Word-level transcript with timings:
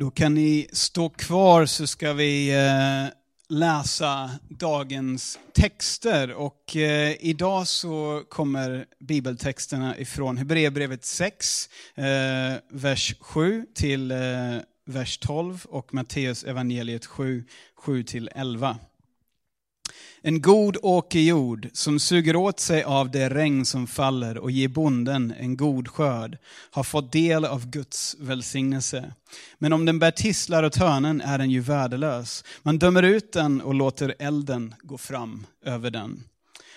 Då 0.00 0.10
kan 0.10 0.34
ni 0.34 0.68
stå 0.72 1.08
kvar 1.08 1.66
så 1.66 1.86
ska 1.86 2.12
vi 2.12 2.50
eh, 2.50 3.14
läsa 3.48 4.30
dagens 4.48 5.38
texter. 5.52 6.32
Och 6.32 6.76
eh, 6.76 7.16
idag 7.20 7.66
så 7.66 8.24
kommer 8.28 8.86
bibeltexterna 8.98 9.98
ifrån 9.98 10.36
Hebreerbrevet 10.36 11.04
6, 11.04 11.68
eh, 11.94 12.04
vers 12.70 13.14
7 13.20 13.66
till 13.74 14.12
vers 14.84 15.18
12 15.18 15.64
och 15.64 15.94
Matteus 15.94 16.44
evangeliet 16.44 17.06
7, 17.06 17.44
7 17.76 18.02
till 18.02 18.30
11. 18.34 18.78
En 20.28 20.40
god 20.40 20.76
åkerjord 20.82 21.68
som 21.72 22.00
suger 22.00 22.36
åt 22.36 22.60
sig 22.60 22.82
av 22.82 23.10
det 23.10 23.28
regn 23.28 23.64
som 23.64 23.86
faller 23.86 24.38
och 24.38 24.50
ger 24.50 24.68
bonden 24.68 25.34
en 25.38 25.56
god 25.56 25.88
skörd 25.88 26.38
har 26.70 26.82
fått 26.82 27.12
del 27.12 27.44
av 27.44 27.70
Guds 27.70 28.16
välsignelse. 28.18 29.12
Men 29.58 29.72
om 29.72 29.84
den 29.84 29.98
bär 29.98 30.10
tisslar 30.10 30.62
och 30.62 30.72
törnen 30.72 31.20
är 31.20 31.38
den 31.38 31.50
ju 31.50 31.60
värdelös. 31.60 32.44
Man 32.62 32.78
dömer 32.78 33.02
ut 33.02 33.32
den 33.32 33.60
och 33.60 33.74
låter 33.74 34.14
elden 34.18 34.74
gå 34.82 34.98
fram 34.98 35.46
över 35.64 35.90
den. 35.90 36.24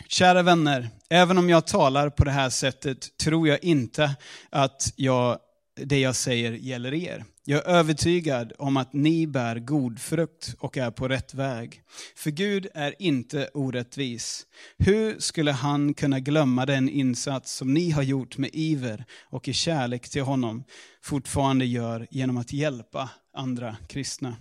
Kära 0.07 0.41
vänner, 0.41 0.89
även 1.09 1.37
om 1.37 1.49
jag 1.49 1.67
talar 1.67 2.09
på 2.09 2.23
det 2.23 2.31
här 2.31 2.49
sättet 2.49 3.17
tror 3.17 3.47
jag 3.47 3.63
inte 3.63 4.15
att 4.49 4.93
jag, 4.95 5.37
det 5.85 5.99
jag 5.99 6.15
säger 6.15 6.51
gäller 6.51 6.93
er. 6.93 7.25
Jag 7.45 7.65
är 7.65 7.69
övertygad 7.69 8.53
om 8.57 8.77
att 8.77 8.93
ni 8.93 9.27
bär 9.27 9.59
god 9.59 9.99
frukt 9.99 10.55
och 10.59 10.77
är 10.77 10.91
på 10.91 11.07
rätt 11.07 11.33
väg. 11.33 11.81
För 12.15 12.31
Gud 12.31 12.67
är 12.73 12.95
inte 12.99 13.49
orättvis. 13.53 14.45
Hur 14.77 15.19
skulle 15.19 15.51
han 15.51 15.93
kunna 15.93 16.19
glömma 16.19 16.65
den 16.65 16.89
insats 16.89 17.55
som 17.55 17.73
ni 17.73 17.91
har 17.91 18.03
gjort 18.03 18.37
med 18.37 18.49
iver 18.53 19.05
och 19.21 19.47
i 19.47 19.53
kärlek 19.53 20.09
till 20.09 20.21
honom 20.21 20.63
fortfarande 21.01 21.65
gör 21.65 22.07
genom 22.11 22.37
att 22.37 22.53
hjälpa 22.53 23.09
andra 23.33 23.77
kristna? 23.87 24.35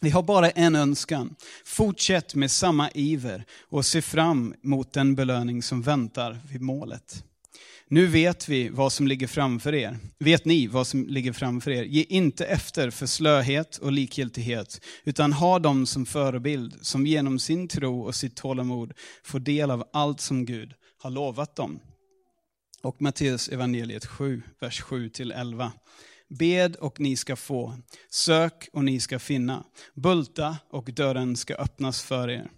Vi 0.00 0.10
har 0.10 0.22
bara 0.22 0.50
en 0.50 0.76
önskan. 0.76 1.34
Fortsätt 1.64 2.34
med 2.34 2.50
samma 2.50 2.90
iver 2.90 3.44
och 3.68 3.86
se 3.86 4.02
fram 4.02 4.54
mot 4.62 4.92
den 4.92 5.14
belöning 5.14 5.62
som 5.62 5.82
väntar 5.82 6.40
vid 6.50 6.60
målet. 6.60 7.24
Nu 7.88 8.06
vet 8.06 8.48
vi 8.48 8.68
vad 8.68 8.92
som 8.92 9.06
ligger 9.06 9.26
framför 9.26 9.74
er. 9.74 9.98
Vet 10.18 10.44
ni 10.44 10.66
vad 10.66 10.86
som 10.86 11.06
ligger 11.06 11.32
framför 11.32 11.70
er? 11.70 11.82
Ge 11.84 12.02
inte 12.02 12.46
efter 12.46 12.90
för 12.90 13.06
slöhet 13.06 13.76
och 13.76 13.92
likgiltighet, 13.92 14.80
utan 15.04 15.32
ha 15.32 15.58
dem 15.58 15.86
som 15.86 16.06
förebild, 16.06 16.78
som 16.80 17.06
genom 17.06 17.38
sin 17.38 17.68
tro 17.68 18.00
och 18.02 18.14
sitt 18.14 18.36
tålamod 18.36 18.92
får 19.22 19.38
del 19.38 19.70
av 19.70 19.84
allt 19.92 20.20
som 20.20 20.44
Gud 20.44 20.74
har 20.98 21.10
lovat 21.10 21.56
dem. 21.56 21.80
Och 22.82 23.02
Matteus 23.02 23.48
evangeliet 23.48 24.06
7, 24.06 24.42
vers 24.60 24.82
7-11. 24.82 25.70
Bed 26.28 26.76
och 26.76 27.00
ni 27.00 27.16
ska 27.16 27.36
få, 27.36 27.76
sök 28.10 28.68
och 28.72 28.84
ni 28.84 29.00
ska 29.00 29.18
finna, 29.18 29.64
bulta 29.94 30.56
och 30.70 30.84
dörren 30.84 31.36
ska 31.36 31.54
öppnas 31.54 32.02
för 32.02 32.30
er. 32.30 32.50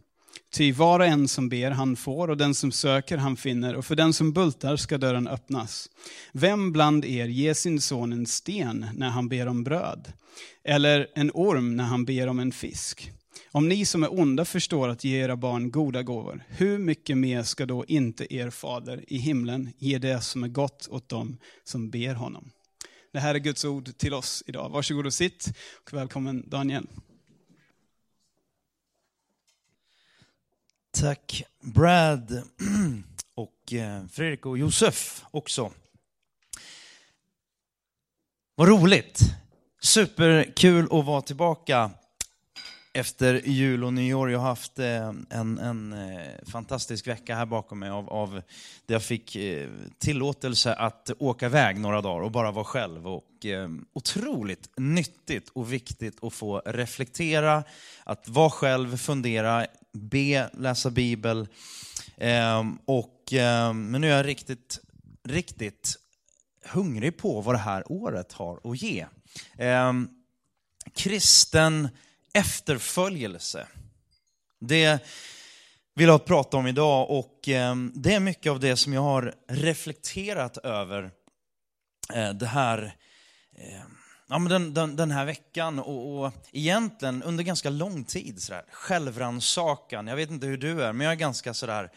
Ty 0.51 0.73
var 0.73 1.01
och 1.01 1.07
en 1.07 1.29
som 1.29 1.49
ber, 1.49 1.71
han 1.71 1.97
får, 1.97 2.31
och 2.31 2.37
den 2.37 2.55
som 2.55 2.73
söker, 2.73 3.17
han 3.17 3.37
finner, 3.37 3.77
och 3.77 3.85
för 3.85 3.97
den 3.97 4.13
som 4.13 4.33
bultar 4.33 4.77
ska 4.77 4.99
dörren 4.99 5.29
öppnas. 5.29 5.91
Vem 6.33 6.73
bland 6.73 7.05
er 7.05 7.27
ger 7.27 7.55
sin 7.55 7.81
son 7.81 8.13
en 8.13 8.27
sten 8.27 8.87
när 8.95 9.09
han 9.09 9.29
ber 9.29 9.47
om 9.47 9.65
bröd? 9.65 10.13
Eller 10.65 11.07
en 11.15 11.31
orm 11.35 11.77
när 11.77 11.85
han 11.85 12.05
ber 12.05 12.27
om 12.27 12.39
en 12.39 12.53
fisk? 12.53 13.13
Om 13.53 13.69
ni 13.69 13.85
som 13.85 14.03
är 14.03 14.21
onda 14.21 14.45
förstår 14.45 14.89
att 14.89 15.05
ge 15.05 15.19
era 15.19 15.37
barn 15.37 15.71
goda 15.71 16.03
gåvor, 16.03 16.45
hur 16.49 16.79
mycket 16.79 17.19
mer 17.19 17.43
ska 17.43 17.67
då 17.67 17.85
inte 17.89 18.35
er 18.35 18.51
fader 18.51 19.05
i 19.09 19.19
himlen 19.19 19.73
ge 19.79 19.99
det 19.99 20.21
som 20.21 20.45
är 20.45 20.49
gott 20.49 20.89
åt 20.91 21.09
dem 21.09 21.39
som 21.65 21.91
ber 21.91 22.15
honom? 22.15 22.51
Det 23.13 23.21
här 23.21 23.35
är 23.35 23.39
Guds 23.39 23.65
ord 23.65 23.99
till 23.99 24.15
oss 24.15 24.43
idag. 24.47 24.71
Varsågod 24.71 25.07
och 25.07 25.15
sitt, 25.15 25.53
och 25.85 25.93
välkommen 25.93 26.45
Daniel. 26.49 26.87
Tack 31.01 31.45
Brad 31.61 32.43
och 33.35 33.73
eh, 33.73 34.07
Fredrik 34.13 34.47
och 34.47 34.59
Josef 34.59 35.25
också. 35.31 35.73
Vad 38.55 38.69
roligt! 38.69 39.21
Superkul 39.83 40.85
att 40.85 41.05
vara 41.05 41.21
tillbaka 41.21 41.91
efter 42.93 43.43
jul 43.45 43.85
och 43.85 43.93
nyår. 43.93 44.31
Jag 44.31 44.39
har 44.39 44.49
haft 44.49 44.79
eh, 44.79 45.13
en, 45.31 45.59
en 45.59 45.93
eh, 45.93 46.45
fantastisk 46.47 47.07
vecka 47.07 47.35
här 47.37 47.47
bakom 47.47 47.79
mig 47.79 47.91
av, 47.91 48.11
av 48.11 48.43
där 48.87 48.95
jag 48.95 49.03
fick 49.03 49.37
tillåtelse 49.99 50.75
att 50.75 51.11
åka 51.19 51.47
iväg 51.47 51.81
några 51.81 52.01
dagar 52.01 52.25
och 52.25 52.31
bara 52.31 52.51
vara 52.51 52.65
själv. 52.65 53.09
Och, 53.09 53.25
otroligt 53.93 54.71
nyttigt 54.77 55.49
och 55.49 55.73
viktigt 55.73 56.25
att 56.25 56.33
få 56.33 56.63
reflektera, 56.65 57.65
att 58.05 58.29
vara 58.29 58.51
själv, 58.51 58.97
fundera, 58.97 59.67
be, 59.97 60.51
läsa 60.53 60.91
Bibel. 60.91 61.49
Ehm, 62.17 62.79
och, 62.85 63.33
ehm, 63.33 63.91
men 63.91 64.01
nu 64.01 64.13
är 64.13 64.17
jag 64.17 64.27
riktigt, 64.27 64.81
riktigt 65.25 65.97
hungrig 66.65 67.17
på 67.17 67.41
vad 67.41 67.55
det 67.55 67.59
här 67.59 67.93
året 67.93 68.33
har 68.33 68.61
att 68.65 68.83
ge. 68.83 69.07
Ehm, 69.59 70.09
kristen 70.95 71.89
efterföljelse. 72.33 73.67
Det 74.61 75.05
vill 75.95 76.09
jag 76.09 76.25
prata 76.25 76.57
om 76.57 76.67
idag 76.67 77.11
och 77.11 77.41
det 77.95 78.15
är 78.15 78.21
mycket 78.21 78.53
av 78.53 78.61
det 78.61 78.77
som 78.77 78.93
jag 78.93 79.01
har 79.01 79.35
reflekterat 79.49 80.57
över 80.57 81.11
eh, 82.15 82.31
det 82.31 82.47
här 82.47 82.97
ja, 84.29 84.39
men 84.39 84.51
den, 84.51 84.75
den, 84.75 84.97
den 84.97 85.11
här 85.11 85.25
veckan 85.25 85.79
och, 85.79 86.25
och 86.25 86.33
egentligen 86.53 87.23
under 87.23 87.45
ganska 87.45 87.71
lång 87.71 88.05
tid. 88.05 88.43
Sådär, 88.43 88.65
självrannsakan. 88.71 90.07
Jag 90.07 90.17
vet 90.17 90.31
inte 90.31 90.47
hur 90.47 90.57
du 90.57 90.83
är, 90.83 90.93
men 90.93 91.05
jag 91.05 91.13
är 91.13 91.17
ganska 91.17 91.55
sådär 91.55 91.91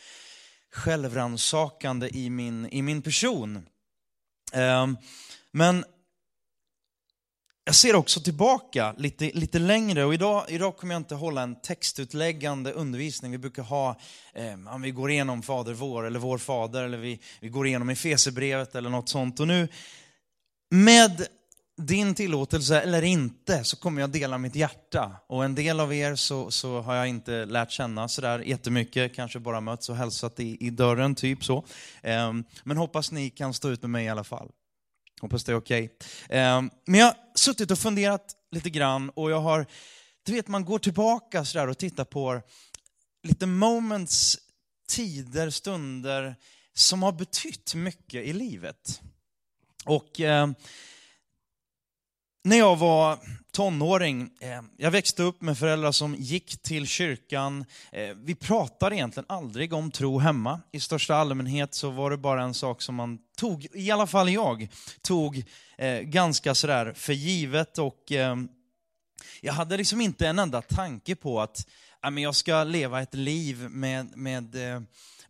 självrannsakande 0.71 2.09
i 2.17 2.29
min, 2.29 2.69
i 2.69 2.81
min 2.81 3.01
person. 3.01 3.67
Um, 4.53 4.97
men 5.51 5.85
jag 7.63 7.75
ser 7.75 7.95
också 7.95 8.19
tillbaka 8.21 8.93
lite, 8.97 9.31
lite 9.33 9.59
längre 9.59 10.05
och 10.05 10.13
idag, 10.13 10.45
idag 10.47 10.77
kommer 10.77 10.93
jag 10.93 10.99
inte 10.99 11.15
hålla 11.15 11.41
en 11.41 11.61
textutläggande 11.61 12.71
undervisning. 12.71 13.31
Vi 13.31 13.37
brukar 13.37 13.63
ha, 13.63 13.99
eh, 14.33 14.77
vi 14.81 14.91
går 14.91 15.11
igenom 15.11 15.41
Fader 15.41 15.73
vår 15.73 16.05
eller 16.05 16.19
Vår 16.19 16.37
Fader 16.37 16.83
eller 16.83 16.97
vi, 16.97 17.19
vi 17.39 17.49
går 17.49 17.67
igenom 17.67 17.89
Efesierbrevet 17.89 18.75
eller 18.75 18.89
något 18.89 19.09
sånt. 19.09 19.39
Och 19.39 19.47
nu 19.47 19.67
med 20.69 21.27
din 21.79 22.15
tillåtelse 22.15 22.81
eller 22.81 23.01
inte 23.01 23.63
så 23.63 23.77
kommer 23.77 24.01
jag 24.01 24.09
dela 24.09 24.37
mitt 24.37 24.55
hjärta. 24.55 25.15
Och 25.27 25.45
en 25.45 25.55
del 25.55 25.79
av 25.79 25.93
er 25.93 26.15
så, 26.15 26.51
så 26.51 26.81
har 26.81 26.95
jag 26.95 27.07
inte 27.07 27.45
lärt 27.45 27.71
känna 27.71 28.07
sådär 28.07 28.39
jättemycket, 28.39 29.15
kanske 29.15 29.39
bara 29.39 29.61
mötts 29.61 29.89
och 29.89 29.95
hälsat 29.95 30.39
i, 30.39 30.57
i 30.59 30.69
dörren, 30.69 31.15
typ 31.15 31.43
så. 31.43 31.65
Um, 32.03 32.43
men 32.63 32.77
hoppas 32.77 33.11
ni 33.11 33.29
kan 33.29 33.53
stå 33.53 33.69
ut 33.69 33.81
med 33.81 33.89
mig 33.89 34.05
i 34.05 34.09
alla 34.09 34.23
fall. 34.23 34.49
Hoppas 35.21 35.43
det 35.43 35.51
är 35.51 35.55
okej. 35.55 35.89
Okay. 36.25 36.39
Um, 36.39 36.69
men 36.85 36.99
jag 36.99 37.05
har 37.05 37.15
suttit 37.35 37.71
och 37.71 37.79
funderat 37.79 38.35
lite 38.51 38.69
grann 38.69 39.09
och 39.09 39.31
jag 39.31 39.41
har, 39.41 39.65
du 40.23 40.31
vet 40.31 40.47
man 40.47 40.65
går 40.65 40.79
tillbaka 40.79 41.45
sådär 41.45 41.67
och 41.67 41.77
tittar 41.77 42.05
på 42.05 42.41
lite 43.23 43.45
moments, 43.45 44.37
tider, 44.89 45.49
stunder 45.49 46.35
som 46.73 47.03
har 47.03 47.11
betytt 47.11 47.75
mycket 47.75 48.25
i 48.25 48.33
livet. 48.33 49.01
Och 49.85 50.19
um, 50.19 50.55
när 52.43 52.57
jag 52.57 52.75
var 52.75 53.19
tonåring, 53.51 54.29
eh, 54.41 54.61
jag 54.77 54.91
växte 54.91 55.23
upp 55.23 55.41
med 55.41 55.57
föräldrar 55.57 55.91
som 55.91 56.15
gick 56.15 56.61
till 56.61 56.87
kyrkan. 56.87 57.65
Eh, 57.91 58.15
vi 58.15 58.35
pratade 58.35 58.95
egentligen 58.95 59.25
aldrig 59.29 59.73
om 59.73 59.91
tro 59.91 60.19
hemma. 60.19 60.61
I 60.71 60.79
största 60.79 61.15
allmänhet 61.15 61.73
så 61.73 61.89
var 61.89 62.11
det 62.11 62.17
bara 62.17 62.43
en 62.43 62.53
sak 62.53 62.81
som 62.81 62.95
man 62.95 63.19
tog, 63.37 63.67
i 63.73 63.91
alla 63.91 64.07
fall 64.07 64.29
jag, 64.29 64.67
tog 65.01 65.43
eh, 65.77 65.99
ganska 65.99 66.55
sådär 66.55 66.93
för 66.95 67.13
givet. 67.13 67.77
Och 67.77 68.11
eh, 68.11 68.35
jag 69.41 69.53
hade 69.53 69.77
liksom 69.77 70.01
inte 70.01 70.27
en 70.27 70.39
enda 70.39 70.61
tanke 70.61 71.15
på 71.15 71.41
att 71.41 71.67
jag 72.17 72.35
ska 72.35 72.63
leva 72.63 73.01
ett 73.01 73.13
liv 73.13 73.69
med, 73.69 74.17
med 74.17 74.73
eh, 74.73 74.81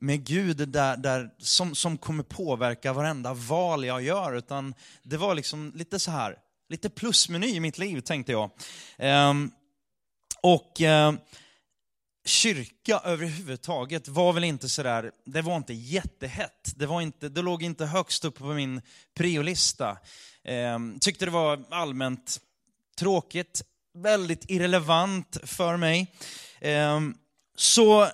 med 0.01 0.25
Gud 0.25 0.69
där, 0.69 0.97
där, 0.97 1.29
som, 1.37 1.75
som 1.75 1.97
kommer 1.97 2.23
påverka 2.23 2.93
varenda 2.93 3.33
val 3.33 3.85
jag 3.85 4.01
gör, 4.01 4.33
utan 4.33 4.73
det 5.03 5.17
var 5.17 5.35
liksom 5.35 5.71
lite 5.75 5.99
så 5.99 6.11
här, 6.11 6.37
lite 6.69 6.89
plusmeny 6.89 7.47
i 7.47 7.59
mitt 7.59 7.77
liv, 7.77 8.01
tänkte 8.01 8.31
jag. 8.31 8.51
Ehm, 8.97 9.51
och 10.41 10.81
ehm, 10.81 11.17
kyrka 12.25 13.01
överhuvudtaget 13.03 14.07
var 14.07 14.33
väl 14.33 14.43
inte 14.43 14.69
sådär, 14.69 15.11
det 15.25 15.41
var 15.41 15.57
inte 15.57 15.73
jättehett. 15.73 16.73
Det, 16.75 16.85
var 16.85 17.01
inte, 17.01 17.29
det 17.29 17.41
låg 17.41 17.63
inte 17.63 17.85
högst 17.85 18.25
upp 18.25 18.37
på 18.37 18.45
min 18.45 18.81
priolista. 19.13 19.97
Ehm, 20.43 20.99
tyckte 20.99 21.25
det 21.25 21.31
var 21.31 21.65
allmänt 21.69 22.39
tråkigt, 22.99 23.63
väldigt 23.93 24.49
irrelevant 24.49 25.37
för 25.43 25.77
mig. 25.77 26.13
Ehm, 26.61 27.17
så 27.55 28.07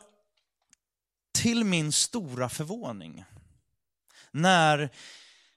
till 1.38 1.64
min 1.64 1.92
stora 1.92 2.50
förvåning, 2.50 3.24
när 4.32 4.90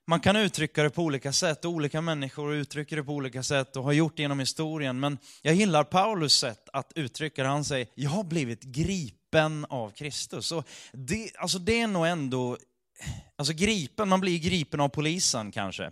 man 0.08 0.20
kan 0.20 0.36
uttrycka 0.36 0.82
det 0.82 0.90
på 0.90 1.02
olika 1.02 1.32
sätt, 1.32 1.64
och 1.64 1.70
olika 1.70 2.00
människor 2.00 2.54
uttrycker 2.54 2.96
det 2.96 3.04
på 3.04 3.12
olika 3.12 3.42
sätt 3.42 3.76
och 3.76 3.84
har 3.84 3.92
gjort 3.92 4.16
det 4.16 4.22
genom 4.22 4.38
historien. 4.38 5.00
Men 5.00 5.18
jag 5.42 5.54
gillar 5.54 5.84
Paulus 5.84 6.34
sätt 6.34 6.68
att 6.72 6.92
uttrycka 6.94 7.42
det. 7.42 7.48
Han 7.48 7.64
säger, 7.64 7.86
jag 7.94 8.10
har 8.10 8.24
blivit 8.24 8.62
gripen 8.62 9.66
av 9.68 9.90
Kristus. 9.90 10.52
Och 10.52 10.68
det, 10.92 11.30
alltså 11.38 11.58
det 11.58 11.80
är 11.80 11.86
nog 11.86 12.06
ändå, 12.06 12.56
alltså 13.36 13.54
gripen, 13.54 14.08
man 14.08 14.20
blir 14.20 14.38
gripen 14.38 14.80
av 14.80 14.88
polisen 14.88 15.52
kanske. 15.52 15.90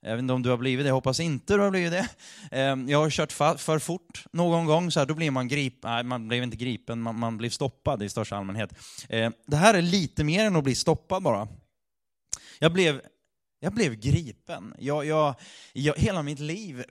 Jag 0.00 0.10
vet 0.10 0.18
inte 0.18 0.34
om 0.34 0.42
du 0.42 0.50
har 0.50 0.56
blivit 0.56 0.84
det, 0.84 0.88
jag 0.88 0.94
hoppas 0.94 1.20
inte 1.20 1.54
du 1.54 1.60
har 1.60 1.70
blivit 1.70 1.92
det. 1.92 2.08
Ehm, 2.50 2.88
jag 2.88 2.98
har 2.98 3.10
kört 3.10 3.32
för 3.60 3.78
fort 3.78 4.24
någon 4.32 4.66
gång, 4.66 4.90
så 4.90 5.00
här, 5.00 5.06
då 5.06 5.14
blir 5.14 5.30
man 5.30 5.48
gripen, 5.48 5.90
nej 5.90 6.04
man 6.04 6.28
blev 6.28 6.42
inte 6.42 6.56
gripen, 6.56 7.00
man, 7.00 7.18
man 7.18 7.38
blir 7.38 7.50
stoppad 7.50 8.02
i 8.02 8.08
största 8.08 8.36
allmänhet. 8.36 8.74
Ehm, 9.08 9.32
det 9.46 9.56
här 9.56 9.74
är 9.74 9.82
lite 9.82 10.24
mer 10.24 10.44
än 10.44 10.56
att 10.56 10.64
bli 10.64 10.74
stoppad 10.74 11.22
bara. 11.22 11.48
Jag 12.58 12.72
blev, 12.72 13.00
jag 13.60 13.72
blev 13.72 13.94
gripen. 13.94 14.74
Jag, 14.78 15.04
jag, 15.04 15.34
jag, 15.72 15.98
hela 15.98 16.22
mitt 16.22 16.38
liv 16.38 16.84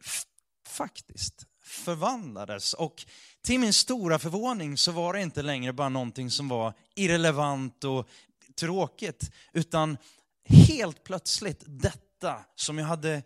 faktiskt 0.67 1.45
förvandlades. 1.63 2.73
Och 2.73 3.05
till 3.41 3.59
min 3.59 3.73
stora 3.73 4.19
förvåning 4.19 4.77
så 4.77 4.91
var 4.91 5.13
det 5.13 5.21
inte 5.21 5.41
längre 5.41 5.73
bara 5.73 5.89
någonting 5.89 6.31
som 6.31 6.47
var 6.47 6.73
irrelevant 6.95 7.83
och 7.83 8.09
tråkigt, 8.55 9.31
utan 9.53 9.97
helt 10.45 11.03
plötsligt 11.03 11.63
detta 11.65 12.45
som 12.55 12.77
jag 12.77 12.85
hade 12.85 13.23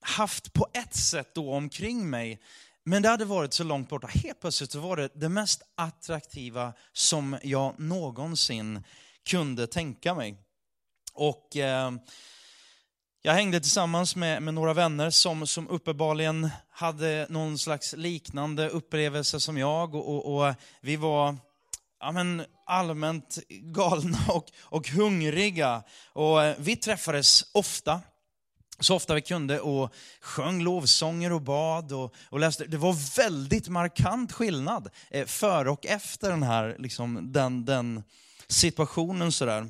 haft 0.00 0.52
på 0.52 0.68
ett 0.72 0.96
sätt 0.96 1.34
då 1.34 1.54
omkring 1.54 2.10
mig, 2.10 2.40
men 2.84 3.02
det 3.02 3.08
hade 3.08 3.24
varit 3.24 3.52
så 3.52 3.64
långt 3.64 3.88
borta. 3.88 4.06
Helt 4.06 4.40
plötsligt 4.40 4.72
så 4.72 4.80
var 4.80 4.96
det 4.96 5.08
det 5.14 5.28
mest 5.28 5.62
attraktiva 5.74 6.72
som 6.92 7.38
jag 7.42 7.80
någonsin 7.80 8.84
kunde 9.26 9.66
tänka 9.66 10.14
mig. 10.14 10.36
Och 11.12 11.56
eh, 11.56 11.92
jag 13.22 13.32
hängde 13.32 13.60
tillsammans 13.60 14.16
med, 14.16 14.42
med 14.42 14.54
några 14.54 14.74
vänner 14.74 15.10
som, 15.10 15.46
som 15.46 15.68
uppenbarligen 15.68 16.50
hade 16.70 17.26
någon 17.28 17.58
slags 17.58 17.92
liknande 17.96 18.68
upplevelse 18.68 19.40
som 19.40 19.58
jag. 19.58 19.94
Och, 19.94 20.08
och, 20.08 20.48
och 20.48 20.54
vi 20.80 20.96
var 20.96 21.36
ja, 22.00 22.12
men 22.12 22.44
allmänt 22.66 23.38
galna 23.48 24.18
och, 24.28 24.46
och 24.60 24.88
hungriga. 24.88 25.82
Och 26.12 26.44
eh, 26.44 26.56
vi 26.58 26.76
träffades 26.76 27.44
ofta, 27.54 28.00
så 28.80 28.96
ofta 28.96 29.14
vi 29.14 29.20
kunde 29.20 29.60
och 29.60 29.94
sjöng 30.20 30.62
lovsånger 30.62 31.32
och 31.32 31.42
bad 31.42 31.92
och, 31.92 32.14
och 32.30 32.40
läste. 32.40 32.64
Det 32.64 32.76
var 32.76 33.16
väldigt 33.16 33.68
markant 33.68 34.32
skillnad 34.32 34.88
eh, 35.10 35.26
före 35.26 35.70
och 35.70 35.86
efter 35.86 36.30
den 36.30 36.42
här 36.42 36.76
liksom, 36.78 37.32
den, 37.32 37.64
den 37.64 38.02
situationen. 38.48 39.32
Sådär. 39.32 39.68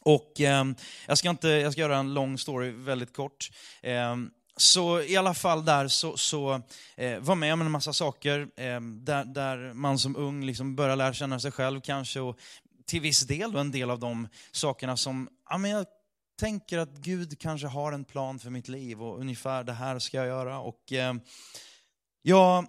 Och 0.00 0.40
eh, 0.40 0.64
jag, 1.06 1.18
ska 1.18 1.30
inte, 1.30 1.48
jag 1.48 1.72
ska 1.72 1.80
göra 1.80 1.96
en 1.96 2.14
lång 2.14 2.38
story 2.38 2.70
väldigt 2.70 3.16
kort. 3.16 3.50
Eh, 3.82 4.16
så 4.56 5.02
i 5.02 5.16
alla 5.16 5.34
fall 5.34 5.64
där 5.64 5.88
så, 5.88 6.16
så 6.16 6.62
eh, 6.96 7.18
var 7.18 7.34
med 7.34 7.52
om 7.52 7.60
en 7.60 7.70
massa 7.70 7.92
saker 7.92 8.48
eh, 8.56 8.80
där, 8.80 9.24
där 9.24 9.72
man 9.72 9.98
som 9.98 10.16
ung 10.16 10.44
liksom 10.44 10.76
börjar 10.76 10.96
lära 10.96 11.12
känna 11.12 11.40
sig 11.40 11.52
själv 11.52 11.80
kanske 11.80 12.20
och 12.20 12.38
till 12.86 13.00
viss 13.00 13.20
del 13.20 13.56
en 13.56 13.70
del 13.70 13.90
av 13.90 13.98
de 13.98 14.28
sakerna 14.52 14.96
som 14.96 15.28
ja, 15.48 15.58
men 15.58 15.70
jag 15.70 15.86
tänker 16.40 16.78
att 16.78 16.96
Gud 16.96 17.38
kanske 17.38 17.66
har 17.66 17.92
en 17.92 18.04
plan 18.04 18.38
för 18.38 18.50
mitt 18.50 18.68
liv 18.68 19.02
och 19.02 19.20
ungefär 19.20 19.64
det 19.64 19.72
här 19.72 19.98
ska 19.98 20.16
jag 20.16 20.26
göra. 20.26 20.58
Och 20.58 20.92
eh, 20.92 21.14
jag 22.22 22.66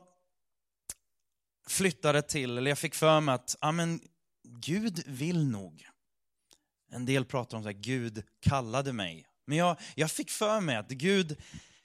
flyttade 1.68 2.22
till, 2.22 2.58
eller 2.58 2.72
jag 2.72 2.78
fick 2.78 2.96
för 2.96 3.20
mig 3.20 3.36
att 3.36 3.56
ja, 3.62 3.72
men 3.72 4.00
Gud 4.44 5.04
vill 5.08 5.46
nog. 5.46 5.91
En 6.94 7.06
del 7.06 7.26
pratar 7.26 7.58
om 7.58 7.68
att 7.68 7.76
Gud 7.76 8.24
kallade 8.40 8.94
mig. 8.94 9.26
Men 9.46 9.58
jag, 9.58 9.78
jag 9.96 10.12
fick 10.12 10.30
för 10.30 10.60
mig 10.60 10.76
att 10.76 10.90
Gud 10.90 11.38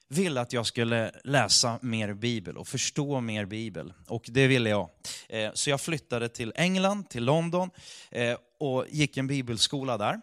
ville 0.09 0.41
att 0.41 0.53
jag 0.53 0.67
skulle 0.67 1.13
läsa 1.25 1.79
mer 1.83 2.15
bibel 2.15 2.57
och 2.57 2.69
förstå 2.69 3.21
mer 3.21 3.45
bibel. 3.45 3.93
Och 4.09 4.25
det 4.29 4.47
ville 4.47 4.71
jag. 4.71 4.91
Eh, 5.29 5.51
så 5.55 5.71
jag 5.71 5.81
flyttade 5.81 6.29
till 6.29 6.53
England, 6.57 7.09
till 7.09 7.25
London 7.25 7.71
eh, 8.11 8.37
och 8.61 8.85
gick 8.89 9.17
en 9.17 9.27
bibelskola 9.27 9.99
där. 9.99 10.21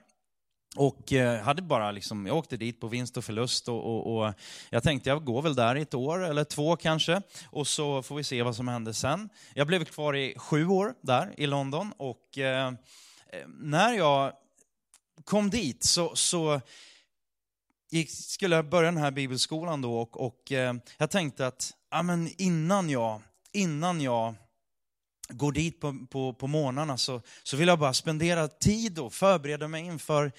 Och 0.75 1.13
eh, 1.13 1.41
hade 1.41 1.61
bara 1.61 1.91
liksom, 1.91 2.25
jag 2.25 2.37
åkte 2.37 2.57
dit 2.57 2.79
på 2.79 2.87
vinst 2.87 3.17
och 3.17 3.25
förlust 3.25 3.69
och, 3.69 3.85
och, 3.85 4.17
och, 4.17 4.33
jag 4.69 4.83
tänkte 4.83 5.09
jag 5.09 5.25
går 5.25 5.41
väl 5.41 5.55
där 5.55 5.75
i 5.75 5.81
ett 5.81 5.93
år 5.93 6.25
eller 6.25 6.43
två 6.43 6.75
kanske 6.75 7.21
och 7.45 7.67
så 7.67 8.03
får 8.03 8.15
vi 8.15 8.23
se 8.23 8.43
vad 8.43 8.55
som 8.55 8.67
händer 8.67 8.91
sen. 8.91 9.29
Jag 9.53 9.67
blev 9.67 9.85
kvar 9.85 10.15
i 10.15 10.33
sju 10.37 10.67
år 10.67 10.93
där 11.01 11.33
i 11.37 11.47
London 11.47 11.93
och 11.97 12.37
eh, 12.37 12.71
när 13.47 13.93
jag 13.93 14.33
kom 15.25 15.49
dit 15.49 15.83
så, 15.83 16.15
så 16.15 16.61
gick, 17.89 18.11
skulle 18.11 18.63
börja 18.63 18.91
den 18.91 19.01
här 19.01 19.11
bibelskolan 19.11 19.81
då 19.81 19.97
och, 19.97 20.25
och 20.25 20.51
eh, 20.51 20.75
jag 20.97 21.09
tänkte 21.09 21.47
att 21.47 21.73
ja, 21.91 22.03
men 22.03 22.29
innan, 22.37 22.89
jag, 22.89 23.21
innan 23.51 24.01
jag 24.01 24.35
går 25.29 25.51
dit 25.51 25.79
på, 25.79 26.05
på, 26.09 26.33
på 26.33 26.47
morgnarna 26.47 26.97
så, 26.97 27.21
så 27.43 27.57
vill 27.57 27.67
jag 27.67 27.79
bara 27.79 27.93
spendera 27.93 28.47
tid 28.47 28.99
och 28.99 29.13
förbereda 29.13 29.67
mig 29.67 29.85
inför, 29.85 30.31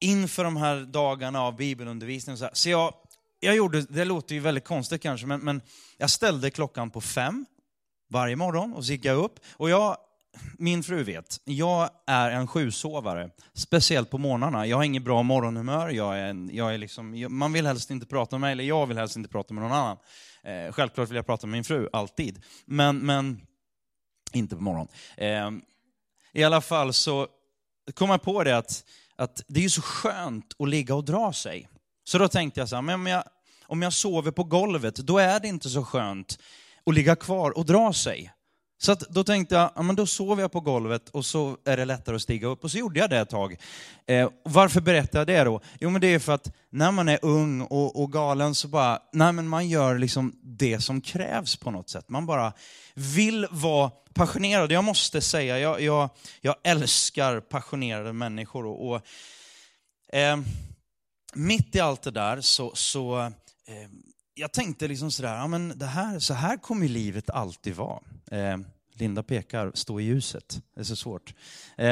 inför 0.00 0.44
de 0.44 0.56
här 0.56 0.80
dagarna 0.80 1.42
av 1.42 1.56
bibelundervisning. 1.56 2.36
Så, 2.36 2.50
så 2.52 2.70
jag, 2.70 2.94
jag 3.40 3.56
gjorde, 3.56 3.82
det 3.82 4.04
låter 4.04 4.34
ju 4.34 4.40
väldigt 4.40 4.64
konstigt 4.64 5.02
kanske, 5.02 5.26
men, 5.26 5.40
men 5.40 5.62
jag 5.96 6.10
ställde 6.10 6.50
klockan 6.50 6.90
på 6.90 7.00
fem 7.00 7.46
varje 8.08 8.36
morgon 8.36 8.74
och 8.74 8.84
så 8.84 8.92
gick 8.92 9.04
jag 9.04 9.16
upp. 9.16 9.40
Och 9.52 9.70
jag 9.70 9.96
min 10.58 10.82
fru 10.82 11.02
vet, 11.02 11.40
jag 11.44 11.90
är 12.06 12.30
en 12.30 12.46
sjusovare, 12.46 13.30
speciellt 13.54 14.10
på 14.10 14.18
morgnarna. 14.18 14.66
Jag 14.66 14.76
har 14.76 14.84
inget 14.84 15.02
bra 15.02 15.22
morgonhumör, 15.22 15.88
jag 15.88 16.18
är, 16.18 16.26
en, 16.26 16.50
jag 16.52 16.74
är 16.74 16.78
liksom, 16.78 17.26
man 17.28 17.52
vill 17.52 17.66
helst 17.66 17.90
inte 17.90 18.06
prata 18.06 18.36
med 18.36 18.40
mig, 18.40 18.52
eller 18.52 18.64
jag 18.64 18.86
vill 18.86 18.98
helst 18.98 19.16
inte 19.16 19.28
prata 19.28 19.54
med 19.54 19.62
någon 19.62 19.72
annan. 19.72 19.96
Eh, 20.42 20.72
självklart 20.72 21.08
vill 21.08 21.16
jag 21.16 21.26
prata 21.26 21.46
med 21.46 21.52
min 21.52 21.64
fru, 21.64 21.88
alltid. 21.92 22.42
Men, 22.64 22.98
men 22.98 23.40
inte 24.32 24.56
på 24.56 24.62
morgonen. 24.62 24.88
Eh, 25.16 25.50
I 26.32 26.44
alla 26.44 26.60
fall 26.60 26.92
så 26.92 27.28
kom 27.94 28.10
jag 28.10 28.22
på 28.22 28.44
det 28.44 28.56
att, 28.56 28.84
att 29.16 29.42
det 29.48 29.64
är 29.64 29.68
så 29.68 29.82
skönt 29.82 30.56
att 30.58 30.68
ligga 30.68 30.94
och 30.94 31.04
dra 31.04 31.32
sig. 31.32 31.68
Så 32.04 32.18
då 32.18 32.28
tänkte 32.28 32.60
jag 32.60 32.68
så 32.68 32.74
här, 32.74 32.82
men 32.82 32.94
om 32.94 33.06
jag, 33.06 33.24
om 33.66 33.82
jag 33.82 33.92
sover 33.92 34.30
på 34.30 34.44
golvet, 34.44 34.96
då 34.96 35.18
är 35.18 35.40
det 35.40 35.48
inte 35.48 35.68
så 35.68 35.84
skönt 35.84 36.38
att 36.86 36.94
ligga 36.94 37.16
kvar 37.16 37.58
och 37.58 37.66
dra 37.66 37.92
sig. 37.92 38.32
Så 38.78 38.92
att 38.92 39.00
då 39.00 39.24
tänkte 39.24 39.54
jag, 39.54 39.70
ja, 39.74 39.82
men 39.82 39.96
då 39.96 40.06
sover 40.06 40.42
jag 40.42 40.52
på 40.52 40.60
golvet 40.60 41.08
och 41.08 41.26
så 41.26 41.56
är 41.64 41.76
det 41.76 41.84
lättare 41.84 42.16
att 42.16 42.22
stiga 42.22 42.48
upp. 42.48 42.64
Och 42.64 42.70
så 42.70 42.78
gjorde 42.78 43.00
jag 43.00 43.10
det 43.10 43.18
ett 43.18 43.30
tag. 43.30 43.56
Eh, 44.06 44.30
varför 44.42 44.80
berättar 44.80 45.18
jag 45.18 45.26
det 45.26 45.44
då? 45.44 45.60
Jo 45.80 45.90
men 45.90 46.00
det 46.00 46.06
är 46.06 46.18
för 46.18 46.32
att 46.32 46.52
när 46.70 46.90
man 46.90 47.08
är 47.08 47.18
ung 47.22 47.60
och, 47.60 48.02
och 48.02 48.12
galen 48.12 48.54
så 48.54 48.68
bara, 48.68 48.98
nej 49.12 49.32
men 49.32 49.48
man 49.48 49.68
gör 49.68 49.98
liksom 49.98 50.32
det 50.42 50.80
som 50.80 51.00
krävs 51.00 51.56
på 51.56 51.70
något 51.70 51.88
sätt. 51.88 52.08
Man 52.08 52.26
bara 52.26 52.52
vill 52.94 53.46
vara 53.50 53.90
passionerad. 54.14 54.72
Jag 54.72 54.84
måste 54.84 55.20
säga, 55.20 55.58
jag, 55.58 55.80
jag, 55.80 56.08
jag 56.40 56.54
älskar 56.64 57.40
passionerade 57.40 58.12
människor. 58.12 58.66
Och, 58.66 58.90
och 58.90 59.00
eh, 60.16 60.38
mitt 61.34 61.74
i 61.74 61.80
allt 61.80 62.02
det 62.02 62.10
där 62.10 62.40
så, 62.40 62.72
så 62.74 63.18
eh, 63.20 63.30
jag 64.34 64.52
tänkte 64.52 64.88
liksom 64.88 65.10
sådär, 65.10 65.36
ja, 65.36 65.46
men 65.46 65.78
det 65.78 65.86
här, 65.86 66.18
så 66.18 66.34
här 66.34 66.56
kommer 66.56 66.88
livet 66.88 67.30
alltid 67.30 67.74
vara. 67.74 68.00
Eh, 68.30 68.58
Linda 68.92 69.22
pekar, 69.22 69.70
stå 69.74 70.00
i 70.00 70.04
ljuset. 70.04 70.60
Det 70.74 70.80
är 70.80 70.84
så 70.84 70.96
svårt. 70.96 71.34
Eh, 71.76 71.88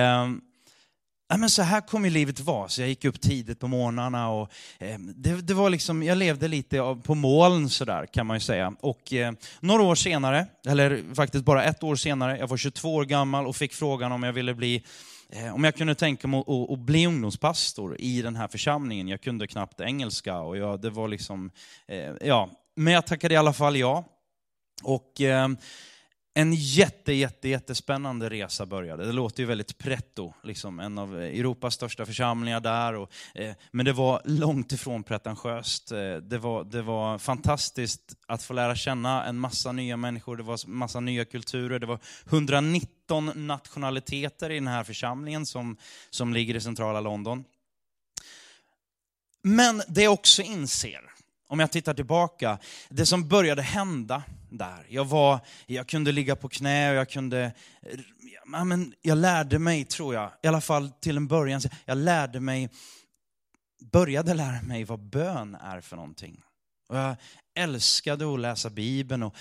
ja, 1.29 1.37
men 1.37 1.51
så 1.51 1.63
här 1.63 1.81
kommer 1.81 2.11
livet 2.11 2.41
vara. 2.41 2.69
Så 2.69 2.81
jag 2.81 2.89
gick 2.89 3.05
upp 3.05 3.21
tidigt 3.21 3.61
på 3.61 3.69
morgnarna 3.69 4.29
och 4.29 4.51
eh, 4.79 4.99
det, 4.99 5.41
det, 5.41 5.55
var 5.55 5.71
liksom, 5.71 6.03
jag 6.03 6.19
levde 6.19 6.49
lite 6.49 6.97
på 7.03 7.15
moln 7.15 7.69
sådär 7.69 8.07
kan 8.07 8.27
man 8.27 8.37
ju 8.37 8.41
säga. 8.41 8.75
Och 8.81 9.13
eh, 9.13 9.33
några 9.61 9.83
år 9.83 9.95
senare, 9.95 10.47
eller 10.67 11.15
faktiskt 11.15 11.45
bara 11.45 11.65
ett 11.65 11.83
år 11.83 11.97
senare, 11.97 12.39
jag 12.39 12.47
var 12.49 12.57
22 12.57 12.95
år 12.95 13.05
gammal 13.05 13.47
och 13.47 13.57
fick 13.57 13.73
frågan 13.75 14.13
om 14.13 14.23
jag 14.23 14.33
ville 14.33 14.55
bli 14.55 14.85
Eh, 15.35 15.55
om 15.55 15.65
jag 15.65 15.75
kunde 15.75 15.95
tänka 15.95 16.29
mig 16.29 16.45
att, 16.69 16.79
bli 16.79 17.07
ungdomspastor 17.07 17.97
i 17.99 18.23
den 18.23 18.37
här 18.37 18.49
församlingen. 18.49 19.09
Jag 19.09 19.21
kunde 19.21 19.47
knappt 19.47 19.81
engelska 19.81 20.41
och 20.41 20.57
jag, 20.57 20.81
det 20.81 20.91
var 20.91 21.09
liksom, 21.09 21.51
eh, 21.89 22.13
ja. 22.21 22.51
Men 22.77 22.93
jag 22.93 23.07
tackade 23.07 23.35
i 23.35 23.37
alla 23.37 23.53
fall 23.53 23.77
ja. 23.77 24.05
Och 24.83 25.21
eh, 25.21 25.49
en 26.35 26.55
jätte, 26.55 27.13
jätte, 27.13 27.49
jättespännande 27.49 28.31
resa 28.31 28.67
började. 28.67 29.07
Det 29.07 29.13
låter 29.13 29.43
ju 29.43 29.47
väldigt 29.47 29.79
pretto, 29.79 30.35
liksom, 30.43 30.81
en 30.81 30.99
av 30.99 31.17
Europas 31.17 31.75
största 31.75 32.07
församlingar 32.07 32.61
där. 32.61 32.95
Och, 32.95 33.11
eh, 33.35 33.55
men 33.71 33.87
det 33.87 33.93
var 33.93 34.23
långt 34.25 34.73
ifrån 34.73 35.03
pretentiöst. 35.03 35.93
Eh, 35.93 36.17
det, 36.17 36.39
var, 36.39 36.65
det 36.65 36.83
var 36.83 37.19
fantastiskt 37.19 38.17
att 38.27 38.43
få 38.43 38.53
lära 38.53 38.77
känna 38.77 39.25
en 39.25 39.39
massa 39.39 39.73
nya 39.73 39.97
människor, 39.97 40.37
det 40.37 40.43
var 40.43 40.69
massa 40.69 41.01
nya 41.01 41.25
kulturer. 41.25 41.79
Det 41.79 41.87
var 41.87 41.99
119 42.27 43.47
nationaliteter 43.47 44.51
i 44.51 44.55
den 44.55 44.69
här 44.69 44.85
församlingen 44.85 45.47
som, 45.47 45.77
som 46.11 46.33
ligger 46.35 46.57
i 46.57 46.61
centrala 46.61 47.01
London. 47.01 47.45
Men 49.43 49.83
det 49.89 50.03
jag 50.03 50.13
också 50.13 50.43
inser, 50.43 51.12
om 51.53 51.61
jag 51.61 51.73
tittar 51.73 51.95
tillbaka, 51.95 52.59
det 52.89 53.07
som 53.07 53.29
började 53.29 53.63
hända 53.63 54.23
där. 54.51 54.87
Jag, 54.89 55.05
var, 55.05 55.41
jag 55.67 55.87
kunde 55.87 56.13
ligga 56.13 56.37
på 56.37 56.49
knä 56.49 56.91
och 56.91 56.97
jag 56.97 57.11
kunde... 57.11 57.53
Ja, 58.53 58.65
men 58.65 58.95
jag 59.03 59.19
lärde 59.19 59.59
mig, 59.59 59.85
tror 59.85 60.15
jag, 60.15 60.31
i 60.43 60.47
alla 60.47 60.61
fall 60.61 60.91
till 60.91 61.17
en 61.17 61.27
början, 61.27 61.61
jag 61.85 61.99
lärde 61.99 62.41
mig 62.41 62.71
började 63.93 64.35
lära 64.35 64.63
mig 64.63 64.85
vad 64.85 65.01
bön 65.01 65.55
är 65.55 65.81
för 65.81 65.97
någonting. 65.97 66.43
Och 66.89 66.97
jag 66.97 67.17
älskade 67.55 68.35
att 68.35 68.41
läsa 68.41 68.71
Bibeln. 68.71 69.23
Och, 69.23 69.37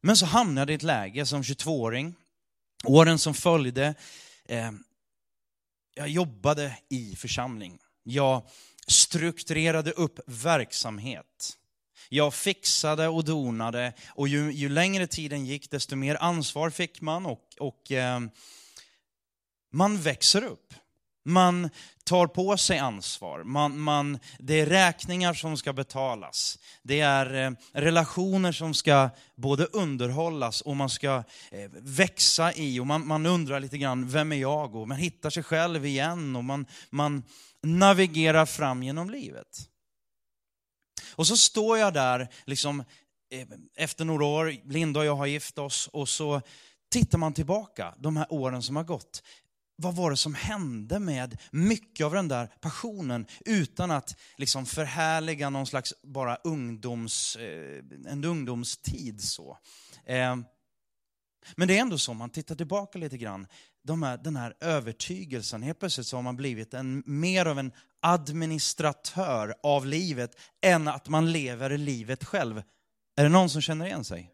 men 0.00 0.16
så 0.16 0.26
hamnade 0.26 0.72
jag 0.72 0.74
i 0.74 0.76
ett 0.76 0.82
läge 0.82 1.26
som 1.26 1.42
22-åring, 1.42 2.14
åren 2.84 3.18
som 3.18 3.34
följde, 3.34 3.94
eh, 4.48 4.70
jag 5.94 6.08
jobbade 6.08 6.78
i 6.88 7.16
församling. 7.16 7.78
Jag 8.02 8.42
strukturerade 8.92 9.90
upp 9.90 10.20
verksamhet. 10.26 11.58
Jag 12.08 12.34
fixade 12.34 13.08
och 13.08 13.24
donade 13.24 13.92
och 14.08 14.28
ju, 14.28 14.52
ju 14.52 14.68
längre 14.68 15.06
tiden 15.06 15.46
gick 15.46 15.70
desto 15.70 15.96
mer 15.96 16.16
ansvar 16.20 16.70
fick 16.70 17.00
man 17.00 17.26
och, 17.26 17.48
och 17.58 17.92
eh, 17.92 18.20
man 19.72 20.00
växer 20.00 20.44
upp. 20.44 20.74
Man 21.24 21.70
tar 22.04 22.26
på 22.26 22.56
sig 22.56 22.78
ansvar. 22.78 23.42
Man, 23.44 23.80
man, 23.80 24.18
det 24.38 24.60
är 24.60 24.66
räkningar 24.66 25.34
som 25.34 25.56
ska 25.56 25.72
betalas. 25.72 26.58
Det 26.82 27.00
är 27.00 27.46
eh, 27.46 27.52
relationer 27.72 28.52
som 28.52 28.74
ska 28.74 29.10
både 29.36 29.64
underhållas 29.64 30.60
och 30.60 30.76
man 30.76 30.90
ska 30.90 31.22
eh, 31.50 31.70
växa 31.72 32.52
i. 32.52 32.80
Och 32.80 32.86
man, 32.86 33.06
man 33.06 33.26
undrar 33.26 33.60
lite 33.60 33.78
grann, 33.78 34.08
vem 34.08 34.32
är 34.32 34.36
jag? 34.36 34.74
Och 34.74 34.88
man 34.88 34.98
hittar 34.98 35.30
sig 35.30 35.42
själv 35.42 35.86
igen 35.86 36.36
och 36.36 36.44
man, 36.44 36.66
man 36.90 37.22
navigerar 37.62 38.46
fram 38.46 38.82
genom 38.82 39.10
livet. 39.10 39.68
Och 41.14 41.26
så 41.26 41.36
står 41.36 41.78
jag 41.78 41.94
där, 41.94 42.28
liksom, 42.44 42.80
eh, 43.30 43.48
efter 43.76 44.04
några 44.04 44.24
år, 44.24 44.54
Linda 44.64 45.00
och 45.00 45.06
jag 45.06 45.16
har 45.16 45.26
gift 45.26 45.58
oss, 45.58 45.88
och 45.92 46.08
så 46.08 46.40
tittar 46.92 47.18
man 47.18 47.34
tillbaka, 47.34 47.94
de 47.98 48.16
här 48.16 48.26
åren 48.32 48.62
som 48.62 48.76
har 48.76 48.84
gått 48.84 49.22
vad 49.76 49.96
var 49.96 50.10
det 50.10 50.16
som 50.16 50.34
hände 50.34 50.98
med 50.98 51.40
mycket 51.50 52.06
av 52.06 52.14
den 52.14 52.28
där 52.28 52.46
passionen 52.60 53.26
utan 53.44 53.90
att 53.90 54.16
liksom 54.36 54.66
förhärliga 54.66 55.50
någon 55.50 55.66
slags 55.66 55.94
bara 56.02 56.36
ungdoms, 56.36 57.36
eh, 57.36 57.82
en 58.06 58.24
ungdomstid. 58.24 59.22
så. 59.22 59.58
Eh, 60.06 60.36
men 61.56 61.68
det 61.68 61.76
är 61.76 61.80
ändå 61.80 61.98
så, 61.98 62.10
om 62.10 62.16
man 62.16 62.30
tittar 62.30 62.54
tillbaka 62.54 62.98
lite 62.98 63.18
grann, 63.18 63.46
de 63.84 64.02
här, 64.02 64.16
den 64.16 64.36
här 64.36 64.54
övertygelsen, 64.60 65.62
helt 65.62 65.78
plötsligt 65.78 66.06
så 66.06 66.16
har 66.16 66.22
man 66.22 66.36
blivit 66.36 66.74
en, 66.74 67.02
mer 67.06 67.46
av 67.46 67.58
en 67.58 67.72
administratör 68.00 69.54
av 69.62 69.86
livet 69.86 70.36
än 70.60 70.88
att 70.88 71.08
man 71.08 71.32
lever 71.32 71.78
livet 71.78 72.24
själv. 72.24 72.62
Är 73.16 73.22
det 73.22 73.28
någon 73.28 73.50
som 73.50 73.60
känner 73.60 73.86
igen 73.86 74.04
sig? 74.04 74.30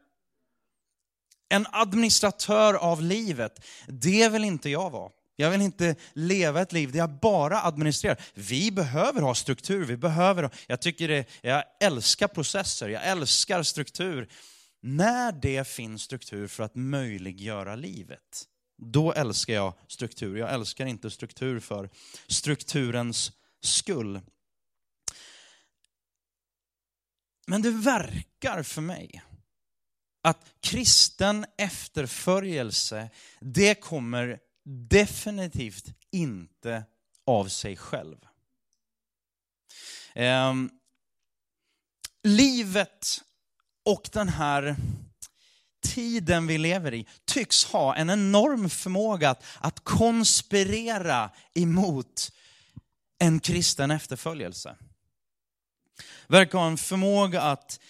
En 1.48 1.66
administratör 1.72 2.74
av 2.74 3.02
livet, 3.02 3.64
det 3.86 4.28
vill 4.28 4.44
inte 4.44 4.70
jag 4.70 4.90
vara. 4.90 5.10
Jag 5.40 5.50
vill 5.50 5.60
inte 5.60 5.96
leva 6.12 6.62
ett 6.62 6.72
liv 6.72 6.92
där 6.92 6.98
jag 6.98 7.10
bara 7.20 7.62
administrerar. 7.62 8.20
Vi 8.34 8.70
behöver 8.70 9.22
ha 9.22 9.34
struktur, 9.34 9.84
vi 9.84 9.96
behöver, 9.96 10.50
jag 10.66 10.80
tycker 10.80 11.08
det, 11.08 11.26
jag 11.40 11.64
älskar 11.80 12.28
processer, 12.28 12.88
jag 12.88 13.06
älskar 13.06 13.62
struktur. 13.62 14.28
När 14.82 15.32
det 15.32 15.68
finns 15.68 16.02
struktur 16.02 16.46
för 16.46 16.62
att 16.62 16.74
möjliggöra 16.74 17.76
livet, 17.76 18.44
då 18.82 19.12
älskar 19.12 19.54
jag 19.54 19.74
struktur. 19.88 20.36
Jag 20.36 20.52
älskar 20.52 20.86
inte 20.86 21.10
struktur 21.10 21.60
för 21.60 21.90
strukturens 22.26 23.32
skull. 23.60 24.20
Men 27.46 27.62
det 27.62 27.70
verkar 27.70 28.62
för 28.62 28.82
mig 28.82 29.22
att 30.22 30.44
kristen 30.60 31.46
efterföljelse, 31.58 33.10
det 33.40 33.74
kommer 33.74 34.38
definitivt 34.68 35.84
inte 36.10 36.84
av 37.26 37.48
sig 37.48 37.76
själv. 37.76 38.16
Eh, 40.14 40.54
livet 42.22 43.20
och 43.84 44.08
den 44.12 44.28
här 44.28 44.76
tiden 45.80 46.46
vi 46.46 46.58
lever 46.58 46.94
i 46.94 47.06
tycks 47.24 47.64
ha 47.64 47.96
en 47.96 48.10
enorm 48.10 48.70
förmåga 48.70 49.30
att, 49.30 49.44
att 49.60 49.80
konspirera 49.80 51.30
emot 51.54 52.32
en 53.18 53.40
kristen 53.40 53.90
efterföljelse. 53.90 54.76
Verkar 56.26 56.58
ha 56.58 56.66
en 56.66 56.78
förmåga 56.78 57.42
att 57.42 57.80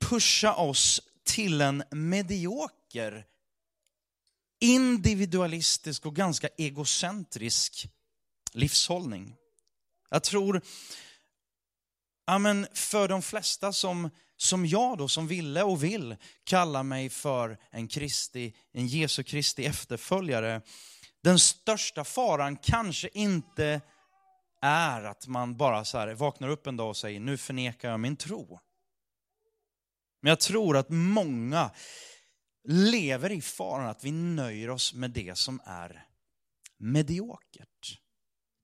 pusha 0.00 0.54
oss 0.54 1.00
till 1.24 1.60
en 1.60 1.84
medioker 1.90 3.24
individualistisk 4.60 6.06
och 6.06 6.16
ganska 6.16 6.48
egocentrisk 6.56 7.88
livshållning. 8.52 9.36
Jag 10.10 10.22
tror, 10.22 10.62
ja 12.26 12.38
men 12.38 12.66
för 12.74 13.08
de 13.08 13.22
flesta 13.22 13.72
som, 13.72 14.10
som 14.36 14.66
jag 14.66 14.98
då, 14.98 15.08
som 15.08 15.26
ville 15.26 15.62
och 15.62 15.84
vill 15.84 16.16
kalla 16.44 16.82
mig 16.82 17.10
för 17.10 17.58
en 17.70 17.88
Kristi, 17.88 18.54
en 18.72 18.86
Jesu 18.86 19.22
Kristi 19.22 19.64
efterföljare, 19.64 20.62
den 21.22 21.38
största 21.38 22.04
faran 22.04 22.56
kanske 22.56 23.08
inte 23.12 23.80
är 24.60 25.04
att 25.04 25.26
man 25.26 25.56
bara 25.56 25.84
så 25.84 25.98
här 25.98 26.14
vaknar 26.14 26.48
upp 26.48 26.66
en 26.66 26.76
dag 26.76 26.88
och 26.88 26.96
säger, 26.96 27.20
nu 27.20 27.36
förnekar 27.36 27.90
jag 27.90 28.00
min 28.00 28.16
tro. 28.16 28.60
Men 30.20 30.28
jag 30.28 30.40
tror 30.40 30.76
att 30.76 30.90
många 30.90 31.70
lever 32.70 33.32
i 33.32 33.40
faran 33.40 33.88
att 33.88 34.04
vi 34.04 34.10
nöjer 34.10 34.70
oss 34.70 34.94
med 34.94 35.10
det 35.10 35.38
som 35.38 35.60
är 35.64 36.06
mediokert. 36.78 37.98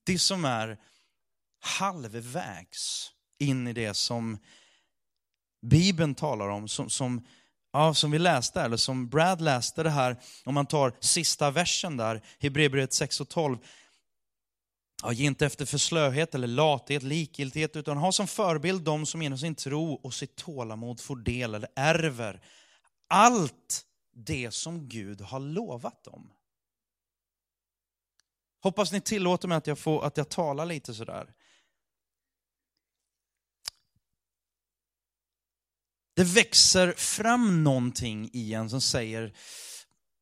Det 0.07 0.19
som 0.19 0.45
är 0.45 0.79
halvvägs 1.61 3.13
in 3.39 3.69
i 3.69 3.73
det 3.73 3.95
som 3.95 4.39
Bibeln 5.67 6.15
talar 6.15 6.49
om, 6.49 6.69
som, 6.69 6.91
som, 6.91 7.27
ja, 7.73 7.95
som 7.95 8.11
vi 8.11 8.19
läste, 8.19 8.61
eller 8.61 8.77
som 8.77 9.09
Brad 9.09 9.41
läste 9.41 9.83
det 9.83 9.91
här, 9.91 10.21
om 10.45 10.55
man 10.55 10.67
tar 10.67 10.97
sista 11.01 11.51
versen 11.51 11.97
där, 11.97 12.23
Hebreerbrevet 12.39 12.93
6 12.93 13.21
och 13.21 13.29
12. 13.29 13.59
Ja, 15.03 15.13
ge 15.13 15.27
inte 15.27 15.47
efter 15.47 15.67
för 15.67 15.79
slöhet 15.79 16.35
eller 16.35 16.47
lathet, 16.47 17.03
likgiltighet, 17.03 17.77
utan 17.77 17.97
ha 17.97 18.13
som 18.13 18.27
förebild 18.27 18.83
de 18.83 19.07
som 19.07 19.23
genom 19.23 19.39
sin 19.39 19.55
tro 19.55 19.93
och 19.93 20.15
sitt 20.15 20.37
tålamod 20.37 21.01
får 21.01 21.17
del 21.17 21.55
eller 21.55 21.69
ärver 21.77 22.41
allt 23.09 23.87
det 24.15 24.51
som 24.51 24.89
Gud 24.89 25.21
har 25.21 25.41
lovat 25.41 26.05
dem. 26.05 26.33
Hoppas 28.61 28.93
ni 28.93 29.01
tillåter 29.01 29.49
mig 29.49 29.59
att 29.59 29.67
jag, 29.67 29.79
får, 29.79 30.05
att 30.05 30.17
jag 30.17 30.29
talar 30.29 30.67
lite 30.67 30.95
sådär. 30.95 31.35
Det 36.15 36.25
växer 36.25 36.93
fram 36.93 37.65
någonting 37.65 38.31
i 38.33 38.55
en 38.55 38.71
som 38.71 38.81
säger, 38.81 39.37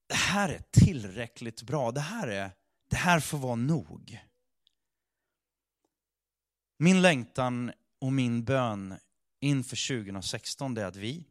det 0.07 0.15
här 0.15 0.49
är 0.49 0.63
tillräckligt 0.71 1.63
bra, 1.63 1.91
det 1.91 2.01
här, 2.01 2.29
är, 2.29 2.51
det 2.91 2.97
här 2.97 3.21
får 3.21 3.39
vara 3.39 3.57
nog. 3.57 4.19
Min 6.79 7.03
längtan 7.03 7.73
och 8.01 8.13
min 8.13 8.45
bön 8.45 8.99
inför 9.41 10.03
2016 10.05 10.77
är 10.77 10.85
att 10.85 10.97
vi, 10.97 11.25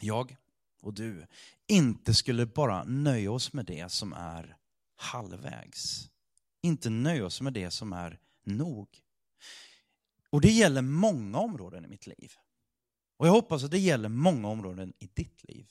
jag 0.00 0.36
och 0.84 0.94
du, 0.94 1.26
inte 1.68 2.14
skulle 2.14 2.46
bara 2.46 2.84
nöja 2.84 3.32
oss 3.32 3.52
med 3.52 3.66
det 3.66 3.92
som 3.92 4.12
är 4.12 4.56
halvvägs. 4.96 6.08
Inte 6.62 6.90
nöja 6.90 7.26
oss 7.26 7.40
med 7.40 7.52
det 7.52 7.70
som 7.70 7.92
är 7.92 8.18
nog. 8.44 8.88
Och 10.30 10.40
det 10.40 10.50
gäller 10.50 10.82
många 10.82 11.38
områden 11.38 11.84
i 11.84 11.88
mitt 11.88 12.06
liv. 12.06 12.32
Och 13.16 13.26
jag 13.26 13.32
hoppas 13.32 13.64
att 13.64 13.70
det 13.70 13.78
gäller 13.78 14.08
många 14.08 14.48
områden 14.48 14.92
i 14.98 15.08
ditt 15.14 15.44
liv. 15.44 15.66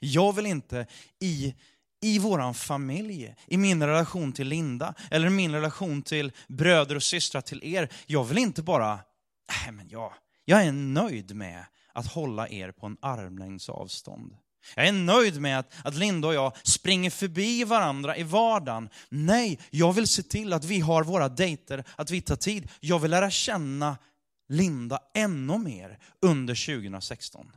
Jag 0.00 0.32
vill 0.32 0.46
inte 0.46 0.86
i, 1.20 1.54
i 2.00 2.18
våran 2.18 2.54
familj, 2.54 3.34
i 3.46 3.56
min 3.56 3.82
relation 3.82 4.32
till 4.32 4.48
Linda, 4.48 4.94
eller 5.10 5.30
min 5.30 5.52
relation 5.52 6.02
till 6.02 6.32
bröder 6.48 6.96
och 6.96 7.02
systrar 7.02 7.40
till 7.40 7.64
er, 7.64 7.88
jag 8.06 8.24
vill 8.24 8.38
inte 8.38 8.62
bara, 8.62 9.00
nej 9.48 9.72
men 9.72 9.88
jag, 9.88 10.12
jag 10.44 10.64
är 10.64 10.72
nöjd 10.72 11.36
med 11.36 11.64
att 11.92 12.06
hålla 12.06 12.48
er 12.48 12.70
på 12.70 12.86
en 12.86 12.96
armlängds 13.00 13.68
avstånd. 13.68 14.36
Jag 14.76 14.88
är 14.88 14.92
nöjd 14.92 15.40
med 15.40 15.58
att, 15.58 15.72
att 15.84 15.94
Linda 15.94 16.28
och 16.28 16.34
jag 16.34 16.56
springer 16.62 17.10
förbi 17.10 17.64
varandra 17.64 18.16
i 18.16 18.22
vardagen. 18.22 18.88
Nej, 19.08 19.58
jag 19.70 19.92
vill 19.92 20.06
se 20.06 20.22
till 20.22 20.52
att 20.52 20.64
vi 20.64 20.80
har 20.80 21.04
våra 21.04 21.28
dejter, 21.28 21.84
att 21.96 22.10
vi 22.10 22.20
tar 22.20 22.36
tid. 22.36 22.68
Jag 22.80 22.98
vill 22.98 23.10
lära 23.10 23.30
känna 23.30 23.96
Linda 24.48 24.98
ännu 25.14 25.58
mer 25.58 25.98
under 26.22 26.80
2016. 26.80 27.50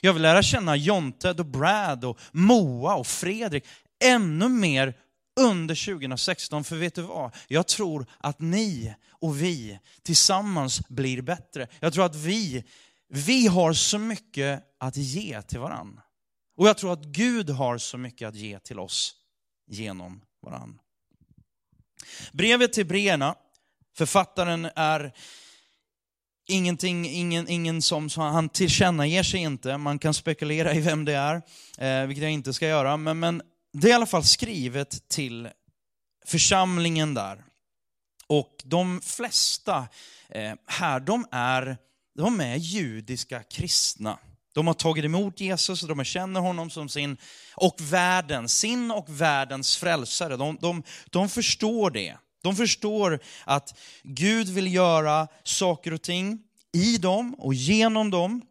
Jag 0.00 0.12
vill 0.12 0.22
lära 0.22 0.42
känna 0.42 0.76
Jonte 0.76 1.30
och 1.30 1.46
Brad 1.46 2.04
och 2.04 2.18
Moa 2.32 2.94
och 2.94 3.06
Fredrik 3.06 3.64
ännu 4.04 4.48
mer 4.48 4.94
under 5.40 5.94
2016. 5.94 6.64
För 6.64 6.76
vet 6.76 6.94
du 6.94 7.02
vad? 7.02 7.34
Jag 7.48 7.66
tror 7.66 8.06
att 8.18 8.40
ni 8.40 8.94
och 9.10 9.42
vi 9.42 9.78
tillsammans 10.02 10.88
blir 10.88 11.22
bättre. 11.22 11.68
Jag 11.80 11.92
tror 11.92 12.04
att 12.04 12.16
vi, 12.16 12.64
vi 13.08 13.46
har 13.46 13.72
så 13.72 13.98
mycket 13.98 14.62
att 14.78 14.96
ge 14.96 15.42
till 15.42 15.58
varandra. 15.58 16.02
Och 16.56 16.68
jag 16.68 16.78
tror 16.78 16.92
att 16.92 17.04
Gud 17.04 17.50
har 17.50 17.78
så 17.78 17.98
mycket 17.98 18.28
att 18.28 18.34
ge 18.34 18.58
till 18.58 18.78
oss 18.78 19.14
genom 19.66 20.22
varann. 20.42 20.78
Brevet 22.32 22.72
till 22.72 22.86
Brena 22.86 23.36
Författaren 23.96 24.68
är 24.76 25.12
ingenting, 26.48 27.06
ingen, 27.06 27.48
ingen 27.48 27.82
som, 27.82 28.08
han 28.16 28.48
tillkännager 28.48 29.22
sig 29.22 29.40
inte. 29.40 29.76
Man 29.78 29.98
kan 29.98 30.14
spekulera 30.14 30.74
i 30.74 30.80
vem 30.80 31.04
det 31.04 31.14
är, 31.14 31.42
eh, 31.78 32.06
vilket 32.06 32.22
jag 32.22 32.32
inte 32.32 32.52
ska 32.52 32.66
göra. 32.66 32.96
Men, 32.96 33.18
men 33.18 33.42
det 33.72 33.86
är 33.86 33.90
i 33.90 33.94
alla 33.94 34.06
fall 34.06 34.24
skrivet 34.24 35.08
till 35.08 35.48
församlingen 36.26 37.14
där. 37.14 37.44
Och 38.26 38.62
de 38.64 39.00
flesta 39.00 39.88
eh, 40.28 40.54
här, 40.66 41.00
de 41.00 41.26
är, 41.30 41.76
de 42.14 42.40
är 42.40 42.56
judiska 42.56 43.42
kristna. 43.42 44.18
De 44.54 44.66
har 44.66 44.74
tagit 44.74 45.04
emot 45.04 45.40
Jesus 45.40 45.82
och 45.82 45.88
de 45.88 46.04
känner 46.04 46.40
honom 46.40 46.70
som 46.70 46.88
sin 46.88 47.16
och 47.54 47.76
världen, 47.80 48.48
sin 48.48 48.90
och 48.90 49.06
världens 49.08 49.76
frälsare. 49.76 50.36
De, 50.36 50.58
de, 50.60 50.82
de 51.10 51.28
förstår 51.28 51.90
det. 51.90 52.16
De 52.42 52.56
förstår 52.56 53.20
att 53.44 53.78
Gud 54.02 54.48
vill 54.48 54.74
göra 54.74 55.28
saker 55.44 55.92
och 55.92 56.02
ting 56.02 56.42
i 56.72 56.98
dem 56.98 57.34
och 57.34 57.54
genom 57.54 58.10
dem. 58.10 58.42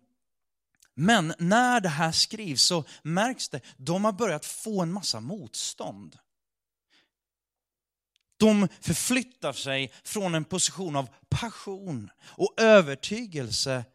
Men 0.95 1.33
när 1.39 1.79
det 1.79 1.89
här 1.89 2.11
skrivs 2.11 2.63
så 2.63 2.83
märks 3.03 3.49
det, 3.49 3.61
de 3.77 4.05
har 4.05 4.11
börjat 4.11 4.45
få 4.45 4.81
en 4.81 4.93
massa 4.93 5.19
motstånd. 5.19 6.17
De 8.37 8.67
förflyttar 8.81 9.53
sig 9.53 9.91
från 10.03 10.35
en 10.35 10.45
position 10.45 10.95
av 10.95 11.09
passion 11.29 12.09
och 12.23 12.53
övertygelse 12.57 13.85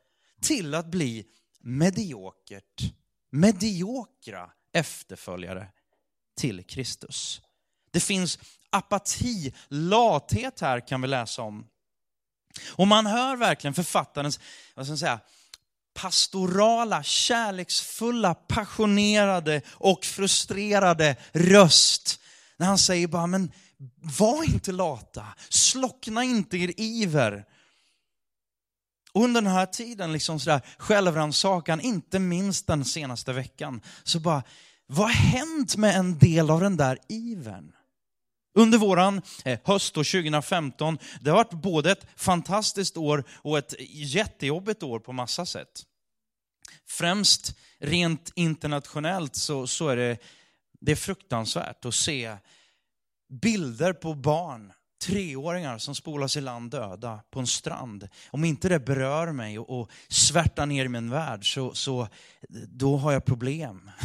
till 0.41 0.75
att 0.75 0.87
bli 0.87 1.27
mediokert, 1.65 2.93
mediokra 3.31 4.51
efterföljare 4.73 5.69
till 6.37 6.65
Kristus. 6.65 7.41
Det 7.91 8.01
finns 8.01 8.39
apati, 8.71 9.55
lathet 9.69 10.61
här 10.61 10.89
kan 10.89 11.03
vi 11.03 11.09
läsa 11.09 11.43
om. 11.43 11.67
Och 12.67 12.87
man 12.87 13.07
hör 13.07 13.37
verkligen 13.37 13.75
författarens, 13.75 14.41
vad 14.75 14.87
ska 14.87 14.93
jag 14.93 14.99
säga, 14.99 15.21
pastorala, 15.95 17.03
kärleksfulla, 17.03 18.35
passionerade 18.35 19.63
och 19.69 20.05
frustrerade 20.05 21.17
röst. 21.33 22.21
När 22.57 22.67
han 22.67 22.79
säger 22.79 23.07
bara, 23.07 23.27
men 23.27 23.53
var 24.19 24.45
inte 24.45 24.73
lata, 24.73 25.27
slockna 25.49 26.25
inte 26.25 26.57
er 26.57 26.73
iver. 26.77 27.45
Och 29.19 29.25
under 29.25 29.41
den 29.41 29.53
här 29.53 29.67
tiden, 29.67 30.13
liksom 30.13 30.41
sådär, 30.41 30.61
självrannsakan, 30.79 31.81
inte 31.81 32.19
minst 32.19 32.67
den 32.67 32.85
senaste 32.85 33.33
veckan, 33.33 33.81
så 34.05 34.21
bara, 34.21 34.43
vad 34.87 35.07
har 35.07 35.15
hänt 35.15 35.77
med 35.77 35.97
en 35.97 36.19
del 36.19 36.51
av 36.51 36.61
den 36.61 36.77
där 36.77 36.99
ivern? 37.09 37.73
Under 38.55 38.79
våran 38.79 39.23
eh, 39.45 39.59
höst 39.65 39.95
2015, 39.95 40.99
det 41.21 41.31
har 41.31 41.37
varit 41.37 41.63
både 41.63 41.93
ett 41.93 42.07
fantastiskt 42.17 42.97
år 42.97 43.25
och 43.43 43.59
ett 43.59 43.75
jättejobbigt 43.89 44.83
år 44.83 44.99
på 44.99 45.13
massa 45.13 45.47
sätt. 45.47 45.83
Främst 46.89 47.55
rent 47.79 48.33
internationellt 48.35 49.37
så, 49.37 49.67
så 49.67 49.89
är 49.89 49.97
det, 49.97 50.19
det 50.81 50.93
är 50.93 50.97
fruktansvärt 50.97 51.85
att 51.85 51.95
se 51.95 52.37
bilder 53.43 53.93
på 53.93 54.15
barn, 54.15 54.73
treåringar 54.99 55.79
som 55.79 55.95
spolas 55.95 56.37
i 56.37 56.41
land 56.41 56.71
döda 56.71 57.21
på 57.31 57.41
en 57.41 57.47
strand. 57.47 58.09
Om 58.31 58.45
inte 58.45 58.69
det 58.69 58.81
berör 58.81 59.33
mig 59.33 59.59
och, 59.59 59.81
och 59.81 59.91
svärtar 60.09 60.67
ner 60.67 60.85
i 60.85 60.89
min 60.89 61.11
värld 61.11 61.55
så, 61.55 61.75
så 61.75 62.09
då 62.69 62.97
har 62.97 63.13
jag 63.13 63.25
problem. 63.25 63.91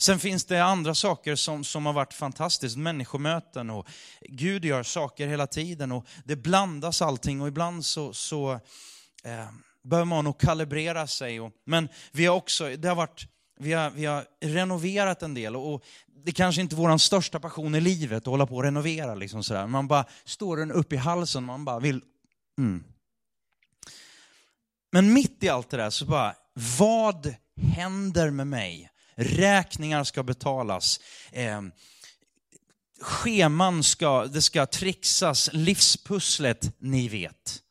Sen 0.00 0.18
finns 0.18 0.44
det 0.44 0.64
andra 0.64 0.94
saker 0.94 1.34
som, 1.34 1.64
som 1.64 1.86
har 1.86 1.92
varit 1.92 2.14
fantastiskt, 2.14 2.76
människomöten 2.76 3.70
och 3.70 3.88
Gud 4.20 4.64
gör 4.64 4.82
saker 4.82 5.26
hela 5.26 5.46
tiden 5.46 5.92
och 5.92 6.06
det 6.24 6.36
blandas 6.36 7.02
allting 7.02 7.40
och 7.40 7.48
ibland 7.48 7.86
så, 7.86 8.12
så 8.12 8.52
eh, 9.24 9.48
behöver 9.82 10.04
man 10.04 10.24
nog 10.24 10.38
kalibrera 10.38 11.06
sig. 11.06 11.40
Och, 11.40 11.52
men 11.64 11.88
vi 12.12 12.26
har 12.26 12.36
också, 12.36 12.76
det 12.76 12.88
har 12.88 12.94
varit, 12.94 13.26
vi 13.60 13.72
har, 13.72 13.90
vi 13.90 14.04
har 14.04 14.24
renoverat 14.40 15.22
en 15.22 15.34
del 15.34 15.56
och, 15.56 15.74
och 15.74 15.84
det 16.24 16.32
kanske 16.32 16.60
inte 16.60 16.74
är 16.74 16.76
vår 16.76 16.98
största 16.98 17.40
passion 17.40 17.74
i 17.74 17.80
livet 17.80 18.18
att 18.18 18.26
hålla 18.26 18.46
på 18.46 18.56
och 18.56 18.62
renovera. 18.62 19.14
Liksom 19.14 19.44
sådär. 19.44 19.66
Man 19.66 19.88
bara 19.88 20.04
står 20.24 20.56
den 20.56 20.72
upp 20.72 20.92
i 20.92 20.96
halsen, 20.96 21.44
man 21.44 21.64
bara 21.64 21.78
vill... 21.78 22.00
Mm. 22.58 22.84
Men 24.92 25.12
mitt 25.12 25.44
i 25.44 25.48
allt 25.48 25.70
det 25.70 25.76
där 25.76 25.90
så 25.90 26.04
bara, 26.04 26.34
vad 26.78 27.34
händer 27.56 28.30
med 28.30 28.46
mig 28.46 28.90
räkningar 29.16 30.04
ska 30.04 30.22
betalas, 30.22 31.00
eh, 31.32 31.62
scheman 33.00 33.82
ska, 33.82 34.24
det 34.24 34.42
ska 34.42 34.66
trixas, 34.66 35.50
livspusslet, 35.52 36.74
ni 36.78 37.08
vet. 37.08 37.62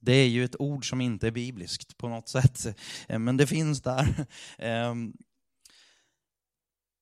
Det 0.00 0.12
är 0.12 0.28
ju 0.28 0.44
ett 0.44 0.60
ord 0.60 0.88
som 0.88 1.00
inte 1.00 1.26
är 1.26 1.30
bibliskt 1.30 1.96
på 1.96 2.08
något 2.08 2.28
sätt, 2.28 2.66
ehm, 3.08 3.24
men 3.24 3.36
det 3.36 3.46
finns 3.46 3.82
där. 3.82 4.26
Ehm, 4.58 5.12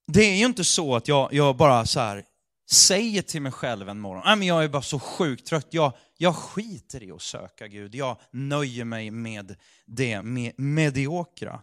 det 0.07 0.21
är 0.21 0.37
ju 0.37 0.47
inte 0.47 0.65
så 0.65 0.97
att 0.97 1.09
jag, 1.09 1.33
jag 1.33 1.57
bara 1.57 1.87
så 1.87 2.01
här 2.01 2.25
säger 2.71 3.23
till 3.23 3.43
mig 3.43 3.53
själv 3.53 3.89
en 3.89 4.01
morgon, 4.01 4.23
Nej, 4.27 4.37
men 4.37 4.49
jag 4.49 4.65
är 4.65 4.69
bara 4.69 4.83
så 4.83 4.99
sjukt 4.99 5.47
trött, 5.47 5.67
jag, 5.71 5.93
jag 6.19 6.37
skiter 6.37 7.03
i 7.03 7.13
att 7.13 7.23
söka 7.23 7.69
Gud, 7.69 7.95
jag 7.95 8.17
nöjer 8.31 8.85
mig 8.85 9.11
med 9.11 9.57
det 9.87 10.23
med 10.23 10.53
mediokra. 10.57 11.63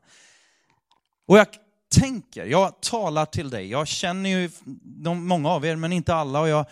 Och 1.27 1.37
jag 1.37 1.47
tänker. 1.89 2.45
Jag 2.45 2.81
talar 2.81 3.25
till 3.25 3.49
dig. 3.49 3.69
Jag 3.69 3.87
känner 3.87 4.29
ju 4.29 4.49
de, 4.83 5.27
många 5.27 5.49
av 5.49 5.65
er, 5.65 5.75
men 5.75 5.93
inte 5.93 6.15
alla. 6.15 6.39
Och 6.39 6.49
jag, 6.49 6.65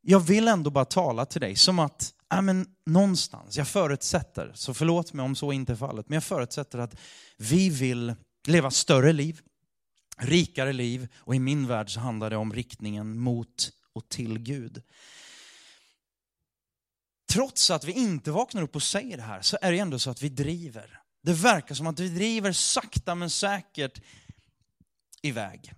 jag 0.00 0.20
vill 0.20 0.48
ändå 0.48 0.70
bara 0.70 0.84
tala 0.84 1.26
till 1.26 1.40
dig 1.40 1.56
som 1.56 1.78
att, 1.78 2.14
ja, 2.28 2.40
men 2.40 2.66
någonstans, 2.86 3.56
jag 3.56 3.68
förutsätter, 3.68 4.52
så 4.54 4.74
förlåt 4.74 5.12
mig 5.12 5.24
om 5.24 5.36
så 5.36 5.52
inte 5.52 5.72
är 5.72 5.76
fallet, 5.76 6.08
men 6.08 6.16
jag 6.16 6.24
förutsätter 6.24 6.78
att 6.78 6.96
vi 7.36 7.70
vill 7.70 8.14
leva 8.46 8.70
större 8.70 9.12
liv, 9.12 9.40
rikare 10.16 10.72
liv 10.72 11.08
och 11.16 11.34
i 11.34 11.38
min 11.38 11.66
värld 11.66 11.90
så 11.90 12.00
handlar 12.00 12.30
det 12.30 12.36
om 12.36 12.52
riktningen 12.52 13.18
mot 13.18 13.70
och 13.92 14.08
till 14.08 14.38
Gud. 14.38 14.82
Trots 17.32 17.70
att 17.70 17.84
vi 17.84 17.92
inte 17.92 18.30
vaknar 18.30 18.62
upp 18.62 18.76
och 18.76 18.82
säger 18.82 19.16
det 19.16 19.22
här 19.22 19.42
så 19.42 19.58
är 19.62 19.72
det 19.72 19.78
ändå 19.78 19.98
så 19.98 20.10
att 20.10 20.22
vi 20.22 20.28
driver. 20.28 21.00
Det 21.22 21.32
verkar 21.32 21.74
som 21.74 21.86
att 21.86 22.00
vi 22.00 22.08
driver 22.08 22.52
sakta 22.52 23.14
men 23.14 23.30
säkert 23.30 24.02
iväg. 25.22 25.72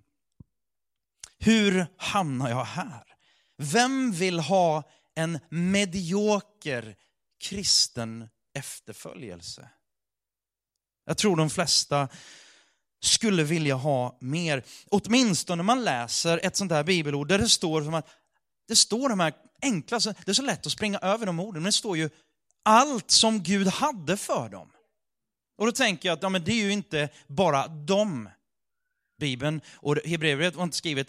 Hur 1.39 1.87
hamnar 1.97 2.51
jag 2.51 2.65
här? 2.65 3.17
Vem 3.57 4.13
vill 4.13 4.39
ha 4.39 4.83
en 5.15 5.39
medioker 5.49 6.97
kristen 7.39 8.29
efterföljelse? 8.55 9.69
Jag 11.05 11.19
tror 11.19 11.37
de 11.37 11.51
flesta 11.51 12.09
skulle 13.07 13.45
vilja 13.45 13.75
ha 13.75 14.19
mer, 14.21 14.63
åtminstone 14.89 15.57
när 15.57 15.65
man 15.65 15.85
läser 15.85 16.41
ett 16.43 16.57
sånt 16.57 16.73
här 16.73 16.85
bibelord 16.85 17.29
där 17.29 17.39
det 17.39 17.49
står 17.49 17.83
som 17.83 17.95
att 17.95 18.09
det 18.69 18.77
står 18.77 19.09
de 19.09 19.21
här 19.21 19.33
enkla, 19.63 19.99
det 19.99 20.29
är 20.29 20.33
så 20.33 20.43
lätt 20.43 20.67
att 20.67 20.73
springa 20.73 20.99
över 20.99 21.27
de 21.27 21.41
orden, 21.41 21.63
men 21.63 21.69
det 21.69 21.73
står 21.73 21.97
ju 21.97 22.11
allt 22.63 23.11
som 23.11 23.43
Gud 23.43 23.67
hade 23.67 24.17
för 24.17 24.49
dem. 24.49 24.71
Och 25.59 25.67
då 25.67 25.73
tänker 25.73 26.09
jag 26.09 26.17
att 26.17 26.23
ja, 26.23 26.29
men 26.29 26.45
det 26.45 26.53
är 26.53 26.65
ju 26.65 26.73
inte 26.73 27.09
bara 27.27 27.69
dem. 27.69 28.29
Bibeln. 29.19 29.61
Och 29.75 29.97
Hebreerbrevet 30.05 30.55
var 30.55 30.65
inte 30.65 30.77
skrivet 30.77 31.09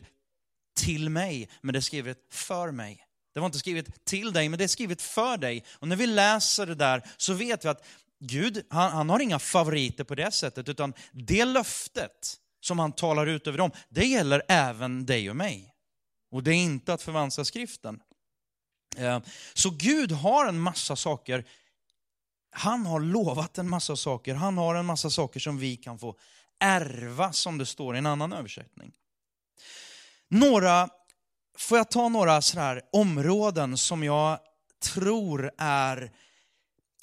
till 0.75 1.10
mig, 1.10 1.49
men 1.62 1.73
det 1.73 1.79
är 1.79 1.81
skrivet 1.81 2.17
för 2.31 2.71
mig. 2.71 3.03
Det 3.33 3.39
var 3.39 3.45
inte 3.45 3.60
skrivet 3.60 4.05
till 4.05 4.33
dig, 4.33 4.49
men 4.49 4.57
det 4.57 4.63
är 4.63 4.67
skrivet 4.67 5.01
för 5.01 5.38
dig. 5.38 5.63
Och 5.73 5.88
när 5.88 5.95
vi 5.95 6.07
läser 6.07 6.65
det 6.65 6.75
där 6.75 7.03
så 7.17 7.33
vet 7.33 7.65
vi 7.65 7.69
att 7.69 7.86
Gud, 8.19 8.65
han, 8.69 8.91
han 8.91 9.10
har 9.10 9.19
inga 9.19 9.39
favoriter 9.39 10.03
på 10.03 10.15
det 10.15 10.32
sättet, 10.32 10.69
utan 10.69 10.93
det 11.12 11.45
löftet 11.45 12.39
som 12.62 12.80
han 12.80 12.91
talar 12.91 13.27
ut 13.27 13.47
över 13.47 13.58
dem, 13.58 13.71
det 13.89 14.06
gäller 14.06 14.41
även 14.47 15.06
dig 15.06 15.30
och 15.30 15.36
mig. 15.36 15.73
Och 16.32 16.43
det 16.43 16.51
är 16.51 16.56
inte 16.56 16.93
att 16.93 17.01
förvanska 17.01 17.45
skriften. 17.45 17.99
Eh, 18.97 19.19
så 19.53 19.69
Gud 19.69 20.12
har 20.12 20.45
en 20.45 20.60
massa 20.60 20.95
saker, 20.95 21.45
han 22.51 22.86
har 22.86 22.99
lovat 22.99 23.58
en 23.58 23.69
massa 23.69 23.95
saker, 23.95 24.36
han 24.36 24.58
har 24.58 24.75
en 24.75 24.86
massa 24.86 25.10
saker 25.10 25.39
som 25.39 25.58
vi 25.58 25.77
kan 25.77 25.99
få 25.99 26.17
ärva 26.60 27.34
som 27.34 27.58
det 27.58 27.65
står 27.65 27.95
i 27.95 27.97
en 27.97 28.06
annan 28.06 28.34
översättning. 28.34 28.91
Några, 30.27 30.89
får 31.58 31.77
jag 31.77 31.91
ta 31.91 32.10
några 32.10 32.41
sådär 32.41 32.82
områden 32.91 33.77
som 33.77 34.03
jag 34.03 34.39
tror 34.80 35.51
är 35.58 36.12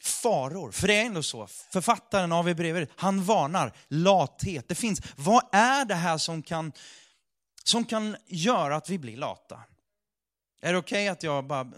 faror. 0.04 0.72
För 0.72 0.88
det 0.88 0.94
är 0.94 1.06
ändå 1.06 1.22
så, 1.22 1.46
författaren 1.46 2.32
av 2.32 2.46
Hebreerbrevet, 2.46 2.90
han 2.96 3.24
varnar 3.24 3.72
lathet. 3.88 4.68
Det 4.68 4.74
finns, 4.74 5.02
vad 5.16 5.48
är 5.52 5.84
det 5.84 5.94
här 5.94 6.18
som 6.18 6.42
kan, 6.42 6.72
som 7.64 7.84
kan 7.84 8.16
göra 8.26 8.76
att 8.76 8.88
vi 8.88 8.98
blir 8.98 9.16
lata? 9.16 9.62
Är 10.62 10.72
det 10.72 10.78
okej 10.78 11.04
okay 11.04 11.08
att 11.08 11.22
jag 11.22 11.46
bara... 11.46 11.64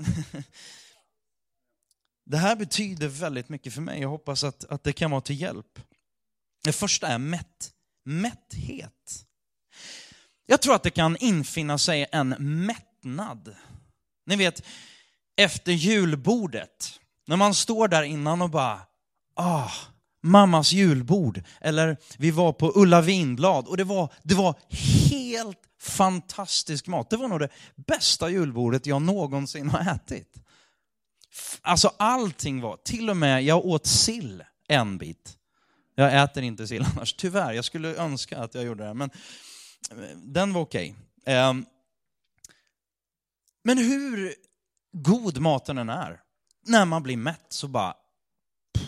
det 2.26 2.36
här 2.36 2.56
betyder 2.56 3.08
väldigt 3.08 3.48
mycket 3.48 3.74
för 3.74 3.80
mig. 3.80 4.00
Jag 4.00 4.08
hoppas 4.08 4.44
att, 4.44 4.64
att 4.64 4.84
det 4.84 4.92
kan 4.92 5.10
vara 5.10 5.20
till 5.20 5.40
hjälp. 5.40 5.80
Det 6.64 6.72
första 6.72 7.06
är 7.06 7.18
mätt. 7.18 7.72
mätthet. 8.04 9.26
Jag 10.46 10.62
tror 10.62 10.74
att 10.74 10.82
det 10.82 10.90
kan 10.90 11.16
infinna 11.16 11.78
sig 11.78 12.06
en 12.12 12.28
mättnad. 12.38 13.56
Ni 14.26 14.36
vet, 14.36 14.62
efter 15.36 15.72
julbordet, 15.72 17.00
när 17.26 17.36
man 17.36 17.54
står 17.54 17.88
där 17.88 18.02
innan 18.02 18.42
och 18.42 18.50
bara, 18.50 18.80
ah, 19.34 19.70
mammas 20.22 20.72
julbord. 20.72 21.42
Eller 21.60 21.96
vi 22.18 22.30
var 22.30 22.52
på 22.52 22.72
Ulla 22.74 23.00
Vinblad 23.00 23.66
och 23.66 23.76
det 23.76 23.84
var, 23.84 24.12
det 24.22 24.34
var 24.34 24.54
helt 25.10 25.58
fantastisk 25.80 26.86
mat. 26.86 27.10
Det 27.10 27.16
var 27.16 27.28
nog 27.28 27.40
det 27.40 27.48
bästa 27.76 28.30
julbordet 28.30 28.86
jag 28.86 29.02
någonsin 29.02 29.70
har 29.70 29.94
ätit. 29.94 30.34
Alltså 31.62 31.92
allting 31.96 32.60
var, 32.60 32.76
till 32.76 33.10
och 33.10 33.16
med 33.16 33.44
jag 33.44 33.66
åt 33.66 33.86
sill 33.86 34.44
en 34.68 34.98
bit. 34.98 35.38
Jag 35.94 36.22
äter 36.22 36.42
inte 36.42 36.66
sill 36.66 36.86
annars, 36.94 37.14
tyvärr. 37.14 37.52
Jag 37.52 37.64
skulle 37.64 37.94
önska 37.94 38.38
att 38.38 38.54
jag 38.54 38.64
gjorde 38.64 38.84
det, 38.84 38.94
men 38.94 39.10
eh, 39.90 40.16
den 40.16 40.52
var 40.52 40.60
okej. 40.60 40.96
Okay. 41.22 41.62
Men 43.64 43.78
hur 43.78 44.34
god 44.92 45.38
maten 45.38 45.78
än 45.78 45.88
är, 45.88 46.20
när 46.68 46.84
man 46.84 47.02
blir 47.02 47.16
mätt 47.16 47.46
så 47.48 47.68
bara, 47.68 47.94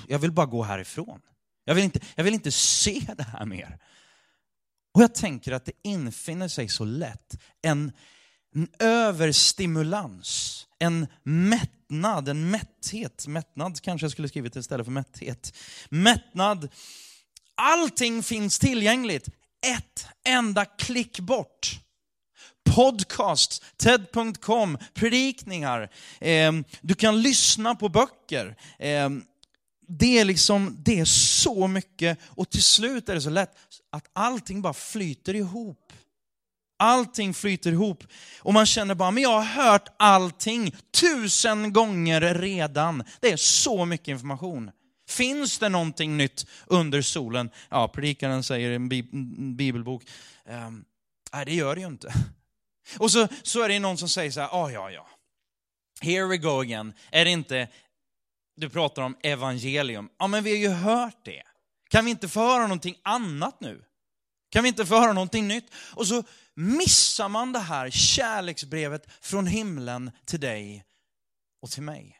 jag 0.06 0.18
vill 0.18 0.32
bara 0.32 0.46
gå 0.46 0.62
härifrån. 0.62 1.20
Jag 1.64 1.74
vill 1.74 1.84
inte, 1.84 2.00
jag 2.14 2.24
vill 2.24 2.34
inte 2.34 2.52
se 2.52 3.14
det 3.16 3.22
här 3.22 3.46
mer. 3.46 3.78
Och 4.94 5.02
jag 5.02 5.14
tänker 5.14 5.52
att 5.52 5.64
det 5.64 5.72
infinner 5.82 6.48
sig 6.48 6.68
så 6.68 6.84
lätt 6.84 7.40
en, 7.62 7.92
en 8.54 8.68
överstimulans, 8.78 10.66
en 10.78 11.06
mättnad, 11.22 12.28
en 12.28 12.50
mätthet. 12.50 13.26
Mättnad 13.26 13.80
kanske 13.80 14.04
jag 14.04 14.12
skulle 14.12 14.28
skrivit 14.28 14.56
istället 14.56 14.86
för 14.86 14.92
mätthet. 14.92 15.56
Mättnad. 15.88 16.68
Allting 17.54 18.22
finns 18.22 18.58
tillgängligt. 18.58 19.28
Ett 19.66 20.06
enda 20.24 20.64
klick 20.64 21.20
bort. 21.20 21.80
Podcasts, 22.74 23.62
TED.com, 23.76 24.78
predikningar. 24.94 25.90
Eh, 26.20 26.52
du 26.80 26.94
kan 26.94 27.22
lyssna 27.22 27.74
på 27.74 27.88
böcker. 27.88 28.56
Eh, 28.78 29.10
det 29.88 30.18
är 30.18 30.24
liksom, 30.24 30.76
det 30.78 31.00
är 31.00 31.04
så 31.04 31.66
mycket 31.66 32.18
och 32.24 32.50
till 32.50 32.62
slut 32.62 33.08
är 33.08 33.14
det 33.14 33.20
så 33.20 33.30
lätt 33.30 33.54
att 33.90 34.10
allting 34.12 34.62
bara 34.62 34.72
flyter 34.72 35.34
ihop. 35.34 35.92
Allting 36.78 37.34
flyter 37.34 37.72
ihop 37.72 38.04
och 38.40 38.54
man 38.54 38.66
känner 38.66 38.94
bara, 38.94 39.10
men 39.10 39.22
jag 39.22 39.40
har 39.40 39.64
hört 39.64 39.88
allting 39.96 40.74
tusen 41.00 41.72
gånger 41.72 42.34
redan. 42.34 43.04
Det 43.20 43.32
är 43.32 43.36
så 43.36 43.84
mycket 43.84 44.08
information. 44.08 44.70
Finns 45.08 45.58
det 45.58 45.68
någonting 45.68 46.16
nytt 46.16 46.46
under 46.66 47.02
solen? 47.02 47.50
Ja, 47.68 47.88
predikaren 47.88 48.42
säger 48.42 48.70
i 48.70 48.74
en 48.74 49.56
bibelbok. 49.56 50.02
Ehm, 50.48 50.84
nej, 51.32 51.44
det 51.44 51.54
gör 51.54 51.74
det 51.74 51.80
ju 51.80 51.86
inte. 51.86 52.12
Och 52.98 53.10
så, 53.10 53.28
så 53.42 53.62
är 53.62 53.68
det 53.68 53.78
någon 53.78 53.98
som 53.98 54.08
säger 54.08 54.30
så 54.30 54.40
här, 54.40 54.48
ah, 54.52 54.70
ja, 54.70 54.90
ja. 54.90 55.06
Here 56.00 56.26
we 56.26 56.36
go 56.36 56.60
again. 56.60 56.92
Är 57.10 57.24
det 57.24 57.30
inte 57.30 57.68
du 58.58 58.70
pratar 58.70 59.02
om 59.02 59.16
evangelium. 59.22 60.10
Ja, 60.18 60.26
men 60.26 60.44
vi 60.44 60.50
har 60.50 60.58
ju 60.58 60.68
hört 60.68 61.24
det. 61.24 61.42
Kan 61.88 62.04
vi 62.04 62.10
inte 62.10 62.28
få 62.28 62.40
höra 62.40 62.62
någonting 62.62 62.98
annat 63.02 63.60
nu? 63.60 63.84
Kan 64.50 64.62
vi 64.62 64.68
inte 64.68 64.86
få 64.86 64.94
höra 64.94 65.12
någonting 65.12 65.48
nytt? 65.48 65.72
Och 65.94 66.06
så 66.06 66.22
missar 66.54 67.28
man 67.28 67.52
det 67.52 67.58
här 67.58 67.90
kärleksbrevet 67.90 69.06
från 69.20 69.46
himlen 69.46 70.10
till 70.24 70.40
dig 70.40 70.84
och 71.62 71.70
till 71.70 71.82
mig. 71.82 72.16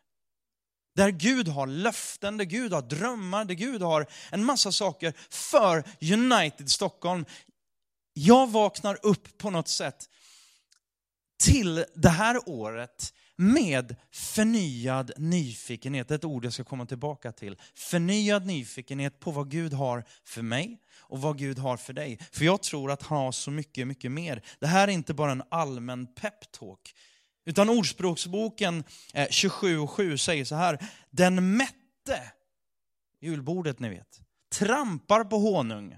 Där 0.94 1.10
Gud 1.10 1.48
har 1.48 1.66
löften, 1.66 2.36
där 2.36 2.44
Gud 2.44 2.72
har 2.72 2.82
drömmar, 2.82 3.44
där 3.44 3.54
Gud 3.54 3.82
har 3.82 4.06
en 4.30 4.44
massa 4.44 4.72
saker 4.72 5.14
för 5.30 5.84
United 6.12 6.70
Stockholm. 6.70 7.24
Jag 8.12 8.50
vaknar 8.50 8.98
upp 9.02 9.38
på 9.38 9.50
något 9.50 9.68
sätt 9.68 10.08
till 11.38 11.84
det 11.94 12.08
här 12.08 12.48
året 12.48 13.12
med 13.36 13.96
förnyad 14.12 15.12
nyfikenhet. 15.16 16.10
Ett 16.10 16.24
ord 16.24 16.44
jag 16.44 16.52
ska 16.52 16.64
komma 16.64 16.86
tillbaka 16.86 17.32
till. 17.32 17.56
Förnyad 17.74 18.46
nyfikenhet 18.46 19.20
på 19.20 19.30
vad 19.30 19.50
Gud 19.50 19.72
har 19.72 20.04
för 20.24 20.42
mig 20.42 20.80
och 20.98 21.20
vad 21.20 21.38
Gud 21.38 21.58
har 21.58 21.76
för 21.76 21.92
dig. 21.92 22.18
För 22.32 22.44
jag 22.44 22.62
tror 22.62 22.90
att 22.90 23.02
han 23.02 23.18
har 23.18 23.32
så 23.32 23.50
mycket, 23.50 23.86
mycket 23.86 24.10
mer. 24.10 24.42
Det 24.58 24.66
här 24.66 24.88
är 24.88 24.92
inte 24.92 25.14
bara 25.14 25.32
en 25.32 25.42
allmän 25.50 26.06
peptalk. 26.14 26.94
Utan 27.46 27.68
Ordspråksboken 27.68 28.84
eh, 29.14 29.26
27.7 29.26 30.16
säger 30.16 30.44
så 30.44 30.54
här. 30.54 30.78
Den 31.10 31.56
mätte, 31.56 32.32
julbordet 33.20 33.78
ni 33.78 33.88
vet, 33.88 34.20
trampar 34.52 35.24
på 35.24 35.38
honung 35.38 35.96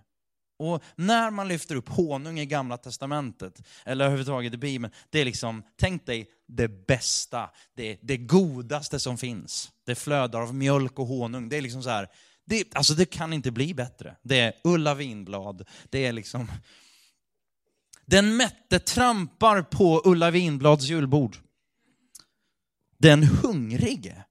och 0.61 0.83
när 0.97 1.31
man 1.31 1.49
lyfter 1.49 1.75
upp 1.75 1.89
honung 1.89 2.41
i 2.41 2.47
gamla 2.47 2.77
testamentet, 2.77 3.63
eller 3.85 4.05
överhuvudtaget 4.05 4.55
i 4.55 4.57
Bibeln, 4.57 4.95
det 5.11 5.21
är 5.21 5.25
liksom, 5.25 5.63
tänk 5.77 6.07
dig 6.07 6.31
det 6.49 6.87
bästa, 6.87 7.51
det, 7.75 7.99
det 8.03 8.17
godaste 8.17 9.01
som 9.01 9.19
finns. 9.19 9.71
Det 9.87 9.95
flödar 9.95 10.41
av 10.41 10.55
mjölk 10.55 10.99
och 10.99 11.07
honung. 11.07 11.49
Det 11.49 11.57
är 11.57 11.63
liksom 11.63 11.83
så 11.83 11.91
här, 11.91 12.09
det, 12.45 12.75
alltså 12.75 12.95
det 12.95 13.07
kan 13.07 13.33
inte 13.33 13.51
bli 13.51 13.75
bättre. 13.75 14.17
Det 14.23 14.41
är 14.41 14.53
Ulla 14.65 14.95
Vinblad, 14.95 15.69
det 15.91 16.07
är 16.07 16.13
liksom... 16.13 16.53
Den 18.07 18.37
mätte 18.37 18.79
trampar 18.79 19.63
på 19.63 20.03
Ulla 20.05 20.31
Vinblads 20.31 20.85
julbord. 20.85 21.37
Den 22.99 23.23
hungrige 23.23 24.25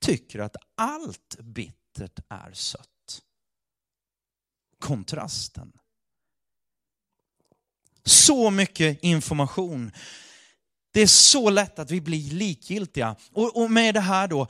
tycker 0.00 0.38
att 0.38 0.56
allt 0.76 1.36
bittert 1.40 2.20
är 2.28 2.52
sött 2.52 2.88
kontrasten. 4.82 5.72
Så 8.04 8.50
mycket 8.50 8.98
information. 9.02 9.92
Det 10.92 11.00
är 11.00 11.06
så 11.06 11.50
lätt 11.50 11.78
att 11.78 11.90
vi 11.90 12.00
blir 12.00 12.30
likgiltiga. 12.30 13.16
Och, 13.32 13.62
och 13.62 13.70
med 13.70 13.94
det 13.94 14.00
här 14.00 14.28
då, 14.28 14.48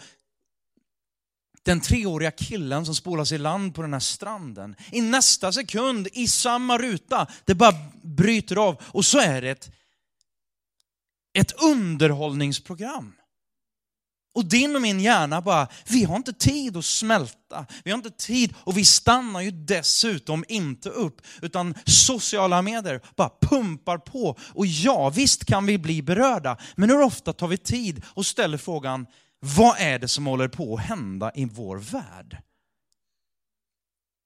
den 1.63 1.81
treåriga 1.81 2.31
killen 2.31 2.87
som 2.87 2.95
spolas 2.95 3.33
i 3.33 3.39
land 3.39 3.75
på 3.75 3.83
den 3.83 3.93
här 3.93 4.01
stranden. 4.01 4.77
I 4.93 5.01
nästa 5.01 5.53
sekund, 5.53 6.09
i 6.13 6.29
samma 6.29 6.79
ruta, 6.79 7.27
det 7.45 7.55
bara 7.55 7.75
bryter 8.03 8.57
av. 8.57 8.83
Och 8.83 9.05
så 9.05 9.19
är 9.19 9.43
det 9.43 9.51
ett, 9.51 9.71
ett 11.33 11.63
underhållningsprogram. 11.63 13.15
Och 14.35 14.45
din 14.45 14.77
och 14.77 14.83
min 14.83 15.01
hjärna 15.01 15.41
bara, 15.41 15.69
vi 15.89 16.05
har 16.05 16.17
inte 16.17 16.33
tid 16.33 16.77
att 16.77 16.85
smälta. 16.85 17.67
Vi 17.85 17.91
har 17.91 17.99
inte 17.99 18.11
tid 18.11 18.55
och 18.59 18.79
vi 18.79 18.85
stannar 18.85 19.41
ju 19.41 19.51
dessutom 19.51 20.45
inte 20.49 20.89
upp. 20.89 21.21
Utan 21.43 21.75
sociala 21.87 22.63
medier 22.63 23.01
bara 23.17 23.31
pumpar 23.41 23.99
på. 23.99 24.39
Och 24.55 24.67
ja, 24.67 25.11
visst 25.11 25.45
kan 25.45 25.67
vi 25.67 25.79
bli 25.79 26.03
berörda. 26.03 26.57
Men 26.77 26.91
hur 26.91 27.03
ofta 27.03 27.33
tar 27.33 27.49
vi 27.49 27.59
tid 27.59 28.03
och 28.07 28.27
ställer 28.27 28.59
frågan, 28.59 29.07
vad 29.41 29.77
är 29.79 29.99
det 29.99 30.09
som 30.09 30.27
håller 30.27 30.49
på 30.49 30.75
att 30.75 30.85
hända 30.85 31.33
i 31.35 31.45
vår 31.45 31.77
värld? 31.77 32.43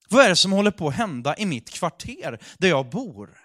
Vad 0.08 0.24
är 0.24 0.28
det 0.28 0.36
som 0.36 0.52
håller 0.52 0.70
på 0.70 0.88
att 0.88 0.94
hända 0.94 1.36
i 1.36 1.46
mitt 1.46 1.70
kvarter 1.70 2.42
där 2.58 2.68
jag 2.68 2.90
bor? 2.90 3.38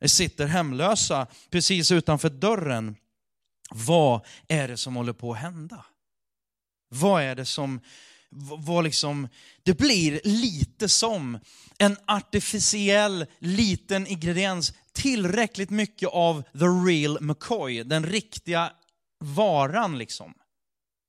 Det 0.00 0.08
sitter 0.08 0.46
hemlösa 0.46 1.26
precis 1.50 1.92
utanför 1.92 2.30
dörren 2.30 2.96
vad 3.70 4.20
är 4.48 4.68
det 4.68 4.76
som 4.76 4.96
håller 4.96 5.12
på 5.12 5.32
att 5.32 5.38
hända? 5.38 5.84
Vad 6.88 7.22
är 7.22 7.34
det 7.34 7.44
som, 7.44 7.80
vad 8.66 8.84
liksom, 8.84 9.28
det 9.62 9.78
blir 9.78 10.20
lite 10.24 10.88
som 10.88 11.38
en 11.78 11.96
artificiell 12.06 13.26
liten 13.38 14.06
ingrediens, 14.06 14.72
tillräckligt 14.92 15.70
mycket 15.70 16.08
av 16.08 16.42
the 16.42 16.64
real 16.88 17.18
McCoy, 17.20 17.84
den 17.84 18.06
riktiga 18.06 18.72
varan 19.20 19.98
liksom. 19.98 20.34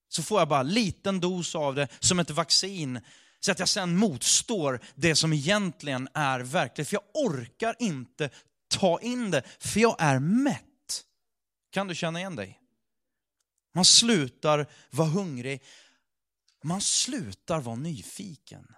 Så 0.09 0.23
får 0.23 0.39
jag 0.39 0.47
bara 0.47 0.59
en 0.59 0.69
liten 0.69 1.19
dos 1.19 1.55
av 1.55 1.75
det 1.75 1.87
som 1.99 2.19
ett 2.19 2.29
vaccin, 2.29 2.99
så 3.39 3.51
att 3.51 3.59
jag 3.59 3.69
sen 3.69 3.97
motstår 3.97 4.79
det 4.95 5.15
som 5.15 5.33
egentligen 5.33 6.07
är 6.13 6.39
verkligt. 6.39 6.87
För 6.89 6.95
jag 6.95 7.25
orkar 7.25 7.75
inte 7.79 8.29
ta 8.67 8.99
in 9.01 9.31
det, 9.31 9.43
för 9.59 9.79
jag 9.79 9.95
är 9.99 10.19
mätt. 10.19 10.70
Kan 11.71 11.87
du 11.87 11.95
känna 11.95 12.19
igen 12.19 12.35
dig? 12.35 12.61
Man 13.73 13.85
slutar 13.85 14.71
vara 14.89 15.07
hungrig. 15.07 15.63
Man 16.63 16.81
slutar 16.81 17.59
vara 17.59 17.75
nyfiken. 17.75 18.75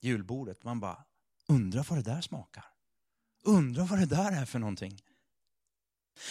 Julbordet, 0.00 0.64
man 0.64 0.80
bara 0.80 1.04
undrar 1.48 1.86
vad 1.88 1.98
det 1.98 2.02
där 2.02 2.20
smakar. 2.20 2.64
Undrar 3.42 3.84
vad 3.84 3.98
det 3.98 4.06
där 4.06 4.32
är 4.32 4.44
för 4.44 4.58
någonting. 4.58 5.02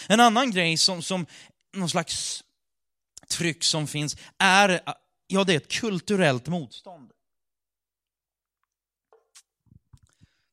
En 0.08 0.20
annan 0.20 0.50
grej 0.50 0.76
som, 0.76 1.02
som 1.02 1.26
någon 1.72 1.90
slags 1.90 2.44
tryck 3.28 3.64
som 3.64 3.86
finns 3.86 4.16
är, 4.38 4.80
ja 5.26 5.44
det 5.44 5.52
är 5.52 5.56
ett 5.56 5.72
kulturellt 5.72 6.48
motstånd. 6.48 7.12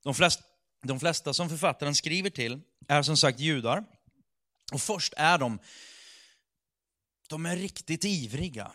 De 0.03 0.13
flesta, 0.13 0.43
de 0.81 0.99
flesta 0.99 1.33
som 1.33 1.49
författaren 1.49 1.95
skriver 1.95 2.29
till 2.29 2.61
är 2.87 3.01
som 3.01 3.17
sagt 3.17 3.39
judar. 3.39 3.98
Och 4.71 4.81
först 4.81 5.13
är 5.17 5.37
de, 5.37 5.59
de 7.29 7.45
är 7.45 7.55
riktigt 7.55 8.05
ivriga. 8.05 8.71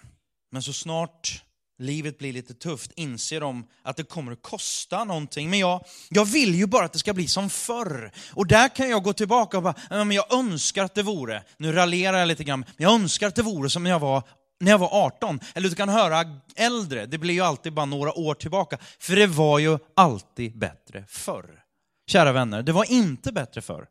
Men 0.51 0.63
så 0.63 0.73
snart 0.73 1.43
livet 1.79 2.19
blir 2.19 2.33
lite 2.33 2.55
tufft, 2.55 2.93
inser 2.97 3.41
de 3.41 3.67
att 3.83 3.97
det 3.97 4.05
kommer 4.05 4.33
att 4.33 4.43
kosta 4.43 5.05
någonting. 5.05 5.51
Men 5.51 5.59
jag, 5.59 5.85
jag 6.11 6.25
vill 6.25 6.55
ju 6.55 6.67
bara 6.67 6.85
att 6.85 6.93
det 6.93 6.99
ska 6.99 7.15
bli 7.15 7.29
som 7.29 7.51
förr. 7.51 8.13
Och 8.33 8.47
där 8.47 8.69
kan 8.69 8.91
jag 8.91 9.03
gå 9.03 9.13
tillbaka 9.13 9.57
och 9.57 9.63
bara, 9.63 9.75
men 9.91 10.13
jag 10.13 10.33
önskar 10.33 10.85
att 10.85 10.95
det 10.95 11.03
vore, 11.03 11.43
nu 11.57 11.73
raljerar 11.73 12.19
jag 12.19 12.29
lite 12.29 12.45
grann, 12.45 12.61
men 12.61 12.85
jag 12.85 12.93
önskar 12.93 13.29
att 13.29 13.35
det 13.35 13.43
vore 13.43 13.71
som 13.71 13.83
när 13.83 13.91
jag 13.91 14.01
var 14.01 14.23
när 14.61 14.71
jag 14.71 14.79
var 14.79 15.07
18. 15.07 15.41
Eller 15.55 15.69
du 15.69 15.75
kan 15.75 15.89
höra 15.89 16.25
äldre, 16.57 17.07
det 17.07 17.19
blir 17.19 17.35
ju 17.35 17.41
alltid 17.41 17.75
bara 17.75 17.87
några 17.87 18.19
år 18.19 18.35
tillbaka. 18.35 18.79
För 18.99 19.17
det 19.17 19.27
var 19.27 19.59
ju 19.59 19.79
alltid 19.97 20.59
bättre 20.59 21.05
förr. 21.09 21.61
Kära 22.07 22.33
vänner, 22.33 22.63
det 22.63 22.73
var 22.73 22.93
inte 22.93 23.33
bättre 23.33 23.63
förr. 23.63 23.87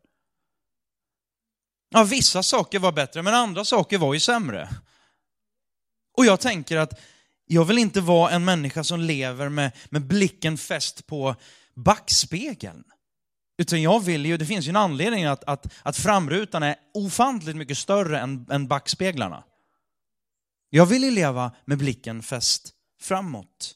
Ja, 1.96 2.04
vissa 2.04 2.42
saker 2.42 2.78
var 2.78 2.92
bättre, 2.92 3.22
men 3.22 3.34
andra 3.34 3.64
saker 3.64 3.98
var 3.98 4.14
ju 4.14 4.20
sämre. 4.20 4.68
Och 6.16 6.24
jag 6.24 6.40
tänker 6.40 6.76
att 6.76 7.00
jag 7.46 7.64
vill 7.64 7.78
inte 7.78 8.00
vara 8.00 8.30
en 8.30 8.44
människa 8.44 8.84
som 8.84 9.00
lever 9.00 9.48
med, 9.48 9.72
med 9.90 10.06
blicken 10.06 10.58
fäst 10.58 11.06
på 11.06 11.36
backspegeln. 11.74 12.84
Utan 13.58 13.82
jag 13.82 14.00
vill 14.00 14.26
ju, 14.26 14.36
det 14.36 14.46
finns 14.46 14.66
ju 14.66 14.68
en 14.68 14.76
anledning 14.76 15.24
att, 15.24 15.44
att, 15.44 15.66
att 15.82 15.96
framrutan 15.96 16.62
är 16.62 16.76
ofantligt 16.94 17.56
mycket 17.56 17.78
större 17.78 18.20
än, 18.20 18.46
än 18.50 18.68
backspeglarna. 18.68 19.44
Jag 20.70 20.86
vill 20.86 21.04
ju 21.04 21.10
leva 21.10 21.52
med 21.64 21.78
blicken 21.78 22.22
fäst 22.22 22.72
framåt. 23.00 23.74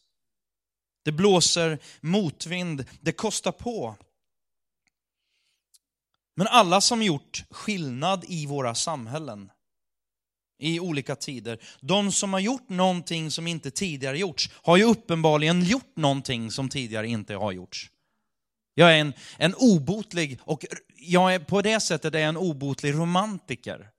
Det 1.04 1.12
blåser 1.12 1.78
motvind, 2.00 2.84
det 3.00 3.12
kostar 3.12 3.52
på. 3.52 3.96
Men 6.38 6.46
alla 6.46 6.80
som 6.80 7.02
gjort 7.02 7.44
skillnad 7.50 8.24
i 8.28 8.46
våra 8.46 8.74
samhällen, 8.74 9.50
i 10.58 10.80
olika 10.80 11.16
tider, 11.16 11.58
de 11.80 12.12
som 12.12 12.32
har 12.32 12.40
gjort 12.40 12.68
någonting 12.68 13.30
som 13.30 13.46
inte 13.46 13.70
tidigare 13.70 14.18
gjorts, 14.18 14.50
har 14.54 14.76
ju 14.76 14.84
uppenbarligen 14.84 15.64
gjort 15.64 15.96
någonting 15.96 16.50
som 16.50 16.68
tidigare 16.68 17.08
inte 17.08 17.34
har 17.34 17.52
gjorts. 17.52 17.90
Jag 18.74 18.94
är 18.94 19.00
en, 19.00 19.12
en 19.38 19.54
obotlig, 19.54 20.38
och 20.42 20.64
jag 20.96 21.34
är 21.34 21.38
på 21.38 21.62
det 21.62 21.80
sättet 21.80 22.14
är 22.14 22.18
jag 22.18 22.28
en 22.28 22.36
obotlig 22.36 22.94
romantiker. 22.94 23.90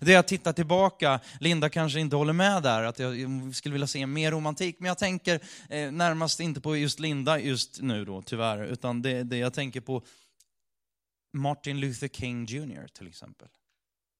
Det 0.00 0.12
jag 0.12 0.28
tittar 0.28 0.52
tillbaka, 0.52 1.20
Linda 1.40 1.68
kanske 1.68 2.00
inte 2.00 2.16
håller 2.16 2.32
med 2.32 2.62
där, 2.62 2.82
att 2.82 2.98
jag 2.98 3.20
mm, 3.20 3.54
skulle 3.54 3.72
vilja 3.72 3.86
se 3.86 4.06
mer 4.06 4.30
romantik, 4.30 4.76
men 4.78 4.88
jag 4.88 4.98
tänker 4.98 5.40
eh, 5.68 5.92
närmast 5.92 6.40
inte 6.40 6.60
på 6.60 6.76
just 6.76 7.00
Linda 7.00 7.40
just 7.40 7.80
nu 7.80 8.04
då, 8.04 8.22
tyvärr, 8.22 8.64
utan 8.64 9.02
det, 9.02 9.22
det 9.22 9.36
jag 9.36 9.54
tänker 9.54 9.80
på 9.80 10.02
Martin 11.32 11.80
Luther 11.80 12.08
King 12.08 12.44
Jr 12.46 12.86
till 12.86 13.08
exempel. 13.08 13.48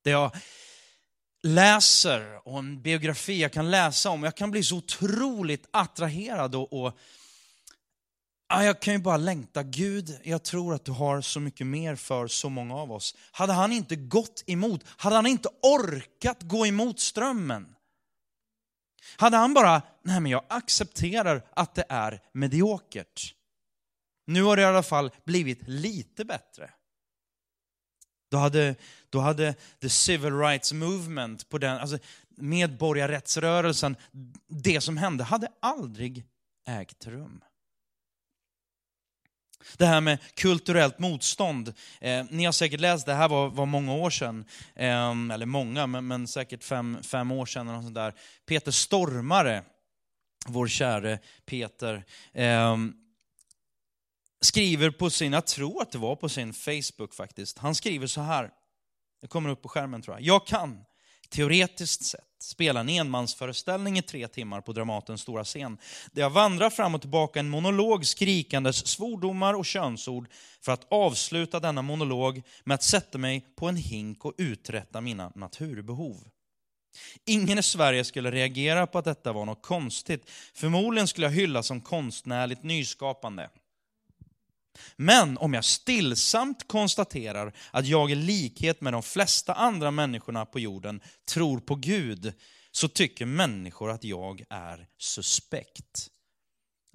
Det 0.05 0.11
jag 0.11 0.37
läser 1.42 2.48
och 2.48 2.59
en 2.59 2.83
biografi 2.83 3.40
jag 3.40 3.53
kan 3.53 3.70
läsa 3.70 4.11
om, 4.11 4.22
jag 4.22 4.37
kan 4.37 4.51
bli 4.51 4.62
så 4.62 4.77
otroligt 4.77 5.68
attraherad 5.70 6.55
och, 6.55 6.72
och 6.72 6.98
jag 8.48 8.83
kan 8.83 8.94
ju 8.94 9.01
bara 9.01 9.16
längta. 9.16 9.62
Gud, 9.62 10.20
jag 10.25 10.42
tror 10.42 10.75
att 10.75 10.85
du 10.85 10.92
har 10.92 11.20
så 11.20 11.40
mycket 11.40 11.66
mer 11.66 11.96
för 11.96 12.27
så 12.27 12.48
många 12.48 12.75
av 12.75 12.92
oss. 12.92 13.16
Hade 13.31 13.53
han 13.53 13.72
inte 13.72 13.96
gått 13.96 14.44
emot, 14.46 14.85
hade 14.87 15.16
han 15.16 15.27
inte 15.27 15.48
orkat 15.62 16.42
gå 16.42 16.66
emot 16.66 17.01
strömmen, 17.01 17.75
hade 19.16 19.37
han 19.37 19.55
bara, 19.55 19.83
nej 20.03 20.20
men 20.20 20.33
jag 20.33 20.44
accepterar 20.48 21.46
att 21.57 21.75
det 21.75 21.85
är 21.88 22.20
mediokert. 22.33 23.35
Nu 24.27 24.42
har 24.42 24.57
det 24.57 24.62
i 24.62 24.64
alla 24.64 24.83
fall 24.83 25.11
blivit 25.25 25.68
lite 25.68 26.25
bättre. 26.25 26.70
Då 28.32 28.38
hade, 28.38 28.74
då 29.10 29.20
hade 29.20 29.54
the 29.80 29.88
civil 29.88 30.38
rights 30.38 30.72
movement, 30.72 31.48
på 31.48 31.58
den, 31.58 31.78
alltså 31.78 31.98
medborgarrättsrörelsen, 32.36 33.96
det 34.48 34.80
som 34.80 34.96
hände 34.96 35.24
hade 35.24 35.48
aldrig 35.60 36.24
ägt 36.68 37.06
rum. 37.06 37.44
Det 39.76 39.86
här 39.86 40.00
med 40.00 40.18
kulturellt 40.34 40.98
motstånd. 40.98 41.74
Eh, 42.00 42.24
ni 42.30 42.44
har 42.44 42.52
säkert 42.52 42.80
läst, 42.80 43.06
det 43.06 43.14
här 43.14 43.28
var, 43.28 43.50
var 43.50 43.66
många 43.66 43.94
år 43.94 44.10
sedan, 44.10 44.44
eh, 44.74 45.10
eller 45.32 45.46
många, 45.46 45.86
men, 45.86 46.06
men, 46.06 46.28
säkert 46.28 46.64
fem, 46.64 46.98
fem 47.02 47.30
år 47.30 47.46
sedan. 47.46 47.68
Eller 47.68 47.82
sånt 47.82 47.94
där. 47.94 48.14
Peter 48.46 48.70
Stormare, 48.72 49.64
vår 50.46 50.66
käre 50.66 51.18
Peter, 51.46 52.04
eh, 52.32 52.76
skriver 54.44 54.90
på 54.90 55.11
sin, 55.11 55.33
jag 55.33 55.46
tror 55.46 55.83
att 55.83 55.92
det 55.92 55.98
var 55.98 56.16
på 56.16 56.28
sin 56.28 56.52
Facebook 56.52 57.14
faktiskt, 57.14 57.59
han 57.59 57.74
skriver 57.74 58.07
så 58.07 58.20
här, 58.20 58.50
det 59.20 59.26
kommer 59.28 59.50
upp 59.50 59.62
på 59.62 59.68
skärmen 59.68 60.02
tror 60.02 60.16
jag. 60.16 60.22
Jag 60.22 60.46
kan, 60.46 60.85
teoretiskt 61.31 62.05
sett, 62.05 62.20
spela 62.42 62.81
en 62.81 62.88
enmansföreställning 62.88 63.98
i 63.98 64.02
tre 64.02 64.28
timmar 64.28 64.61
på 64.61 64.72
Dramatens 64.72 65.20
stora 65.20 65.44
scen. 65.44 65.78
Där 66.12 66.22
jag 66.22 66.31
vandrar 66.31 66.70
fram 66.70 66.94
och 66.94 67.00
tillbaka 67.00 67.40
en 67.40 67.48
monolog 67.48 68.07
skrikandes 68.07 68.87
svordomar 68.87 69.55
och 69.55 69.66
könsord 69.66 70.28
för 70.61 70.72
att 70.72 70.92
avsluta 70.92 71.61
denna 71.61 71.83
monolog 71.83 72.42
med 72.64 72.74
att 72.74 72.83
sätta 72.83 73.18
mig 73.18 73.46
på 73.57 73.68
en 73.68 73.76
hink 73.76 74.24
och 74.24 74.35
uträtta 74.38 75.00
mina 75.00 75.33
naturbehov. 75.35 76.16
Ingen 77.26 77.59
i 77.59 77.62
Sverige 77.62 78.05
skulle 78.05 78.31
reagera 78.31 78.87
på 78.87 78.98
att 78.98 79.05
detta 79.05 79.33
var 79.33 79.44
något 79.44 79.62
konstigt. 79.62 80.31
Förmodligen 80.55 81.09
skulle 81.09 81.26
jag 81.26 81.33
hyllas 81.33 81.66
som 81.66 81.81
konstnärligt 81.81 82.62
nyskapande. 82.62 83.48
Men 84.96 85.38
om 85.38 85.54
jag 85.54 85.64
stillsamt 85.64 86.68
konstaterar 86.68 87.52
att 87.70 87.86
jag 87.86 88.10
i 88.10 88.14
likhet 88.14 88.80
med 88.80 88.92
de 88.92 89.02
flesta 89.02 89.52
andra 89.54 89.90
människorna 89.90 90.46
på 90.46 90.60
jorden 90.60 91.00
tror 91.28 91.60
på 91.60 91.74
Gud, 91.74 92.32
så 92.70 92.88
tycker 92.88 93.26
människor 93.26 93.90
att 93.90 94.04
jag 94.04 94.44
är 94.50 94.88
suspekt. 94.98 96.08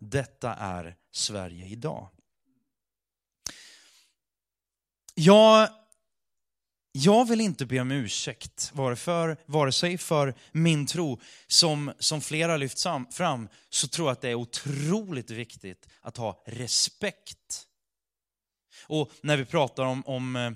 Detta 0.02 0.54
är 0.54 0.96
Sverige 1.12 1.66
idag. 1.66 2.10
Jag, 5.16 5.70
jag 6.92 7.28
vill 7.28 7.42
inte 7.42 7.66
be 7.66 7.80
om 7.80 7.92
ursäkt, 7.92 8.72
varför, 8.74 9.38
vare 9.46 9.72
sig 9.72 9.98
för 9.98 10.34
min 10.52 10.88
tro, 10.88 11.20
som, 11.48 11.94
som 12.00 12.22
flera 12.22 12.58
lyft 12.58 12.84
fram, 13.12 13.50
så 13.70 13.88
tror 13.88 14.08
jag 14.08 14.14
att 14.14 14.22
det 14.22 14.30
är 14.30 14.36
otroligt 14.36 15.32
viktigt 15.32 15.88
att 16.02 16.18
ha 16.18 16.44
respekt 16.46 17.67
och 18.88 19.12
när 19.22 19.38
vi 19.38 19.46
pratar 19.46 19.86
om, 19.86 20.04
om 20.06 20.36
eh, 20.36 20.52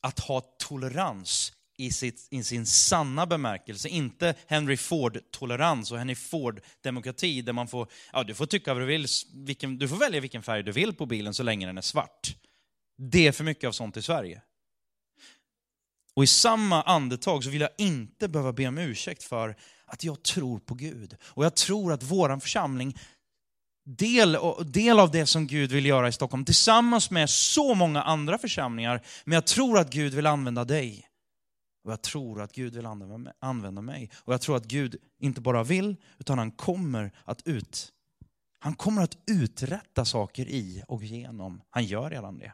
att 0.00 0.20
ha 0.20 0.40
tolerans 0.40 1.52
i, 1.76 1.90
sitt, 1.90 2.28
i, 2.30 2.42
sin 2.42 2.66
sanna 2.66 3.26
bemärkelse, 3.26 3.88
inte 3.88 4.34
Henry 4.46 4.76
Ford-tolerans 4.76 5.92
och 5.92 5.98
Henry 5.98 6.14
Ford-demokrati 6.14 7.42
där 7.42 7.52
man 7.52 7.68
får, 7.68 7.88
ja 8.12 8.24
du 8.24 8.34
får 8.34 8.46
tycka 8.46 8.74
vad 8.74 8.82
du 8.82 8.86
vill, 8.86 9.06
vilken, 9.34 9.78
du 9.78 9.88
får 9.88 9.96
välja 9.96 10.20
vilken 10.20 10.42
färg 10.42 10.62
du 10.62 10.72
vill 10.72 10.94
på 10.94 11.06
bilen 11.06 11.34
så 11.34 11.42
länge 11.42 11.66
den 11.66 11.78
är 11.78 11.82
svart. 11.82 12.36
Det 12.96 13.26
är 13.26 13.32
för 13.32 13.44
mycket 13.44 13.68
av 13.68 13.72
sånt 13.72 13.96
i 13.96 14.02
Sverige. 14.02 14.42
Och 16.14 16.24
i 16.24 16.26
samma 16.26 16.82
andetag 16.82 17.44
så 17.44 17.50
vill 17.50 17.60
jag 17.60 17.70
inte 17.78 18.28
behöva 18.28 18.52
be 18.52 18.66
om 18.66 18.78
ursäkt 18.78 19.22
för 19.22 19.56
att 19.86 20.04
jag 20.04 20.22
tror 20.22 20.58
på 20.58 20.74
Gud. 20.74 21.16
Och 21.24 21.44
jag 21.44 21.54
tror 21.54 21.92
att 21.92 22.02
vår 22.02 22.40
församling 22.40 22.98
del, 23.84 24.38
del 24.66 24.98
av 24.98 25.10
det 25.10 25.26
som 25.26 25.46
Gud 25.46 25.72
vill 25.72 25.86
göra 25.86 26.08
i 26.08 26.12
Stockholm 26.12 26.44
tillsammans 26.44 27.10
med 27.10 27.30
så 27.30 27.74
många 27.74 28.02
andra 28.02 28.38
församlingar. 28.38 29.02
Men 29.24 29.34
jag 29.34 29.46
tror 29.46 29.78
att 29.78 29.92
Gud 29.92 30.14
vill 30.14 30.26
använda 30.26 30.64
dig. 30.64 31.08
Och 31.84 31.92
jag 31.92 32.02
tror 32.02 32.42
att 32.42 32.52
Gud 32.52 32.74
vill 32.74 32.86
använda 33.40 33.80
mig. 33.80 34.10
Och 34.16 34.32
jag 34.32 34.40
tror 34.40 34.56
att 34.56 34.64
Gud 34.64 34.96
inte 35.18 35.40
bara 35.40 35.64
vill, 35.64 35.96
utan 36.18 36.38
han 36.38 36.50
kommer 36.50 37.12
att 37.24 37.46
ut 37.46 37.94
han 38.64 38.74
kommer 38.74 39.02
att 39.02 39.18
uträtta 39.26 40.04
saker 40.04 40.48
i 40.48 40.82
och 40.88 41.04
genom. 41.04 41.62
Han 41.70 41.84
gör 41.84 42.10
redan 42.10 42.38
det. 42.38 42.52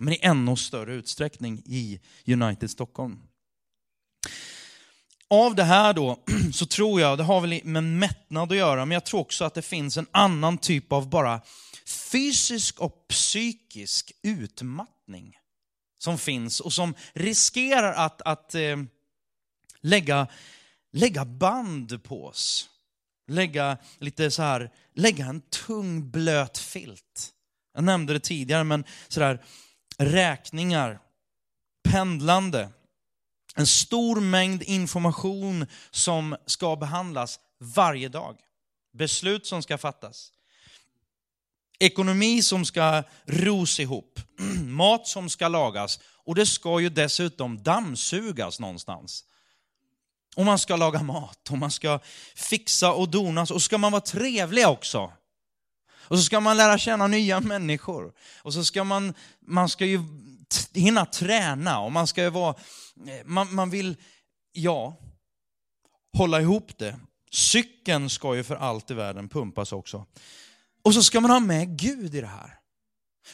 Men 0.00 0.12
i 0.12 0.18
ännu 0.22 0.56
större 0.56 0.94
utsträckning 0.94 1.62
i 1.64 2.00
United 2.26 2.70
Stockholm 2.70 3.22
av 5.30 5.54
det 5.54 5.64
här 5.64 5.92
då, 5.92 6.18
så 6.52 6.66
tror 6.66 7.00
jag, 7.00 7.18
det 7.18 7.24
har 7.24 7.40
väl 7.40 7.60
med 7.64 7.84
mättnad 7.84 8.52
att 8.52 8.58
göra, 8.58 8.84
men 8.84 8.94
jag 8.94 9.04
tror 9.04 9.20
också 9.20 9.44
att 9.44 9.54
det 9.54 9.62
finns 9.62 9.96
en 9.96 10.06
annan 10.10 10.58
typ 10.58 10.92
av 10.92 11.10
bara 11.10 11.40
fysisk 12.12 12.80
och 12.80 13.08
psykisk 13.08 14.12
utmattning 14.22 15.36
som 15.98 16.18
finns 16.18 16.60
och 16.60 16.72
som 16.72 16.94
riskerar 17.12 17.92
att, 17.92 18.22
att 18.22 18.54
eh, 18.54 18.76
lägga, 19.80 20.26
lägga 20.92 21.24
band 21.24 22.04
på 22.04 22.26
oss. 22.26 22.70
Lägga 23.28 23.78
lite 23.98 24.30
så 24.30 24.42
här, 24.42 24.72
lägga 24.94 25.26
en 25.26 25.40
tung 25.40 26.10
blöt 26.10 26.58
filt. 26.58 27.32
Jag 27.74 27.84
nämnde 27.84 28.12
det 28.12 28.20
tidigare, 28.20 28.64
men 28.64 28.84
sådär 29.08 29.44
räkningar, 29.98 30.98
pendlande, 31.88 32.68
en 33.56 33.66
stor 33.66 34.20
mängd 34.20 34.62
information 34.62 35.66
som 35.90 36.36
ska 36.46 36.76
behandlas 36.76 37.40
varje 37.58 38.08
dag. 38.08 38.36
Beslut 38.92 39.46
som 39.46 39.62
ska 39.62 39.78
fattas. 39.78 40.32
Ekonomi 41.78 42.42
som 42.42 42.64
ska 42.64 43.02
ros 43.24 43.80
ihop. 43.80 44.20
Mat 44.66 45.06
som 45.06 45.30
ska 45.30 45.48
lagas. 45.48 46.00
Och 46.24 46.34
det 46.34 46.46
ska 46.46 46.80
ju 46.80 46.88
dessutom 46.88 47.62
dammsugas 47.62 48.60
någonstans. 48.60 49.24
Och 50.36 50.44
man 50.44 50.58
ska 50.58 50.76
laga 50.76 51.02
mat 51.02 51.50
och 51.50 51.58
man 51.58 51.70
ska 51.70 52.00
fixa 52.34 52.92
och 52.92 53.08
dona 53.08 53.40
och 53.40 53.48
så 53.48 53.60
ska 53.60 53.78
man 53.78 53.92
vara 53.92 54.00
trevlig 54.00 54.68
också. 54.68 55.12
Och 56.08 56.18
så 56.18 56.24
ska 56.24 56.40
man 56.40 56.56
lära 56.56 56.78
känna 56.78 57.06
nya 57.06 57.40
människor. 57.40 58.12
Och 58.42 58.52
så 58.52 58.64
ska 58.64 58.84
man, 58.84 59.14
man 59.46 59.68
ska 59.68 59.86
ju 59.86 60.00
hinna 60.72 61.06
träna 61.06 61.80
och 61.80 61.92
man 61.92 62.06
ska 62.06 62.22
ju 62.22 62.30
vara, 62.30 62.54
Eh, 63.06 63.24
man, 63.24 63.54
man 63.54 63.70
vill, 63.70 63.96
ja, 64.52 64.96
hålla 66.16 66.40
ihop 66.40 66.78
det. 66.78 67.00
Cykeln 67.30 68.10
ska 68.10 68.36
ju 68.36 68.44
för 68.44 68.56
allt 68.56 68.90
i 68.90 68.94
världen 68.94 69.28
pumpas 69.28 69.72
också. 69.72 70.06
Och 70.82 70.94
så 70.94 71.02
ska 71.02 71.20
man 71.20 71.30
ha 71.30 71.40
med 71.40 71.78
Gud 71.78 72.14
i 72.14 72.20
det 72.20 72.26
här. 72.26 72.58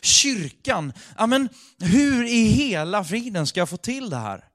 Kyrkan, 0.03 0.92
ja 1.18 1.27
men 1.27 1.48
hur 1.79 2.25
i 2.25 2.44
hela 2.44 3.05
friden 3.05 3.46
ska 3.46 3.61
jag 3.61 3.68
få 3.68 3.77
till 3.77 4.11
det 4.11 4.16
här? 4.16 4.48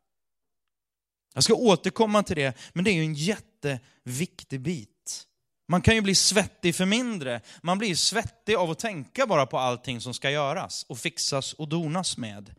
Jag 1.34 1.44
ska 1.44 1.54
återkomma 1.54 2.24
till 2.24 2.36
det, 2.36 2.58
men 2.74 2.86
det 2.86 2.92
är 2.92 2.96
ju 2.96 3.02
en 3.04 3.14
jätteviktig 3.14 4.62
bit. 4.62 5.24
Man 5.68 5.82
kan 5.82 5.96
ju 5.96 6.02
bli 6.02 6.16
svettig 6.16 6.76
för 6.76 6.86
mindre. 6.86 7.42
Man 7.62 7.78
blir 7.78 7.96
svettig 7.96 8.56
av 8.56 8.72
att 8.72 8.80
tänka 8.80 9.28
bara 9.28 9.46
på 9.46 9.60
allting 9.60 10.02
som 10.02 10.14
ska 10.14 10.30
göras 10.30 10.84
och 10.84 11.00
fixas 11.00 11.54
och 11.54 11.68
donas 11.68 12.18
med. 12.18 12.56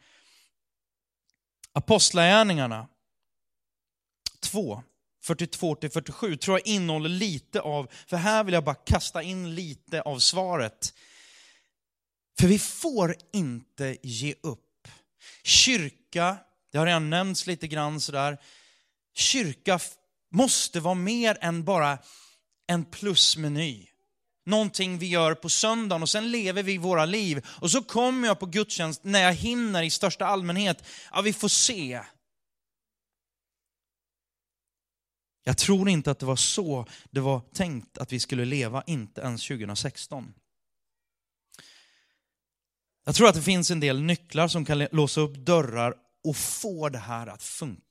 Apostlagärningarna 1.78 2.88
2, 4.40 4.82
42-47 5.24 6.36
tror 6.36 6.58
jag 6.58 6.66
innehåller 6.66 7.08
lite 7.08 7.60
av, 7.60 7.90
för 8.06 8.16
här 8.16 8.44
vill 8.44 8.54
jag 8.54 8.64
bara 8.64 8.74
kasta 8.74 9.22
in 9.22 9.54
lite 9.54 10.02
av 10.02 10.18
svaret. 10.18 10.94
För 12.40 12.46
vi 12.46 12.58
får 12.58 13.16
inte 13.32 13.96
ge 14.02 14.34
upp. 14.42 14.88
Kyrka, 15.44 16.36
det 16.72 16.78
har 16.78 16.86
redan 16.86 17.10
nämnts 17.10 17.46
lite 17.46 17.68
grann 17.68 18.00
sådär, 18.00 18.38
kyrka 19.14 19.80
måste 20.30 20.80
vara 20.80 20.94
mer 20.94 21.38
än 21.40 21.64
bara 21.64 21.98
en 22.66 22.84
plusmeny. 22.84 23.87
Någonting 24.48 24.98
vi 24.98 25.06
gör 25.06 25.34
på 25.34 25.48
söndagen 25.48 26.02
och 26.02 26.08
sen 26.08 26.30
lever 26.30 26.62
vi 26.62 26.78
våra 26.78 27.04
liv. 27.04 27.46
Och 27.48 27.70
så 27.70 27.82
kommer 27.82 28.28
jag 28.28 28.40
på 28.40 28.46
gudstjänst 28.46 29.04
när 29.04 29.22
jag 29.22 29.34
hinner 29.34 29.82
i 29.82 29.90
största 29.90 30.26
allmänhet. 30.26 30.84
Ja, 31.12 31.20
vi 31.20 31.32
får 31.32 31.48
se. 31.48 32.00
Jag 35.44 35.58
tror 35.58 35.88
inte 35.88 36.10
att 36.10 36.18
det 36.18 36.26
var 36.26 36.36
så 36.36 36.86
det 37.10 37.20
var 37.20 37.40
tänkt 37.40 37.98
att 37.98 38.12
vi 38.12 38.20
skulle 38.20 38.44
leva, 38.44 38.82
inte 38.86 39.20
ens 39.20 39.48
2016. 39.48 40.34
Jag 43.04 43.14
tror 43.14 43.28
att 43.28 43.34
det 43.34 43.42
finns 43.42 43.70
en 43.70 43.80
del 43.80 44.02
nycklar 44.02 44.48
som 44.48 44.64
kan 44.64 44.78
låsa 44.78 45.20
upp 45.20 45.36
dörrar 45.36 45.94
och 46.24 46.36
få 46.36 46.88
det 46.88 46.98
här 46.98 47.26
att 47.26 47.42
funka. 47.42 47.87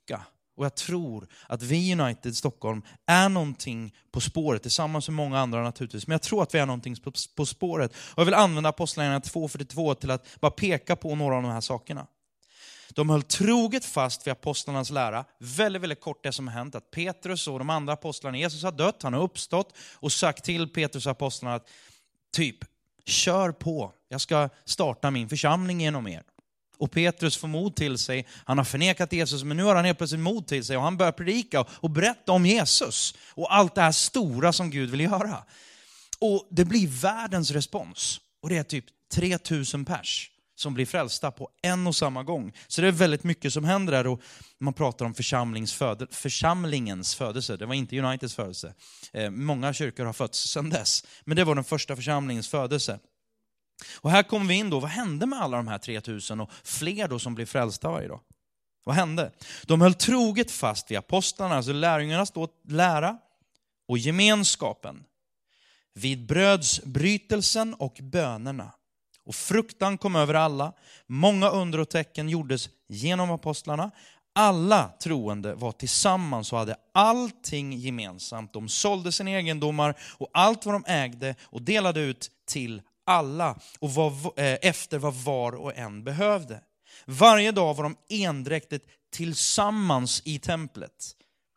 Och 0.58 0.66
jag 0.66 0.76
tror 0.76 1.28
att 1.48 1.64
vi 1.64 1.94
United 1.94 2.36
Stockholm 2.36 2.82
är 3.06 3.30
någonting 3.30 3.96
på 4.12 4.22
spåret, 4.22 4.62
tillsammans 4.62 5.10
med 5.10 5.16
många 5.16 5.40
andra 5.40 5.64
naturligtvis. 5.64 6.08
Men 6.08 6.14
jag 6.14 6.22
tror 6.22 6.44
att 6.44 6.56
vi 6.56 6.60
är 6.60 6.66
någonting 6.66 6.96
på 7.36 7.46
spåret. 7.46 7.92
Och 7.92 8.20
jag 8.20 8.26
vill 8.26 8.34
använda 8.34 8.70
Apostlagärningarna 8.70 9.20
2.42 9.20 9.96
till 9.96 10.12
att 10.12 10.40
bara 10.40 10.52
peka 10.52 10.96
på 10.96 11.16
några 11.16 11.36
av 11.36 11.42
de 11.42 11.52
här 11.52 11.62
sakerna. 11.62 12.08
De 12.94 13.10
höll 13.10 13.24
troget 13.24 13.86
fast 13.86 14.28
vid 14.28 14.32
apostlarnas 14.32 14.90
lära. 14.90 15.26
Väldigt, 15.40 15.82
väldigt 15.82 16.02
kort 16.02 16.24
det 16.24 16.32
som 16.32 16.48
har 16.48 16.54
hänt, 16.54 16.76
att 16.76 16.92
Petrus 16.92 17.48
och 17.48 17.60
de 17.60 17.70
andra 17.70 17.94
apostlarna, 17.94 18.38
Jesus 18.38 18.64
har 18.64 18.72
dött, 18.72 19.04
han 19.04 19.14
har 19.14 19.22
uppstått 19.22 19.78
och 19.96 20.12
sagt 20.12 20.44
till 20.44 20.68
Petrus 20.68 21.06
och 21.06 21.12
apostlarna 21.12 21.56
att 21.56 21.70
typ, 22.32 22.58
kör 23.06 23.52
på, 23.52 23.94
jag 24.10 24.22
ska 24.22 24.50
starta 24.66 25.12
min 25.12 25.30
församling 25.30 25.82
genom 25.82 26.08
er. 26.08 26.24
Och 26.80 26.92
Petrus 26.92 27.38
får 27.38 27.48
mod 27.48 27.76
till 27.76 27.98
sig, 27.98 28.28
han 28.46 28.58
har 28.58 28.66
förnekat 28.66 29.14
Jesus, 29.14 29.44
men 29.44 29.58
nu 29.58 29.64
har 29.64 29.76
han 29.76 29.86
helt 29.86 29.98
plötsligt 29.98 30.22
mod 30.22 30.48
till 30.48 30.66
sig 30.66 30.78
och 30.78 30.84
han 30.84 30.98
börjar 30.98 31.12
predika 31.12 31.66
och 31.70 31.90
berätta 31.90 32.32
om 32.32 32.46
Jesus 32.46 33.16
och 33.30 33.56
allt 33.56 33.76
det 33.76 33.82
här 33.82 33.92
stora 33.92 34.54
som 34.54 34.70
Gud 34.70 34.90
vill 34.90 35.00
göra. 35.00 35.44
Och 36.20 36.48
det 36.52 36.66
blir 36.66 36.88
världens 36.88 37.52
respons. 37.52 38.22
Och 38.42 38.50
det 38.50 38.58
är 38.58 38.64
typ 38.64 38.86
3000 39.14 39.86
pers 39.86 40.32
som 40.56 40.74
blir 40.74 40.86
frälsta 40.86 41.32
på 41.32 41.50
en 41.62 41.88
och 41.88 41.96
samma 41.96 42.24
gång. 42.24 42.54
Så 42.68 42.82
det 42.82 42.88
är 42.88 42.92
väldigt 42.92 43.24
mycket 43.24 43.54
som 43.54 43.64
händer 43.64 43.94
där 43.94 44.08
och 44.08 44.22
man 44.60 44.74
pratar 44.74 45.06
om 45.06 45.14
föde, 45.68 46.08
församlingens 46.12 47.16
födelse. 47.16 47.58
Det 47.58 47.66
var 47.66 47.74
inte 47.74 48.00
Uniteds 48.00 48.36
födelse. 48.36 48.74
Eh, 49.14 49.30
många 49.30 49.74
kyrkor 49.74 50.06
har 50.06 50.14
fötts 50.14 50.40
sedan 50.40 50.70
dess, 50.70 51.06
men 51.26 51.36
det 51.36 51.44
var 51.44 51.56
den 51.56 51.64
första 51.64 51.96
församlingens 51.96 52.48
födelse. 52.48 53.00
Och 53.96 54.12
här 54.12 54.24
kommer 54.24 54.46
vi 54.46 54.54
in 54.54 54.70
då, 54.70 54.80
vad 54.80 54.90
hände 54.90 55.26
med 55.26 55.42
alla 55.42 55.58
de 55.58 55.68
här 55.68 55.78
3000 55.78 56.40
och 56.40 56.52
fler 56.64 57.08
då 57.08 57.20
som 57.20 57.36
blev 57.36 57.46
frälsta 57.46 57.92
varje 57.92 58.08
dag? 58.08 58.20
Vad 58.84 58.96
hände? 58.96 59.32
De 59.66 59.82
höll 59.82 59.94
troget 59.94 60.52
fast 60.52 60.92
vid 60.92 60.98
apostlarna, 60.98 61.56
alltså 61.56 61.74
lärjungarnas 61.74 62.32
då 62.32 62.48
lära 62.68 63.18
och 63.88 63.98
gemenskapen, 63.98 65.04
vid 65.94 66.26
brödsbrytelsen 66.26 67.74
och 67.74 67.98
bönerna. 68.02 68.72
Och 69.26 69.36
fruktan 69.36 69.98
kom 69.98 70.16
över 70.16 70.34
alla. 70.34 70.74
Många 71.08 71.50
under 71.50 71.80
och 71.80 71.90
tecken 71.90 72.30
gjordes 72.30 72.70
genom 72.88 73.32
apostlarna. 73.32 73.92
Alla 74.36 74.92
troende 75.04 75.56
var 75.56 75.72
tillsammans 75.72 76.54
och 76.54 76.60
hade 76.60 76.76
allting 76.94 77.74
gemensamt. 77.74 78.54
De 78.54 78.70
sålde 78.70 79.12
sina 79.12 79.32
egendomar 79.32 79.96
och 80.02 80.30
allt 80.34 80.66
vad 80.66 80.76
de 80.76 80.84
ägde 80.88 81.36
och 81.44 81.62
delade 81.62 82.00
ut 82.00 82.32
till 82.46 82.82
alla 83.08 83.60
och 83.80 83.94
var, 83.94 84.12
eh, 84.40 84.58
efter 84.62 84.98
vad 84.98 85.14
var 85.14 85.56
och 85.56 85.78
en 85.78 86.04
behövde. 86.04 86.62
Varje 87.06 87.52
dag 87.52 87.74
var 87.74 87.84
de 87.84 87.96
endräktigt 88.10 88.86
tillsammans 89.12 90.22
i 90.26 90.40
templet. 90.40 91.14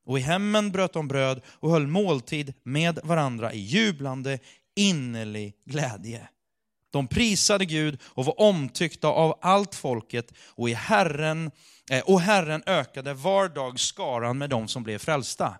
Och 0.06 0.18
i 0.18 0.22
hemmen 0.22 0.72
bröt 0.72 0.92
de 0.92 1.08
bröd 1.08 1.42
och 1.48 1.70
höll 1.70 1.86
måltid 1.86 2.54
med 2.62 2.98
varandra 3.04 3.52
i 3.52 3.58
jublande, 3.58 4.38
innerlig 4.76 5.54
glädje. 5.64 6.28
De 6.92 7.08
prisade 7.08 7.64
Gud 7.64 8.00
och 8.04 8.24
var 8.24 8.40
omtyckta 8.40 9.08
av 9.08 9.38
allt 9.40 9.74
folket 9.74 10.32
och, 10.46 10.70
i 10.70 10.74
Herren, 10.74 11.50
eh, 11.90 12.00
och 12.00 12.20
Herren 12.20 12.62
ökade 12.66 13.14
var 13.14 13.48
dag 13.48 13.80
skaran 13.80 14.38
med 14.38 14.50
de 14.50 14.68
som 14.68 14.82
blev 14.82 14.98
frälsta. 14.98 15.58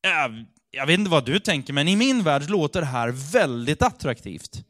Jag, 0.00 0.44
jag 0.70 0.86
vet 0.86 0.98
inte 0.98 1.10
vad 1.10 1.24
du 1.24 1.38
tänker, 1.38 1.72
men 1.72 1.88
i 1.88 1.96
min 1.96 2.22
värld 2.22 2.50
låter 2.50 2.80
det 2.80 2.86
här 2.86 3.32
väldigt 3.32 3.82
attraktivt. 3.82 4.64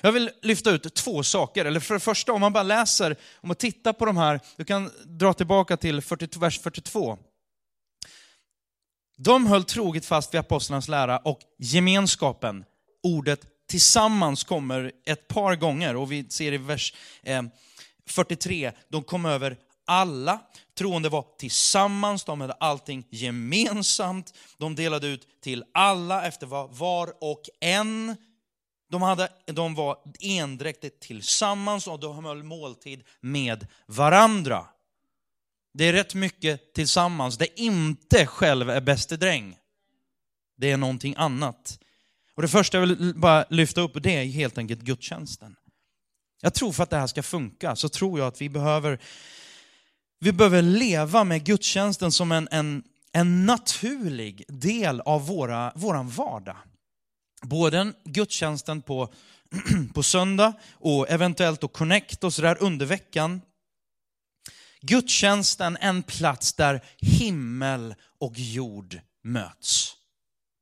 Jag 0.00 0.12
vill 0.12 0.30
lyfta 0.42 0.70
ut 0.70 0.94
två 0.94 1.22
saker. 1.22 1.64
Eller 1.64 1.80
för 1.80 1.94
det 1.94 2.00
första, 2.00 2.32
om 2.32 2.40
man 2.40 2.52
bara 2.52 2.62
läser, 2.62 3.16
om 3.34 3.48
man 3.48 3.56
tittar 3.56 3.92
på 3.92 4.06
de 4.06 4.16
här, 4.16 4.40
du 4.56 4.64
kan 4.64 4.90
dra 5.04 5.32
tillbaka 5.32 5.76
till 5.76 6.00
40, 6.00 6.38
vers 6.38 6.60
42. 6.60 7.18
De 9.16 9.46
höll 9.46 9.64
troget 9.64 10.06
fast 10.06 10.34
vid 10.34 10.38
apostlarnas 10.38 10.88
lära 10.88 11.18
och 11.18 11.40
gemenskapen. 11.58 12.64
Ordet 13.02 13.40
tillsammans 13.68 14.44
kommer 14.44 14.92
ett 15.06 15.28
par 15.28 15.56
gånger 15.56 15.96
och 15.96 16.12
vi 16.12 16.28
ser 16.30 16.52
i 16.52 16.56
vers 16.56 16.94
eh, 17.22 17.42
43, 18.06 18.72
de 18.88 19.02
kom 19.02 19.26
över 19.26 19.56
alla. 19.86 20.38
Troende 20.78 21.08
var 21.08 21.24
tillsammans, 21.38 22.24
de 22.24 22.40
hade 22.40 22.52
allting 22.52 23.06
gemensamt. 23.10 24.34
De 24.58 24.74
delade 24.74 25.06
ut 25.06 25.26
till 25.42 25.64
alla 25.74 26.26
efter 26.26 26.46
vad 26.46 26.76
var 26.76 27.12
och 27.20 27.42
en 27.60 28.16
de, 28.90 29.02
hade, 29.02 29.28
de 29.44 29.74
var 29.74 29.98
endräktigt 30.20 31.00
tillsammans 31.00 31.86
och 31.86 32.00
de 32.00 32.24
höll 32.24 32.42
måltid 32.42 33.04
med 33.20 33.66
varandra. 33.86 34.66
Det 35.74 35.84
är 35.84 35.92
rätt 35.92 36.14
mycket 36.14 36.74
tillsammans. 36.74 37.38
Det 37.38 37.60
inte 37.60 38.26
själv 38.26 38.70
är 38.70 38.80
bäste 38.80 39.16
dräng. 39.16 39.56
Det 40.56 40.70
är 40.70 40.76
någonting 40.76 41.14
annat. 41.16 41.78
Och 42.34 42.42
det 42.42 42.48
första 42.48 42.78
jag 42.78 42.86
vill 42.86 43.14
bara 43.16 43.44
lyfta 43.50 43.80
upp 43.80 44.02
det 44.02 44.16
är 44.16 44.24
helt 44.24 44.58
enkelt 44.58 44.80
gudstjänsten. 44.80 45.56
Jag 46.40 46.54
tror 46.54 46.72
för 46.72 46.82
att 46.82 46.90
det 46.90 46.96
här 46.96 47.06
ska 47.06 47.22
funka 47.22 47.76
så 47.76 47.88
tror 47.88 48.18
jag 48.18 48.28
att 48.28 48.40
vi 48.40 48.48
behöver, 48.48 48.98
vi 50.20 50.32
behöver 50.32 50.62
leva 50.62 51.24
med 51.24 51.44
gudstjänsten 51.44 52.12
som 52.12 52.32
en, 52.32 52.48
en, 52.50 52.84
en 53.12 53.46
naturlig 53.46 54.44
del 54.48 55.00
av 55.00 55.26
våra, 55.26 55.72
våran 55.74 56.08
vardag 56.08 56.56
både 57.40 57.92
gudstjänsten 58.04 58.82
på, 58.82 59.12
på 59.94 60.02
söndag 60.02 60.52
och 60.72 61.10
eventuellt 61.10 61.64
och 61.64 61.72
Connect 61.72 62.24
och 62.24 62.34
sådär 62.34 62.56
under 62.60 62.86
veckan. 62.86 63.40
Gudstjänsten 64.80 65.78
en 65.80 66.02
plats 66.02 66.52
där 66.52 66.84
himmel 66.98 67.94
och 68.20 68.38
jord 68.38 69.00
möts. 69.24 69.99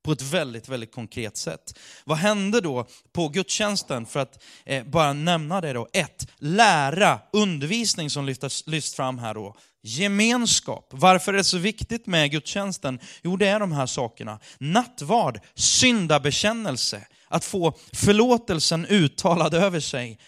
På 0.03 0.11
ett 0.11 0.21
väldigt, 0.21 0.69
väldigt 0.69 0.91
konkret 0.91 1.37
sätt. 1.37 1.79
Vad 2.05 2.17
hände 2.17 2.61
då 2.61 2.87
på 3.11 3.29
gudstjänsten? 3.29 4.05
För 4.05 4.19
att 4.19 4.43
eh, 4.65 4.83
bara 4.83 5.13
nämna 5.13 5.61
det 5.61 5.73
då. 5.73 5.87
Ett, 5.93 6.27
lära, 6.37 7.19
undervisning 7.33 8.09
som 8.09 8.25
lyfts, 8.25 8.67
lyfts 8.67 8.95
fram 8.95 9.19
här 9.19 9.33
då. 9.33 9.55
Gemenskap. 9.81 10.89
Varför 10.91 11.33
är 11.33 11.37
det 11.37 11.43
så 11.43 11.57
viktigt 11.57 12.07
med 12.07 12.31
gudstjänsten? 12.31 12.99
Jo, 13.23 13.37
det 13.37 13.47
är 13.47 13.59
de 13.59 13.71
här 13.71 13.85
sakerna. 13.85 14.39
Nattvard, 14.57 15.39
syndabekännelse, 15.55 17.07
att 17.27 17.45
få 17.45 17.73
förlåtelsen 17.93 18.85
uttalad 18.85 19.53
över 19.53 19.79
sig 19.79 20.19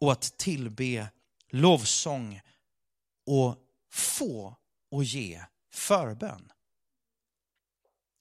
och 0.00 0.12
att 0.12 0.38
tillbe 0.38 1.08
lovsång 1.50 2.40
och 3.26 3.56
få 3.92 4.56
och 4.90 5.04
ge 5.04 5.40
förbön. 5.72 6.52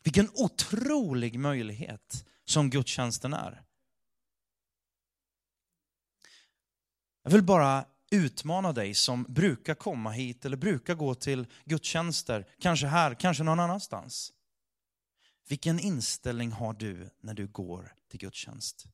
Vilken 0.05 0.29
otrolig 0.33 1.39
möjlighet 1.39 2.25
som 2.45 2.69
gudstjänsten 2.69 3.33
är. 3.33 3.63
Jag 7.23 7.31
vill 7.31 7.43
bara 7.43 7.85
utmana 8.11 8.73
dig 8.73 8.93
som 8.93 9.23
brukar 9.23 9.75
komma 9.75 10.11
hit 10.11 10.45
eller 10.45 10.57
brukar 10.57 10.95
gå 10.95 11.15
till 11.15 11.47
gudstjänster, 11.65 12.47
kanske 12.59 12.87
här, 12.87 13.13
kanske 13.13 13.43
någon 13.43 13.59
annanstans. 13.59 14.33
Vilken 15.47 15.79
inställning 15.79 16.51
har 16.51 16.73
du 16.73 17.09
när 17.21 17.33
du 17.33 17.47
går 17.47 17.93
till 18.09 18.19
gudstjänst? 18.19 18.85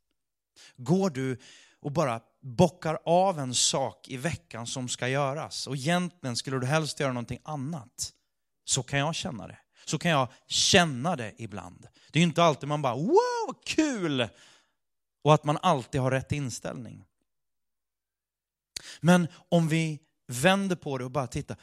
Går 0.78 1.10
du 1.10 1.38
och 1.80 1.92
bara 1.92 2.22
bockar 2.42 3.00
av 3.06 3.40
en 3.40 3.56
sak 3.56 4.08
i 4.08 4.18
veckan 4.18 4.68
som 4.68 4.90
ska 4.90 5.08
göras 5.08 5.68
och 5.68 5.76
egentligen 5.76 6.36
skulle 6.36 6.60
du 6.60 6.66
helst 6.66 7.00
göra 7.00 7.14
någonting 7.14 7.40
annat. 7.44 8.14
Så 8.64 8.84
kan 8.84 9.00
jag 9.00 9.16
känna 9.16 9.48
det. 9.48 9.58
Så 9.86 9.98
kan 9.98 10.12
jag 10.12 10.28
känna 10.48 11.16
det 11.16 11.34
ibland. 11.38 11.88
Det 12.12 12.20
är 12.20 12.22
ju 12.22 12.28
inte 12.28 12.44
alltid 12.44 12.70
man 12.70 12.82
bara 12.82 12.96
wow, 12.96 13.62
kul! 13.66 14.28
Och 15.24 15.34
att 15.34 15.44
man 15.44 15.58
alltid 15.62 16.02
har 16.02 16.12
rätt 16.12 16.32
inställning. 16.32 17.06
Men 19.00 19.28
om 19.50 19.68
vi 19.68 20.00
vänder 20.28 20.76
på 20.76 20.98
det 20.98 21.06
och 21.06 21.12
bara 21.12 21.28
tittar, 21.28 21.58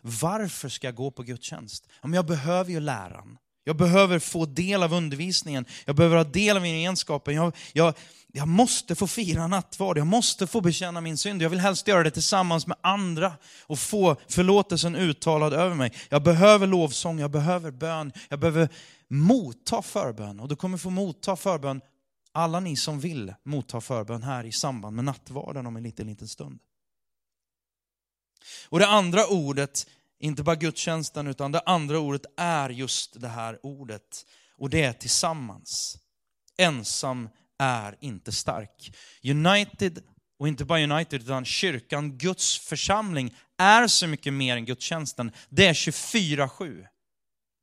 varför 0.00 0.68
ska 0.68 0.86
jag 0.86 0.94
gå 0.94 1.10
på 1.10 1.22
gudstjänst? 1.22 1.88
jag 2.14 2.26
behöver 2.26 2.70
ju 2.70 2.80
läran. 2.80 3.38
Jag 3.64 3.76
behöver 3.76 4.18
få 4.18 4.46
del 4.46 4.82
av 4.82 4.92
undervisningen, 4.92 5.64
jag 5.84 5.96
behöver 5.96 6.16
ha 6.16 6.24
del 6.24 6.56
av 6.56 6.66
gemenskapen. 6.66 7.34
Jag, 7.34 7.56
jag, 7.72 7.94
jag 8.32 8.48
måste 8.48 8.94
få 8.94 9.06
fira 9.06 9.46
nattvard, 9.46 9.98
jag 9.98 10.06
måste 10.06 10.46
få 10.46 10.60
bekänna 10.60 11.00
min 11.00 11.18
synd. 11.18 11.42
Jag 11.42 11.50
vill 11.50 11.60
helst 11.60 11.88
göra 11.88 12.02
det 12.02 12.10
tillsammans 12.10 12.66
med 12.66 12.76
andra 12.80 13.32
och 13.66 13.78
få 13.78 14.16
förlåtelsen 14.28 14.96
uttalad 14.96 15.52
över 15.52 15.74
mig. 15.74 15.92
Jag 16.08 16.22
behöver 16.22 16.66
lovsång, 16.66 17.20
jag 17.20 17.30
behöver 17.30 17.70
bön, 17.70 18.12
jag 18.28 18.38
behöver 18.38 18.68
motta 19.08 19.82
förbön. 19.82 20.40
Och 20.40 20.48
du 20.48 20.56
kommer 20.56 20.78
få 20.78 20.90
motta 20.90 21.36
förbön, 21.36 21.80
alla 22.32 22.60
ni 22.60 22.76
som 22.76 23.00
vill 23.00 23.34
motta 23.44 23.80
förbön 23.80 24.22
här 24.22 24.44
i 24.44 24.52
samband 24.52 24.96
med 24.96 25.04
nattvarden 25.04 25.66
om 25.66 25.76
en 25.76 25.82
liten, 25.82 26.06
liten 26.06 26.28
stund. 26.28 26.58
Och 28.68 28.78
det 28.78 28.86
andra 28.86 29.26
ordet 29.26 29.86
inte 30.24 30.42
bara 30.42 30.56
gudstjänsten, 30.56 31.26
utan 31.26 31.52
det 31.52 31.62
andra 31.66 31.98
ordet 31.98 32.26
är 32.36 32.70
just 32.70 33.20
det 33.20 33.28
här 33.28 33.58
ordet. 33.62 34.26
Och 34.58 34.70
det 34.70 34.82
är 34.82 34.92
tillsammans. 34.92 35.98
Ensam 36.58 37.28
är 37.58 37.96
inte 38.00 38.32
stark. 38.32 38.96
United, 39.24 40.02
och 40.38 40.48
inte 40.48 40.64
bara 40.64 40.82
United, 40.82 41.22
utan 41.22 41.44
kyrkan, 41.44 42.18
Guds 42.18 42.58
församling, 42.58 43.36
är 43.58 43.86
så 43.86 44.06
mycket 44.06 44.32
mer 44.32 44.56
än 44.56 44.64
gudstjänsten. 44.64 45.32
Det 45.48 45.66
är 45.66 45.74
24-7. 45.74 46.86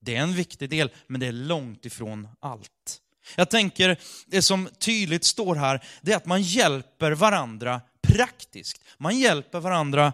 Det 0.02 0.16
är 0.16 0.22
en 0.22 0.34
viktig 0.34 0.70
del, 0.70 0.92
men 1.08 1.20
det 1.20 1.28
är 1.28 1.32
långt 1.32 1.86
ifrån 1.86 2.28
allt. 2.40 3.02
Jag 3.36 3.50
tänker, 3.50 4.00
det 4.28 4.42
som 4.42 4.70
tydligt 4.80 5.24
står 5.24 5.56
här, 5.56 5.84
det 6.02 6.12
är 6.12 6.18
att 6.18 6.26
man 6.26 6.42
hjälper 6.42 7.12
varandra 7.12 7.82
praktiskt. 8.02 8.84
Man 8.98 9.20
hjälper 9.20 9.60
varandra 9.60 10.14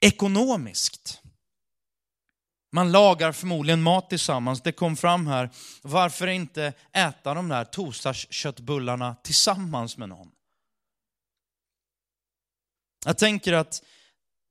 ekonomiskt. 0.00 1.22
Man 2.72 2.92
lagar 2.92 3.32
förmodligen 3.32 3.82
mat 3.82 4.08
tillsammans, 4.10 4.62
det 4.62 4.72
kom 4.72 4.96
fram 4.96 5.26
här. 5.26 5.50
Varför 5.82 6.26
inte 6.26 6.72
äta 6.92 7.34
de 7.34 7.48
där 7.48 7.64
torsdagsköttbullarna 7.64 9.16
tillsammans 9.22 9.96
med 9.96 10.08
någon? 10.08 10.30
Jag 13.04 13.18
tänker 13.18 13.52
att 13.52 13.82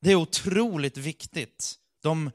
det 0.02 0.12
är 0.12 0.16
otroligt 0.16 0.98
viktigt. 0.98 1.76
De 2.04 2.32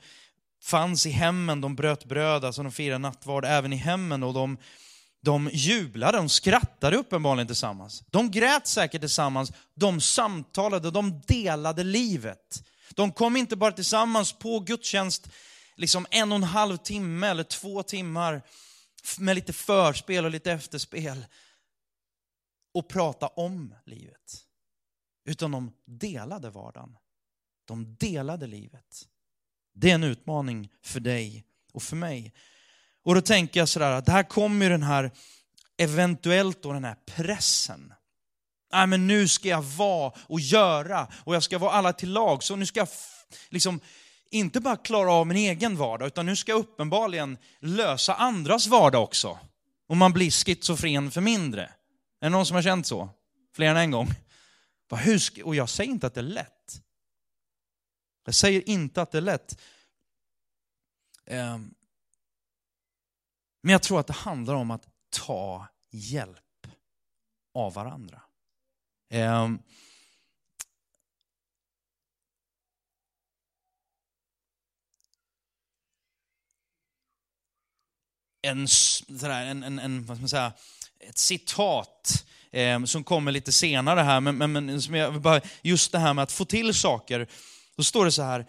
fanns 0.62 1.06
i 1.06 1.10
hemmen, 1.10 1.60
de 1.60 1.76
bröt 1.76 2.04
bröd, 2.04 2.44
alltså 2.44 2.62
de 2.62 2.72
firade 2.72 2.98
nattvard 2.98 3.44
även 3.44 3.72
i 3.72 3.76
hemmen 3.76 4.22
och 4.22 4.34
de, 4.34 4.58
de 5.22 5.50
jublade, 5.52 6.18
de 6.18 6.28
skrattade 6.28 6.96
uppenbarligen 6.96 7.46
tillsammans. 7.46 8.02
De 8.10 8.30
grät 8.30 8.66
säkert 8.66 9.00
tillsammans, 9.00 9.52
de 9.74 10.00
samtalade, 10.00 10.90
de 10.90 11.20
delade 11.26 11.84
livet. 11.84 12.64
De 12.94 13.12
kom 13.12 13.36
inte 13.36 13.56
bara 13.56 13.72
tillsammans 13.72 14.32
på 14.32 14.60
gudstjänst 14.60 15.28
liksom 15.80 16.06
en 16.10 16.32
och 16.32 16.36
en 16.36 16.42
halv 16.42 16.76
timme 16.76 17.26
eller 17.26 17.44
två 17.44 17.82
timmar 17.82 18.42
med 19.18 19.34
lite 19.34 19.52
förspel 19.52 20.24
och 20.24 20.30
lite 20.30 20.52
efterspel 20.52 21.26
och 22.74 22.88
prata 22.88 23.26
om 23.26 23.74
livet. 23.86 24.44
Utan 25.24 25.50
de 25.50 25.72
delade 25.84 26.50
vardagen. 26.50 26.96
De 27.64 27.94
delade 27.94 28.46
livet. 28.46 29.08
Det 29.74 29.90
är 29.90 29.94
en 29.94 30.04
utmaning 30.04 30.72
för 30.82 31.00
dig 31.00 31.44
och 31.72 31.82
för 31.82 31.96
mig. 31.96 32.32
Och 33.02 33.14
då 33.14 33.20
tänker 33.20 33.60
jag 33.60 33.68
sådär 33.68 33.90
att 33.90 34.08
här 34.08 34.22
kommer 34.22 34.66
ju 34.66 34.70
den 34.70 34.82
här, 34.82 35.10
eventuellt 35.76 36.62
då 36.62 36.72
den 36.72 36.84
här 36.84 36.96
pressen. 37.06 37.94
Nej 38.72 38.86
men 38.86 39.06
nu 39.06 39.28
ska 39.28 39.48
jag 39.48 39.62
vara 39.62 40.12
och 40.26 40.40
göra 40.40 41.08
och 41.24 41.34
jag 41.34 41.42
ska 41.42 41.58
vara 41.58 41.72
alla 41.72 41.92
till 41.92 42.12
lag. 42.12 42.42
Så 42.42 42.56
nu 42.56 42.66
ska 42.66 42.80
jag 42.80 42.88
liksom 43.48 43.80
inte 44.30 44.60
bara 44.60 44.76
klara 44.76 45.12
av 45.12 45.26
min 45.26 45.36
egen 45.36 45.76
vardag, 45.76 46.06
utan 46.06 46.26
nu 46.26 46.36
ska 46.36 46.52
jag 46.52 46.58
uppenbarligen 46.58 47.38
lösa 47.60 48.14
andras 48.14 48.66
vardag 48.66 49.02
också. 49.02 49.38
Och 49.86 49.96
man 49.96 50.12
blir 50.12 50.30
schizofren 50.30 51.10
för 51.10 51.20
mindre. 51.20 51.62
Är 52.20 52.26
det 52.26 52.28
någon 52.28 52.46
som 52.46 52.54
har 52.54 52.62
känt 52.62 52.86
så? 52.86 53.08
Fler 53.54 53.66
än 53.66 53.76
en 53.76 53.90
gång? 53.90 54.08
Och 55.44 55.54
jag 55.54 55.68
säger 55.68 55.90
inte 55.90 56.06
att 56.06 56.14
det 56.14 56.20
är 56.20 56.22
lätt. 56.22 56.82
Jag 58.24 58.34
säger 58.34 58.68
inte 58.68 59.02
att 59.02 59.10
det 59.10 59.18
är 59.18 59.22
lätt. 59.22 59.60
Ehm, 61.26 61.74
men 63.62 63.72
jag 63.72 63.82
tror 63.82 64.00
att 64.00 64.06
det 64.06 64.12
handlar 64.12 64.54
om 64.54 64.70
att 64.70 64.88
ta 65.10 65.66
hjälp 65.90 66.66
av 67.54 67.74
varandra. 67.74 68.22
Ehm, 69.08 69.58
en, 78.42 78.68
sådär, 78.68 79.46
en, 79.46 79.62
en, 79.62 79.78
en 79.78 80.04
vad 80.04 80.16
ska 80.16 80.22
man 80.22 80.28
säga, 80.28 80.52
ett 81.08 81.18
citat 81.18 82.26
eh, 82.52 82.84
som 82.84 83.04
kommer 83.04 83.32
lite 83.32 83.52
senare 83.52 84.00
här, 84.00 84.20
men, 84.20 84.38
men, 84.38 84.52
men 84.52 84.82
som 84.82 84.94
jag 84.94 85.22
bara, 85.22 85.40
just 85.62 85.92
det 85.92 85.98
här 85.98 86.14
med 86.14 86.22
att 86.22 86.32
få 86.32 86.44
till 86.44 86.74
saker. 86.74 87.28
Då 87.76 87.84
står 87.84 88.04
det 88.04 88.12
så 88.12 88.22
här, 88.22 88.46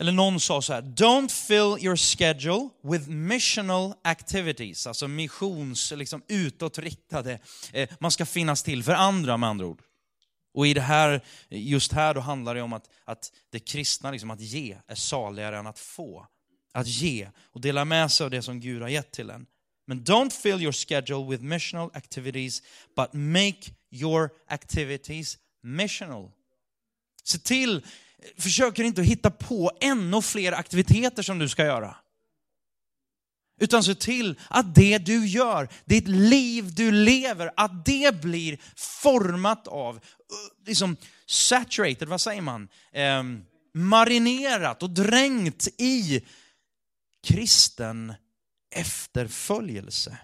eller 0.00 0.12
någon 0.12 0.40
sa 0.40 0.62
så 0.62 0.72
här, 0.72 0.82
don't 0.82 1.28
fill 1.28 1.84
your 1.84 1.96
schedule 1.96 2.68
with 2.82 3.08
missional 3.08 3.94
activities, 4.04 4.86
alltså 4.86 5.08
missions, 5.08 5.92
liksom 5.92 6.22
utåtriktade. 6.28 7.38
Eh, 7.72 7.88
man 8.00 8.10
ska 8.10 8.26
finnas 8.26 8.62
till 8.62 8.84
för 8.84 8.92
andra 8.92 9.36
med 9.36 9.48
andra 9.48 9.66
ord. 9.66 9.82
Och 10.54 10.66
i 10.66 10.74
det 10.74 10.80
här, 10.80 11.24
just 11.48 11.92
här 11.92 12.14
då 12.14 12.20
handlar 12.20 12.54
det 12.54 12.62
om 12.62 12.72
att, 12.72 12.90
att 13.04 13.32
det 13.50 13.60
kristna, 13.60 14.10
liksom 14.10 14.30
att 14.30 14.40
ge, 14.40 14.78
är 14.86 14.94
saligare 14.94 15.58
än 15.58 15.66
att 15.66 15.78
få 15.78 16.26
att 16.76 16.86
ge 16.86 17.28
och 17.52 17.60
dela 17.60 17.84
med 17.84 18.12
sig 18.12 18.24
av 18.24 18.30
det 18.30 18.42
som 18.42 18.60
Gud 18.60 18.82
har 18.82 18.88
gett 18.88 19.12
till 19.12 19.30
en. 19.30 19.46
Men 19.86 20.04
don't 20.04 20.30
fill 20.30 20.62
your 20.62 20.72
schedule 20.72 21.30
with 21.30 21.42
missional 21.42 21.90
activities, 21.94 22.62
but 22.96 23.12
make 23.12 23.60
your 23.90 24.30
activities 24.48 25.38
missional. 25.62 26.30
Se 27.24 27.38
till, 27.38 27.86
försök 28.38 28.78
inte 28.78 29.00
att 29.00 29.06
hitta 29.06 29.30
på 29.30 29.72
ännu 29.80 30.22
fler 30.22 30.52
aktiviteter 30.52 31.22
som 31.22 31.38
du 31.38 31.48
ska 31.48 31.64
göra. 31.64 31.96
Utan 33.60 33.84
se 33.84 33.94
till 33.94 34.40
att 34.48 34.74
det 34.74 34.98
du 34.98 35.26
gör, 35.26 35.68
ditt 35.84 36.08
liv 36.08 36.74
du 36.74 36.92
lever, 36.92 37.50
att 37.56 37.84
det 37.84 38.20
blir 38.20 38.58
format 38.76 39.66
av, 39.66 40.00
liksom 40.66 40.96
saturated, 41.26 42.08
vad 42.08 42.20
säger 42.20 42.42
man? 42.42 42.68
Eh, 42.92 43.22
marinerat 43.74 44.82
och 44.82 44.90
dränkt 44.90 45.68
i 45.78 46.22
kristen 47.26 48.14
efterföljelse. 48.70 50.18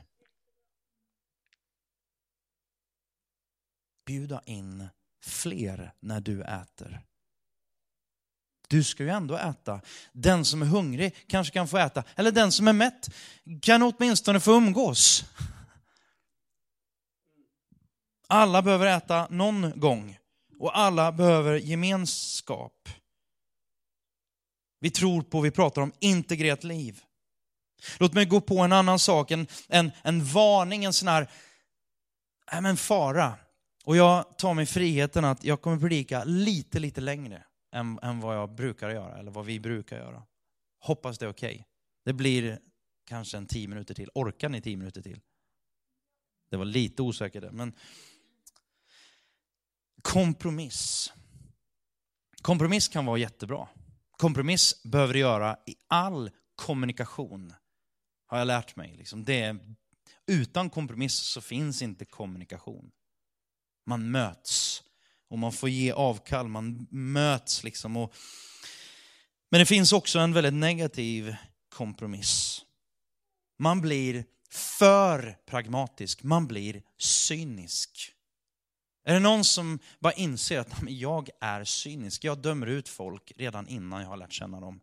Bjuda 4.06 4.42
in 4.46 4.88
fler 5.24 5.92
när 6.00 6.20
du 6.20 6.42
äter. 6.42 7.00
Du 8.68 8.84
ska 8.84 9.02
ju 9.02 9.08
ändå 9.08 9.36
äta. 9.36 9.80
Den 10.12 10.44
som 10.44 10.62
är 10.62 10.66
hungrig 10.66 11.14
kanske 11.26 11.52
kan 11.52 11.68
få 11.68 11.78
äta. 11.78 12.04
Eller 12.16 12.32
den 12.32 12.52
som 12.52 12.68
är 12.68 12.72
mätt 12.72 13.08
kan 13.62 13.82
åtminstone 13.82 14.40
få 14.40 14.52
umgås. 14.52 15.24
Alla 18.26 18.62
behöver 18.62 18.86
äta 18.86 19.26
någon 19.30 19.80
gång. 19.80 20.18
Och 20.58 20.78
alla 20.78 21.12
behöver 21.12 21.56
gemenskap. 21.56 22.88
Vi 24.82 24.90
tror 24.90 25.22
på, 25.22 25.40
vi 25.40 25.50
pratar 25.50 25.82
om 25.82 25.92
integrerat 25.98 26.64
liv. 26.64 27.00
Låt 27.98 28.12
mig 28.12 28.24
gå 28.24 28.40
på 28.40 28.58
en 28.58 28.72
annan 28.72 28.98
sak, 28.98 29.30
en, 29.30 29.46
en, 29.68 29.90
en 30.02 30.24
varning, 30.24 30.84
en 30.84 30.92
sån 30.92 31.08
här 31.08 31.30
äh, 32.52 32.60
men 32.60 32.76
fara. 32.76 33.34
Och 33.84 33.96
jag 33.96 34.38
tar 34.38 34.54
mig 34.54 34.66
friheten 34.66 35.24
att 35.24 35.44
jag 35.44 35.62
kommer 35.62 35.78
predika 35.78 36.24
lite, 36.24 36.78
lite 36.78 37.00
längre. 37.00 37.44
än, 37.72 37.98
än 38.02 38.20
vad 38.20 38.36
jag 38.36 38.54
brukar 38.54 38.90
göra, 38.90 39.18
eller 39.18 39.30
vad 39.30 39.44
vi 39.44 39.60
brukar 39.60 39.96
göra. 39.96 40.22
Hoppas 40.78 41.18
det 41.18 41.24
är 41.24 41.30
okej. 41.30 41.54
Okay. 41.54 41.64
Det 42.04 42.12
blir 42.12 42.58
kanske 43.08 43.36
en 43.36 43.46
tio 43.46 43.68
minuter 43.68 43.94
till. 43.94 44.10
Orkar 44.14 44.48
ni 44.48 44.60
tio 44.60 44.76
minuter 44.76 45.02
till? 45.02 45.20
Det 46.50 46.56
var 46.56 46.64
lite 46.64 47.02
osäkert 47.02 47.52
men 47.52 47.72
kompromiss. 50.02 51.12
Kompromiss 52.42 52.88
kan 52.88 53.06
vara 53.06 53.18
jättebra. 53.18 53.68
Kompromiss 54.22 54.82
behöver 54.82 55.14
du 55.14 55.20
göra 55.20 55.56
i 55.66 55.74
all 55.86 56.30
kommunikation, 56.54 57.54
har 58.26 58.38
jag 58.38 58.46
lärt 58.46 58.76
mig. 58.76 58.96
Liksom 58.96 59.24
det 59.24 59.56
utan 60.26 60.70
kompromiss 60.70 61.14
så 61.14 61.40
finns 61.40 61.82
inte 61.82 62.04
kommunikation. 62.04 62.90
Man 63.86 64.10
möts 64.10 64.82
och 65.28 65.38
man 65.38 65.52
får 65.52 65.68
ge 65.68 65.92
avkall, 65.92 66.48
man 66.48 66.86
möts 66.90 67.64
liksom. 67.64 67.96
Och, 67.96 68.14
men 69.50 69.60
det 69.60 69.66
finns 69.66 69.92
också 69.92 70.18
en 70.18 70.32
väldigt 70.32 70.54
negativ 70.54 71.36
kompromiss. 71.68 72.64
Man 73.58 73.80
blir 73.80 74.24
för 74.50 75.38
pragmatisk, 75.46 76.22
man 76.22 76.46
blir 76.46 76.82
cynisk. 76.98 78.12
Är 79.04 79.14
det 79.14 79.20
någon 79.20 79.44
som 79.44 79.78
bara 79.98 80.12
inser 80.12 80.58
att 80.58 80.72
jag 80.88 81.28
är 81.40 81.64
cynisk, 81.64 82.24
jag 82.24 82.38
dömer 82.38 82.66
ut 82.66 82.88
folk 82.88 83.32
redan 83.36 83.68
innan 83.68 84.00
jag 84.00 84.08
har 84.08 84.16
lärt 84.16 84.32
känna 84.32 84.60
dem. 84.60 84.80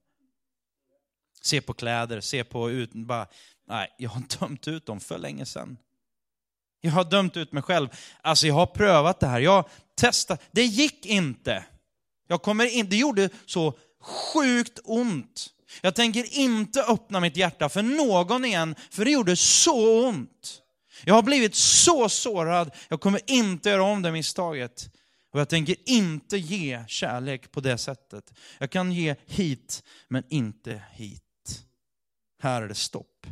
Se 1.41 1.61
på 1.61 1.73
kläder, 1.73 2.21
se 2.21 2.43
på 2.43 2.71
ut, 2.71 2.93
bara, 2.93 3.27
nej, 3.67 3.95
jag 3.97 4.09
har 4.09 4.23
dömt 4.39 4.67
ut 4.67 4.85
dem 4.85 4.99
för 4.99 5.17
länge 5.17 5.45
sedan. 5.45 5.77
Jag 6.81 6.91
har 6.91 7.03
dömt 7.03 7.37
ut 7.37 7.51
mig 7.51 7.63
själv. 7.63 7.89
Alltså 8.21 8.47
jag 8.47 8.53
har 8.53 8.65
prövat 8.65 9.19
det 9.19 9.27
här, 9.27 9.39
jag 9.39 9.69
testat, 9.95 10.41
det 10.51 10.63
gick 10.65 11.05
inte. 11.05 11.65
Jag 12.27 12.41
kommer 12.41 12.65
in, 12.65 12.89
det 12.89 12.97
gjorde 12.97 13.29
så 13.45 13.77
sjukt 14.01 14.79
ont. 14.83 15.49
Jag 15.81 15.95
tänker 15.95 16.37
inte 16.39 16.83
öppna 16.83 17.19
mitt 17.19 17.37
hjärta 17.37 17.69
för 17.69 17.81
någon 17.81 18.45
igen, 18.45 18.75
för 18.91 19.05
det 19.05 19.11
gjorde 19.11 19.35
så 19.35 20.07
ont. 20.07 20.61
Jag 21.05 21.13
har 21.13 21.23
blivit 21.23 21.55
så 21.55 22.09
sårad, 22.09 22.75
jag 22.89 23.01
kommer 23.01 23.21
inte 23.31 23.69
göra 23.69 23.83
om 23.83 24.01
det 24.01 24.11
misstaget. 24.11 24.89
Och 25.31 25.39
jag 25.39 25.49
tänker 25.49 25.75
inte 25.85 26.37
ge 26.37 26.83
kärlek 26.87 27.51
på 27.51 27.61
det 27.61 27.77
sättet. 27.77 28.33
Jag 28.59 28.71
kan 28.71 28.91
ge 28.91 29.15
hit, 29.25 29.83
men 30.07 30.23
inte 30.29 30.83
hit. 30.91 31.65
Här 32.41 32.61
är 32.61 32.67
det 32.67 32.75
stopp. 32.75 33.27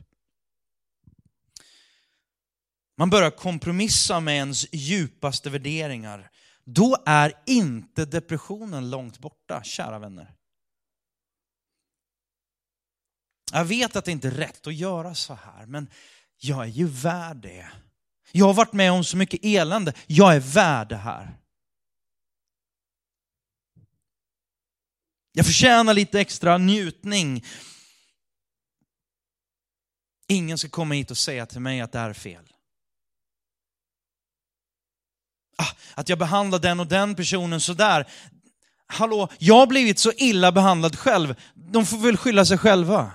Man 2.97 3.09
börjar 3.09 3.31
kompromissa 3.31 4.19
med 4.19 4.35
ens 4.35 4.73
djupaste 4.73 5.49
värderingar. 5.49 6.31
Då 6.63 6.97
är 7.05 7.33
inte 7.45 8.05
depressionen 8.05 8.89
långt 8.89 9.19
borta, 9.19 9.63
kära 9.63 9.99
vänner. 9.99 10.33
Jag 13.51 13.65
vet 13.65 13.95
att 13.95 14.05
det 14.05 14.11
inte 14.11 14.27
är 14.27 14.31
rätt 14.31 14.67
att 14.67 14.75
göra 14.75 15.15
så 15.15 15.33
här, 15.33 15.65
men 15.65 15.89
jag 16.37 16.63
är 16.63 16.69
ju 16.69 16.87
värd 16.87 17.37
det. 17.37 17.69
Jag 18.31 18.45
har 18.45 18.53
varit 18.53 18.73
med 18.73 18.91
om 18.91 19.03
så 19.03 19.17
mycket 19.17 19.39
elände, 19.43 19.93
jag 20.07 20.35
är 20.35 20.39
värd 20.39 20.89
det 20.89 20.95
här. 20.95 21.37
Jag 25.31 25.45
förtjänar 25.45 25.93
lite 25.93 26.19
extra 26.19 26.57
njutning. 26.57 27.45
Ingen 30.27 30.57
ska 30.57 30.69
komma 30.69 30.93
hit 30.93 31.11
och 31.11 31.17
säga 31.17 31.45
till 31.45 31.59
mig 31.59 31.81
att 31.81 31.91
det 31.91 31.99
här 31.99 32.09
är 32.09 32.13
fel. 32.13 32.53
Ah, 35.57 35.71
att 35.95 36.09
jag 36.09 36.19
behandlar 36.19 36.59
den 36.59 36.79
och 36.79 36.87
den 36.87 37.15
personen 37.15 37.61
sådär. 37.61 38.07
Hallå, 38.87 39.29
jag 39.37 39.55
har 39.55 39.67
blivit 39.67 39.99
så 39.99 40.11
illa 40.11 40.51
behandlad 40.51 40.95
själv. 40.95 41.35
De 41.53 41.85
får 41.85 41.97
väl 41.97 42.17
skylla 42.17 42.45
sig 42.45 42.57
själva. 42.57 43.11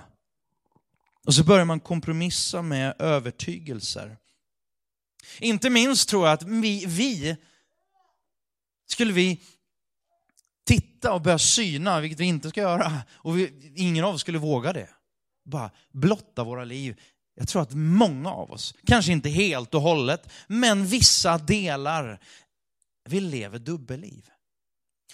Och 1.25 1.33
så 1.33 1.43
börjar 1.43 1.65
man 1.65 1.79
kompromissa 1.79 2.61
med 2.61 2.95
övertygelser. 2.99 4.17
Inte 5.39 5.69
minst 5.69 6.09
tror 6.09 6.25
jag 6.27 6.33
att 6.33 6.43
vi, 6.43 6.85
vi 6.85 7.37
skulle 8.87 9.13
vi 9.13 9.41
titta 10.63 11.13
och 11.13 11.21
börja 11.21 11.39
syna, 11.39 11.99
vilket 11.99 12.19
vi 12.19 12.25
inte 12.25 12.49
ska 12.49 12.61
göra, 12.61 13.01
och 13.11 13.37
vi, 13.37 13.73
ingen 13.75 14.05
av 14.05 14.13
oss 14.13 14.21
skulle 14.21 14.37
våga 14.37 14.73
det. 14.73 14.89
Bara 15.45 15.71
blotta 15.91 16.43
våra 16.43 16.63
liv. 16.65 17.01
Jag 17.35 17.47
tror 17.47 17.61
att 17.61 17.73
många 17.73 18.31
av 18.31 18.51
oss, 18.51 18.75
kanske 18.85 19.11
inte 19.11 19.29
helt 19.29 19.73
och 19.73 19.81
hållet, 19.81 20.29
men 20.47 20.85
vissa 20.85 21.37
delar, 21.37 22.19
vi 23.09 23.19
lever 23.19 23.59
dubbelliv. 23.59 24.29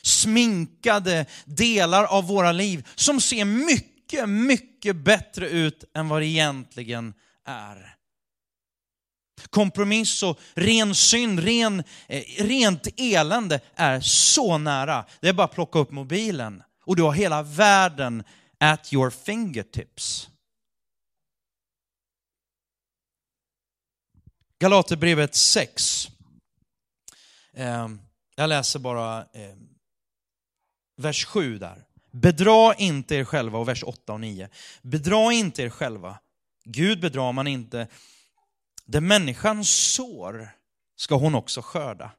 Sminkade 0.02 1.26
delar 1.46 2.04
av 2.04 2.28
våra 2.28 2.52
liv 2.52 2.88
som 2.96 3.22
ser 3.22 3.46
mycket 3.46 3.99
mycket, 4.12 4.30
mycket 4.30 4.96
bättre 4.96 5.50
ut 5.50 5.84
än 5.94 6.10
vad 6.10 6.22
det 6.22 6.26
egentligen 6.26 7.14
är. 7.46 7.96
Kompromiss 9.50 10.24
och 10.24 10.40
ren 10.54 10.96
synd, 10.96 11.40
ren, 11.40 11.84
eh, 12.08 12.24
rent 12.38 12.88
elände 12.98 13.60
är 13.76 14.00
så 14.02 14.58
nära. 14.58 15.06
Det 15.22 15.30
är 15.30 15.34
bara 15.34 15.46
att 15.46 15.54
plocka 15.54 15.80
upp 15.80 15.92
mobilen 15.92 16.64
och 16.86 16.96
du 16.96 17.04
har 17.04 17.14
hela 17.14 17.44
världen 17.44 18.24
at 18.58 18.94
your 18.94 19.10
fingertips. 19.10 20.30
Galaterbrevet 24.60 25.36
6. 25.36 26.08
Eh, 27.54 27.90
jag 28.36 28.50
läser 28.50 28.80
bara 28.80 29.20
eh, 29.20 29.56
vers 30.98 31.26
7 31.26 31.58
där. 31.58 31.89
Bedra 32.12 32.74
inte 32.76 33.16
er 33.16 33.24
själva, 33.24 33.58
och 33.58 33.68
vers 33.68 33.84
8 33.84 34.14
och 34.14 34.20
9. 34.20 34.50
Bedra 34.82 35.34
inte 35.34 35.64
er 35.64 35.70
själva. 35.70 36.20
Gud 36.66 37.02
bedrar 37.02 37.32
man 37.32 37.48
inte. 37.48 37.88
Det 38.86 39.02
människan 39.02 39.66
sår 39.66 40.50
ska 40.96 41.16
hon 41.16 41.36
också 41.36 41.62
skörda. 41.62 42.12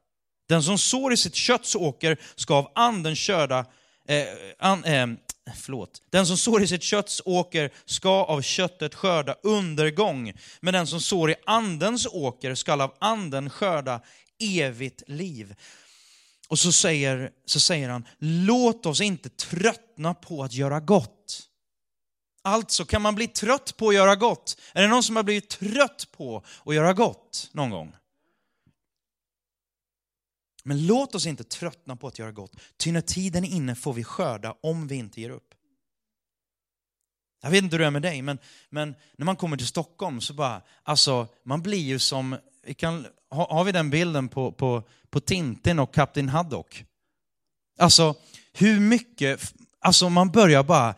Den 0.49 0.63
som 0.63 0.77
sår 0.77 1.13
i 1.13 1.17
sitt 1.17 1.35
kötts 1.35 1.75
åker 1.75 2.17
ska 2.35 2.55
av 2.55 2.71
anden 2.75 3.15
skörda, 3.15 3.65
eh, 4.07 4.25
an, 4.59 4.83
eh, 4.83 5.07
förlåt. 5.55 6.01
Den 6.09 6.25
som 6.25 6.37
sår 6.37 6.63
i 6.63 6.67
sitt 6.67 6.83
kötts 6.83 7.21
åker 7.25 7.71
ska 7.85 8.09
av 8.09 8.41
köttet 8.41 8.95
skörda 8.95 9.35
undergång, 9.43 10.33
men 10.59 10.73
den 10.73 10.87
som 10.87 11.01
sår 11.01 11.31
i 11.31 11.35
andens 11.45 12.07
åker 12.11 12.55
skall 12.55 12.81
av 12.81 12.93
anden 12.99 13.49
skörda 13.49 14.01
evigt 14.39 15.03
liv. 15.07 15.55
Och 16.51 16.59
så 16.59 16.71
säger, 16.71 17.31
så 17.45 17.59
säger 17.59 17.89
han, 17.89 18.07
låt 18.19 18.85
oss 18.85 19.01
inte 19.01 19.29
tröttna 19.29 20.13
på 20.13 20.43
att 20.43 20.53
göra 20.53 20.79
gott. 20.79 21.49
Alltså, 22.41 22.85
kan 22.85 23.01
man 23.01 23.15
bli 23.15 23.27
trött 23.27 23.77
på 23.77 23.89
att 23.89 23.95
göra 23.95 24.15
gott? 24.15 24.59
Är 24.73 24.81
det 24.81 24.87
någon 24.87 25.03
som 25.03 25.15
har 25.15 25.23
blivit 25.23 25.49
trött 25.49 26.07
på 26.11 26.43
att 26.65 26.75
göra 26.75 26.93
gott 26.93 27.49
någon 27.53 27.69
gång? 27.69 27.95
Men 30.63 30.87
låt 30.87 31.15
oss 31.15 31.25
inte 31.25 31.43
tröttna 31.43 31.95
på 31.95 32.07
att 32.07 32.19
göra 32.19 32.31
gott, 32.31 32.55
ty 32.77 32.91
när 32.91 33.01
tiden 33.01 33.43
är 33.43 33.49
inne 33.49 33.75
får 33.75 33.93
vi 33.93 34.03
skörda 34.03 34.55
om 34.63 34.87
vi 34.87 34.95
inte 34.95 35.21
ger 35.21 35.29
upp. 35.29 35.53
Jag 37.41 37.51
vet 37.51 37.63
inte 37.63 37.75
hur 37.75 37.79
det 37.79 37.87
är 37.87 37.91
med 37.91 38.01
dig, 38.01 38.21
men, 38.21 38.39
men 38.69 38.95
när 39.17 39.25
man 39.25 39.35
kommer 39.35 39.57
till 39.57 39.67
Stockholm 39.67 40.21
så 40.21 40.33
bara, 40.33 40.61
alltså 40.83 41.27
man 41.43 41.61
blir 41.61 41.83
ju 41.83 41.99
som, 41.99 42.37
vi 42.63 42.73
kan, 42.73 43.07
har, 43.31 43.47
har 43.47 43.63
vi 43.63 43.71
den 43.71 43.89
bilden 43.89 44.27
på, 44.29 44.51
på, 44.51 44.83
på 45.09 45.19
Tintin 45.19 45.79
och 45.79 45.93
Kapten 45.93 46.29
Haddock? 46.29 46.85
Alltså 47.79 48.15
hur 48.53 48.79
mycket, 48.79 49.53
alltså 49.79 50.09
man 50.09 50.31
börjar 50.31 50.63
bara, 50.63 50.95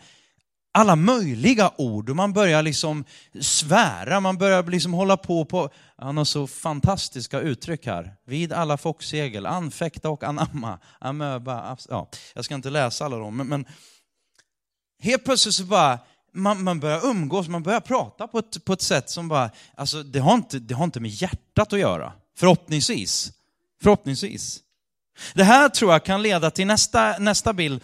alla 0.73 0.95
möjliga 0.95 1.71
ord 1.77 2.09
och 2.09 2.15
man 2.15 2.33
börjar 2.33 2.61
liksom 2.61 3.05
svära, 3.41 4.19
man 4.19 4.37
börjar 4.37 4.63
liksom 4.63 4.93
hålla 4.93 5.17
på 5.17 5.45
på, 5.45 5.69
han 5.97 6.17
har 6.17 6.25
så 6.25 6.47
fantastiska 6.47 7.39
uttryck 7.39 7.85
här. 7.85 8.15
Vid 8.25 8.53
alla 8.53 8.77
focksegel, 8.77 9.45
anfäkta 9.45 10.09
och 10.09 10.23
anamma, 10.23 10.79
amöba, 10.99 11.77
ja, 11.89 12.09
jag 12.33 12.45
ska 12.45 12.55
inte 12.55 12.69
läsa 12.69 13.05
alla 13.05 13.17
dem, 13.17 13.37
men, 13.37 13.47
men 13.47 13.65
helt 14.99 15.25
plötsligt 15.25 15.55
så 15.55 15.63
bara, 15.63 15.99
man, 16.33 16.63
man 16.63 16.79
börjar 16.79 17.05
umgås, 17.05 17.47
man 17.47 17.63
börjar 17.63 17.79
prata 17.79 18.27
på 18.27 18.39
ett, 18.39 18.65
på 18.65 18.73
ett 18.73 18.81
sätt 18.81 19.09
som 19.09 19.27
bara, 19.27 19.49
alltså 19.75 20.03
det 20.03 20.19
har, 20.19 20.33
inte, 20.33 20.59
det 20.59 20.75
har 20.75 20.83
inte 20.83 20.99
med 20.99 21.11
hjärtat 21.11 21.73
att 21.73 21.79
göra. 21.79 22.13
Förhoppningsvis. 22.35 23.31
Förhoppningsvis. 23.81 24.63
Det 25.33 25.43
här 25.43 25.69
tror 25.69 25.91
jag 25.91 26.05
kan 26.05 26.21
leda 26.21 26.51
till 26.51 26.67
nästa, 26.67 27.17
nästa 27.19 27.53
bild. 27.53 27.83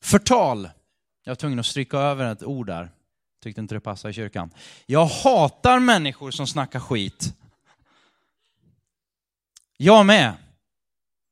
Förtal. 0.00 0.70
Jag 1.24 1.30
var 1.30 1.36
tvungen 1.36 1.58
att 1.58 1.66
stryka 1.66 1.98
över 1.98 2.32
ett 2.32 2.42
ord 2.42 2.66
där. 2.66 2.90
Tyckte 3.42 3.60
inte 3.60 3.74
det 3.74 3.80
passade 3.80 4.10
i 4.10 4.14
kyrkan. 4.14 4.50
Jag 4.86 5.06
hatar 5.06 5.78
människor 5.78 6.30
som 6.30 6.46
snackar 6.46 6.80
skit. 6.80 7.34
Jag 9.76 10.06
med. 10.06 10.34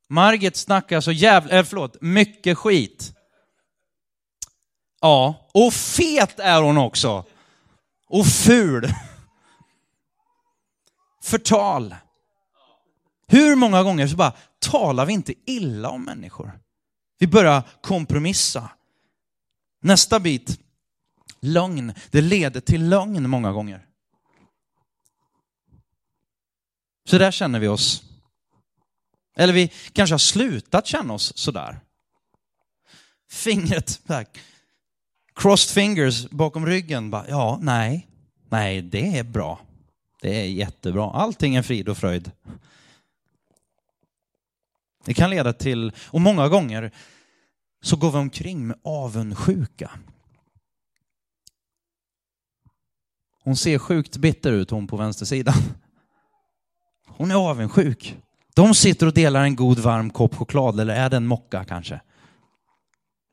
Margit 0.09 0.57
snackar 0.57 1.01
så 1.01 1.13
jävla, 1.13 1.59
äh, 1.59 1.65
förlåt, 1.65 1.97
mycket 2.01 2.59
skit. 2.59 3.13
Ja, 5.01 5.49
och 5.55 5.73
fet 5.73 6.39
är 6.39 6.63
hon 6.63 6.79
också. 6.79 7.25
Och 8.09 8.27
ful. 8.27 8.95
Förtal. 11.29 11.95
Hur 13.26 13.57
många 13.57 13.83
gånger 13.83 14.07
så 14.07 14.16
bara 14.16 14.33
talar 14.59 15.07
vi 15.07 15.12
inte 15.12 15.35
illa 15.47 15.91
om 15.91 16.05
människor. 16.05 16.61
Vi 17.18 17.26
börjar 17.26 17.62
kompromissa. 17.81 18.70
Nästa 19.83 20.20
bit, 20.20 20.61
lögn. 21.41 21.95
Det 22.11 22.20
leder 22.20 22.61
till 22.61 22.89
lögn 22.89 23.31
många 23.31 23.53
gånger. 23.53 23.87
Så 27.09 27.18
där 27.18 27.31
känner 27.31 27.61
vi 27.61 27.68
oss. 27.68 28.03
Eller 29.37 29.53
vi 29.53 29.72
kanske 29.93 30.14
har 30.14 30.18
slutat 30.18 30.87
känna 30.87 31.14
oss 31.14 31.37
sådär. 31.37 31.81
Fingret, 33.31 34.01
crossed 35.35 35.74
fingers 35.74 36.31
bakom 36.31 36.66
ryggen. 36.66 37.11
Bara, 37.11 37.29
ja, 37.29 37.59
nej, 37.62 38.09
nej, 38.51 38.83
det 38.83 39.18
är 39.18 39.24
bra. 39.24 39.68
Det 40.21 40.41
är 40.41 40.45
jättebra. 40.45 41.11
Allting 41.11 41.55
är 41.55 41.62
frid 41.62 41.89
och 41.89 41.99
fröjd. 41.99 42.31
Det 45.05 45.14
kan 45.14 45.31
leda 45.31 45.53
till, 45.53 45.93
och 46.11 46.21
många 46.21 46.49
gånger 46.49 46.91
så 47.83 47.97
går 47.97 48.11
vi 48.12 48.19
omkring 48.19 48.66
med 48.66 48.79
avundsjuka. 48.85 49.91
Hon 53.45 53.57
ser 53.57 53.79
sjukt 53.79 54.16
bitter 54.16 54.53
ut 54.53 54.71
hon 54.71 54.87
på 54.87 54.97
vänstersidan. 54.97 55.55
Hon 57.07 57.31
är 57.31 57.35
avundsjuk. 57.35 58.16
De 58.55 58.75
sitter 58.75 59.07
och 59.07 59.14
delar 59.14 59.43
en 59.43 59.57
god 59.57 59.79
varm 59.79 60.11
kopp 60.11 60.35
choklad, 60.35 60.81
eller 60.81 60.95
är 60.95 61.11
det 61.11 61.16
en 61.16 61.27
mocka 61.27 61.64
kanske? 61.64 62.01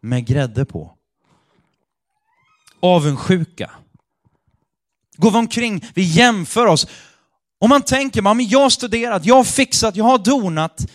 Med 0.01 0.25
grädde 0.25 0.65
på. 0.65 0.97
Avundsjuka. 2.79 3.71
Går 5.17 5.31
vi 5.31 5.37
omkring, 5.37 5.85
vi 5.93 6.01
jämför 6.01 6.65
oss. 6.65 6.87
Om 7.59 7.69
man 7.69 7.81
tänker, 7.81 8.21
man, 8.21 8.47
jag 8.47 8.59
har 8.59 8.69
studerat, 8.69 9.25
jag 9.25 9.35
har 9.35 9.43
fixat, 9.43 9.95
jag 9.95 10.05
har 10.05 10.17
donat. 10.17 10.85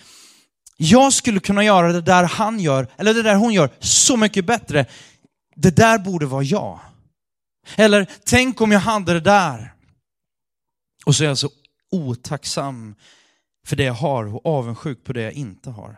Jag 0.77 1.13
skulle 1.13 1.41
kunna 1.41 1.65
göra 1.65 1.93
det 1.93 2.01
där 2.01 2.25
han 2.25 2.61
gör, 2.61 2.89
eller 2.97 3.15
det 3.15 3.23
där 3.23 3.35
hon 3.35 3.53
gör, 3.53 3.71
så 3.79 4.17
mycket 4.17 4.45
bättre. 4.45 4.87
Det 5.57 5.77
där 5.77 5.99
borde 5.99 6.27
vara 6.27 6.43
jag. 6.43 6.81
Eller, 7.77 8.07
tänk 8.25 8.61
om 8.61 8.73
jag 8.73 8.81
hade 8.81 9.13
det 9.13 9.21
där. 9.21 9.73
Och 11.05 11.15
så 11.17 11.25
är 11.25 11.29
jag 11.29 11.39
så 11.39 11.51
otacksam 11.91 12.95
för 13.67 13.77
det 13.77 13.85
jag 13.85 13.95
har 13.95 14.35
och 14.35 14.47
avundsjuk 14.47 15.05
på 15.05 15.13
det 15.13 15.23
jag 15.23 15.33
inte 15.33 15.71
har. 15.71 15.97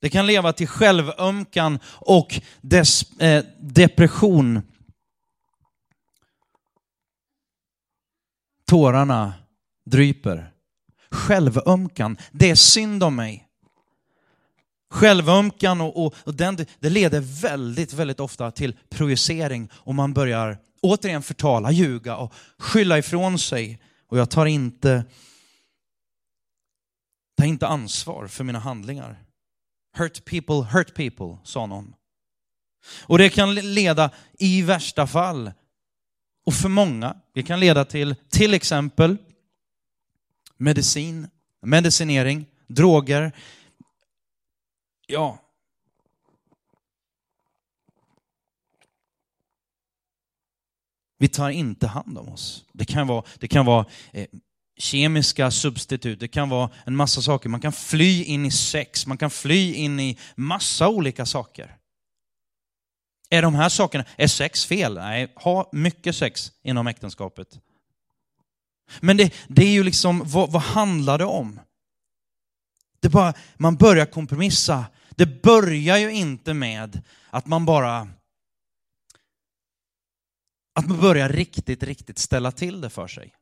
Det 0.00 0.10
kan 0.10 0.26
leva 0.26 0.52
till 0.52 0.68
självömkan 0.68 1.78
och 1.86 2.40
des, 2.60 3.20
eh, 3.20 3.44
depression. 3.60 4.62
Tårarna 8.74 9.34
dryper. 9.86 10.50
Självömkan, 11.10 12.16
det 12.32 12.50
är 12.50 12.54
synd 12.54 13.02
om 13.02 13.16
mig. 13.16 13.48
Självömkan 14.90 15.80
och, 15.80 16.04
och, 16.04 16.14
och 16.24 16.34
den, 16.34 16.56
det 16.80 16.90
leder 16.90 17.20
väldigt, 17.20 17.92
väldigt 17.92 18.20
ofta 18.20 18.50
till 18.50 18.76
projicering 18.88 19.68
och 19.74 19.94
man 19.94 20.14
börjar 20.14 20.58
återigen 20.82 21.22
förtala, 21.22 21.70
ljuga 21.70 22.16
och 22.16 22.34
skylla 22.58 22.98
ifrån 22.98 23.38
sig. 23.38 23.80
Och 24.08 24.18
jag 24.18 24.30
tar 24.30 24.46
inte, 24.46 25.04
tar 27.36 27.44
inte 27.44 27.66
ansvar 27.66 28.26
för 28.26 28.44
mina 28.44 28.58
handlingar. 28.58 29.22
Hurt 29.96 30.24
people, 30.24 30.54
hurt 30.54 30.94
people, 30.94 31.38
sa 31.44 31.66
någon. 31.66 31.94
Och 33.02 33.18
det 33.18 33.30
kan 33.30 33.54
leda 33.54 34.10
i 34.38 34.62
värsta 34.62 35.06
fall, 35.06 35.52
och 36.44 36.54
för 36.54 36.68
många, 36.68 37.16
det 37.32 37.42
kan 37.42 37.60
leda 37.60 37.84
till 37.84 38.14
till 38.28 38.54
exempel 38.54 39.16
medicin, 40.56 41.28
medicinering, 41.62 42.46
droger. 42.66 43.32
Ja. 45.06 45.38
Vi 51.18 51.28
tar 51.28 51.50
inte 51.50 51.86
hand 51.86 52.18
om 52.18 52.28
oss. 52.28 52.64
Det 52.72 52.84
kan 52.84 53.06
vara, 53.06 53.24
det 53.38 53.48
kan 53.48 53.66
vara 53.66 53.86
eh, 54.12 54.26
kemiska 54.76 55.50
substitut, 55.50 56.20
det 56.20 56.28
kan 56.28 56.48
vara 56.48 56.70
en 56.84 56.96
massa 56.96 57.22
saker. 57.22 57.48
Man 57.48 57.60
kan 57.60 57.72
fly 57.72 58.24
in 58.24 58.46
i 58.46 58.50
sex, 58.50 59.06
man 59.06 59.18
kan 59.18 59.30
fly 59.30 59.74
in 59.74 60.00
i 60.00 60.18
massa 60.36 60.88
olika 60.88 61.26
saker. 61.26 61.76
Är 63.30 63.42
de 63.42 63.54
här 63.54 63.68
sakerna, 63.68 64.04
är 64.16 64.26
sex 64.26 64.66
fel? 64.66 64.94
Nej, 64.94 65.32
ha 65.36 65.68
mycket 65.72 66.16
sex 66.16 66.52
inom 66.62 66.86
äktenskapet. 66.86 67.60
Men 69.00 69.16
det, 69.16 69.34
det 69.48 69.62
är 69.64 69.72
ju 69.72 69.82
liksom, 69.82 70.22
vad, 70.24 70.52
vad 70.52 70.62
handlar 70.62 71.18
det 71.18 71.24
om? 71.24 71.60
Det 73.00 73.08
bara, 73.08 73.34
man 73.56 73.76
börjar 73.76 74.06
kompromissa. 74.06 74.84
Det 75.10 75.42
börjar 75.42 75.98
ju 75.98 76.12
inte 76.12 76.54
med 76.54 77.02
att 77.30 77.46
man 77.46 77.64
bara 77.64 78.08
att 80.74 80.88
man 80.88 81.00
börjar 81.00 81.28
riktigt, 81.28 81.82
riktigt 81.82 82.18
ställa 82.18 82.52
till 82.52 82.80
det 82.80 82.90
för 82.90 83.06
sig. 83.06 83.34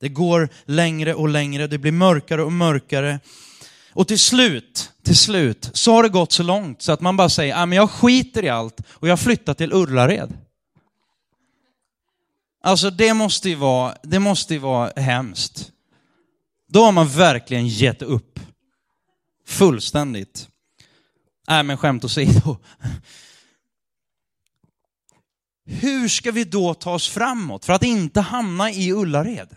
Det 0.00 0.08
går 0.08 0.48
längre 0.64 1.14
och 1.14 1.28
längre, 1.28 1.66
det 1.66 1.78
blir 1.78 1.92
mörkare 1.92 2.42
och 2.42 2.52
mörkare. 2.52 3.20
Och 3.92 4.08
till 4.08 4.18
slut, 4.18 4.92
till 5.02 5.16
slut, 5.16 5.70
så 5.72 5.92
har 5.92 6.02
det 6.02 6.08
gått 6.08 6.32
så 6.32 6.42
långt 6.42 6.82
så 6.82 6.92
att 6.92 7.00
man 7.00 7.16
bara 7.16 7.28
säger, 7.28 7.62
ah, 7.62 7.66
men 7.66 7.76
jag 7.76 7.90
skiter 7.90 8.44
i 8.44 8.48
allt 8.48 8.80
och 8.88 9.08
jag 9.08 9.20
flyttar 9.20 9.54
till 9.54 9.72
Ullared. 9.72 10.38
Alltså 12.62 12.90
det 12.90 13.14
måste 13.14 13.48
ju 13.48 13.54
vara, 13.54 13.96
det 14.02 14.18
måste 14.18 14.54
ju 14.54 14.60
vara 14.60 14.92
hemskt. 14.96 15.72
Då 16.68 16.84
har 16.84 16.92
man 16.92 17.08
verkligen 17.08 17.68
gett 17.68 18.02
upp. 18.02 18.40
Fullständigt. 19.46 20.48
Nej 21.48 21.58
äh, 21.58 21.62
men 21.62 21.76
skämt 21.76 22.04
åsido. 22.04 22.56
Hur 25.64 26.08
ska 26.08 26.30
vi 26.30 26.44
då 26.44 26.74
ta 26.74 26.94
oss 26.94 27.08
framåt 27.08 27.64
för 27.64 27.72
att 27.72 27.82
inte 27.82 28.20
hamna 28.20 28.70
i 28.70 28.92
Ullared? 28.92 29.56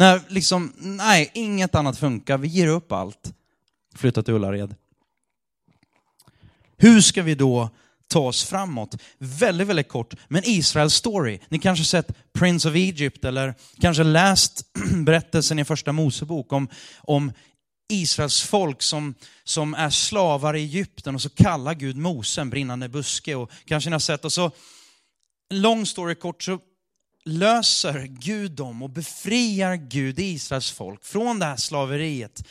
När 0.00 0.20
liksom, 0.28 0.72
nej, 0.78 1.30
inget 1.34 1.74
annat 1.74 1.98
funkar, 1.98 2.38
vi 2.38 2.48
ger 2.48 2.66
upp 2.66 2.92
allt. 2.92 3.32
Flyttar 3.94 4.22
till 4.22 4.34
Ullared. 4.34 4.74
Hur 6.76 7.00
ska 7.00 7.22
vi 7.22 7.34
då 7.34 7.70
ta 8.08 8.20
oss 8.20 8.44
framåt? 8.44 8.96
Väldigt, 9.18 9.66
väldigt 9.66 9.88
kort, 9.88 10.14
men 10.28 10.42
Israels 10.44 10.94
story. 10.94 11.38
Ni 11.48 11.58
kanske 11.58 11.84
sett 11.84 12.32
Prince 12.32 12.68
of 12.68 12.74
Egypt 12.74 13.24
eller 13.24 13.54
kanske 13.80 14.02
läst 14.02 14.62
berättelsen 15.04 15.58
i 15.58 15.64
första 15.64 15.92
Mosebok 15.92 16.52
om, 16.52 16.68
om 16.98 17.32
Israels 17.88 18.42
folk 18.42 18.82
som, 18.82 19.14
som 19.44 19.74
är 19.74 19.90
slavar 19.90 20.56
i 20.56 20.60
Egypten 20.60 21.14
och 21.14 21.22
så 21.22 21.30
kallar 21.30 21.74
Gud 21.74 21.96
Mose 21.96 22.40
en 22.40 22.50
brinnande 22.50 22.88
buske. 22.88 23.34
Och 23.34 23.50
kanske 23.64 23.90
ni 23.90 23.94
har 23.94 24.00
sett, 24.00 24.24
och 24.24 24.32
så, 24.32 24.50
long 25.50 25.86
story 25.86 26.14
kort, 26.14 26.42
så 26.42 26.58
löser 27.24 28.06
Gud 28.06 28.52
dem 28.52 28.82
och 28.82 28.90
befriar 28.90 29.74
Gud 29.74 30.18
Israels 30.18 30.70
folk 30.70 31.04
från 31.04 31.38
det 31.38 31.46
här 31.46 31.56
slaveriet. 31.56 32.44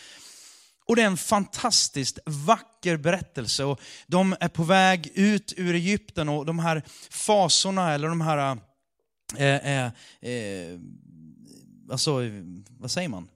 Och 0.85 0.95
det 0.95 1.01
är 1.01 1.07
en 1.07 1.17
fantastiskt 1.17 2.19
vacker 2.25 2.97
berättelse. 2.97 3.63
Och 3.63 3.81
de 4.07 4.35
är 4.39 4.47
på 4.47 4.63
väg 4.63 5.11
ut 5.15 5.53
ur 5.57 5.75
Egypten 5.75 6.29
och 6.29 6.45
de 6.45 6.59
här 6.59 6.83
fasorna, 7.09 7.93
eller 7.93 8.07
de 8.07 8.21
här, 8.21 8.57
eh, 9.37 9.55
eh, 9.55 9.91
eh, 10.21 10.79
alltså, 11.91 12.21
vad 12.69 12.91
säger 12.91 13.09
man? 13.09 13.29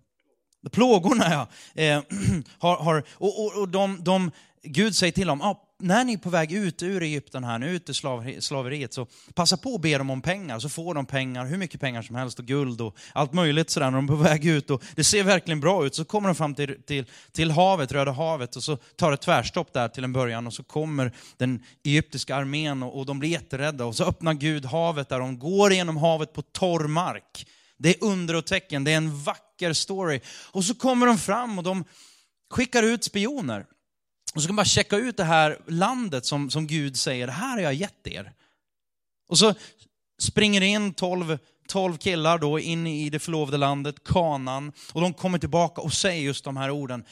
Plågorna 0.72 1.26
ja. 1.32 1.48
Eh, 1.82 2.02
har, 2.58 2.78
har, 2.78 3.04
och 3.12 3.46
och, 3.46 3.62
och 3.62 3.70
de, 3.70 4.04
de, 4.04 4.32
Gud 4.64 4.96
säger 4.96 5.14
till 5.14 5.28
dem, 5.28 5.42
ah, 5.42 5.63
när 5.84 6.04
ni 6.04 6.14
är 6.14 6.18
på 6.18 6.30
väg 6.30 6.52
ut 6.52 6.84
ur 6.84 7.04
Egypten 7.04 7.44
här, 7.44 7.60
nu 7.60 7.70
ut 7.70 7.90
ur 7.90 8.40
slaveriet, 8.42 8.94
så 8.94 9.08
passa 9.34 9.58
på 9.58 9.76
att 9.76 9.82
be 9.82 9.98
dem 9.98 10.10
om 10.10 10.22
pengar, 10.22 10.60
så 10.60 10.70
får 10.70 10.94
de 10.94 11.06
pengar, 11.06 11.46
hur 11.46 11.58
mycket 11.58 11.82
pengar 11.82 12.02
som 12.02 12.16
helst 12.16 12.40
och 12.40 12.46
guld 12.46 12.82
och 12.82 12.98
allt 13.14 13.34
möjligt 13.34 13.70
sådär 13.70 13.92
när 13.92 13.98
de 13.98 14.06
är 14.06 14.08
på 14.08 14.16
väg 14.24 14.46
ut. 14.46 14.70
Och 14.70 14.84
det 14.96 15.04
ser 15.04 15.24
verkligen 15.24 15.60
bra 15.60 15.86
ut. 15.86 15.96
Så 15.96 16.06
kommer 16.06 16.30
de 16.30 16.36
fram 16.36 16.56
till, 16.56 16.84
till, 16.84 17.06
till 17.32 17.52
havet, 17.52 17.92
Röda 17.92 18.12
havet, 18.12 18.56
och 18.56 18.64
så 18.64 18.78
tar 18.78 19.12
det 19.12 19.18
tvärstopp 19.18 19.74
där 19.74 19.88
till 19.88 20.04
en 20.04 20.14
början 20.14 20.48
och 20.48 20.54
så 20.54 20.64
kommer 20.64 21.12
den 21.38 21.64
egyptiska 21.84 22.36
armén 22.36 22.84
och, 22.84 23.00
och 23.00 23.06
de 23.06 23.20
blir 23.20 23.30
jätterädda 23.30 23.86
och 23.86 23.96
så 23.96 24.06
öppnar 24.06 24.34
Gud 24.34 24.66
havet 24.66 25.10
där, 25.10 25.20
de 25.20 25.40
går 25.40 25.74
genom 25.74 25.98
havet 25.98 26.34
på 26.34 26.42
torr 26.42 26.88
mark. 26.88 27.48
Det 27.78 27.90
är 27.90 28.04
under 28.04 28.36
och 28.36 28.46
tecken, 28.46 28.84
det 28.84 28.92
är 28.92 28.98
en 28.98 29.24
vacker 29.24 29.74
story. 29.74 30.22
Och 30.52 30.66
så 30.66 30.76
kommer 30.76 31.08
de 31.08 31.18
fram 31.18 31.58
och 31.58 31.64
de 31.64 31.84
skickar 32.50 32.84
ut 32.84 33.04
spioner. 33.04 33.66
Och 34.36 34.42
så 34.42 34.48
kan 34.48 34.56
man 34.56 34.64
bara 34.64 34.66
checka 34.66 34.98
ut 34.98 35.18
det 35.18 35.24
här 35.24 35.60
landet 35.68 36.26
som, 36.26 36.50
som 36.50 36.68
Gud 36.68 36.98
säger, 36.98 37.28
det 37.28 37.34
här 37.34 37.52
har 37.52 37.60
jag 37.60 37.74
gett 37.74 38.08
er. 38.08 38.34
Och 39.30 39.38
så 39.38 39.54
springer 40.20 40.60
det 40.60 40.66
in 40.66 40.94
12, 40.94 41.38
12 41.68 41.98
killar 41.98 42.38
då 42.38 42.60
in 42.60 42.88
i 42.88 43.10
det 43.10 43.20
förlovade 43.20 43.58
landet, 43.58 44.04
kanan, 44.04 44.72
och 44.94 45.02
de 45.02 45.14
kommer 45.14 45.40
tillbaka 45.40 45.82
och 45.82 45.94
säger 45.94 46.22
just 46.22 46.44
de 46.44 46.58
här 46.58 46.72
orden. 46.72 47.04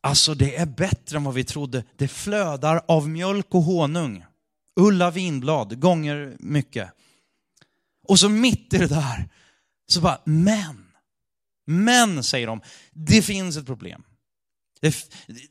Alltså 0.00 0.34
det 0.34 0.56
är 0.56 0.66
bättre 0.66 1.16
än 1.16 1.24
vad 1.24 1.34
vi 1.34 1.44
trodde. 1.44 1.84
Det 1.96 2.08
flödar 2.08 2.82
av 2.88 3.08
mjölk 3.08 3.46
och 3.54 3.62
honung. 3.62 4.24
Ulla 4.76 5.10
vinblad, 5.10 5.80
gånger 5.80 6.36
mycket. 6.38 6.90
Och 8.08 8.18
så 8.18 8.28
mitt 8.28 8.74
i 8.74 8.78
det 8.78 8.86
där, 8.86 9.28
så 9.88 10.00
bara, 10.00 10.20
men, 10.24 10.86
men 11.66 12.24
säger 12.24 12.46
de, 12.46 12.60
det 12.92 13.22
finns 13.22 13.56
ett 13.56 13.66
problem. 13.66 14.02
Det, 14.80 14.94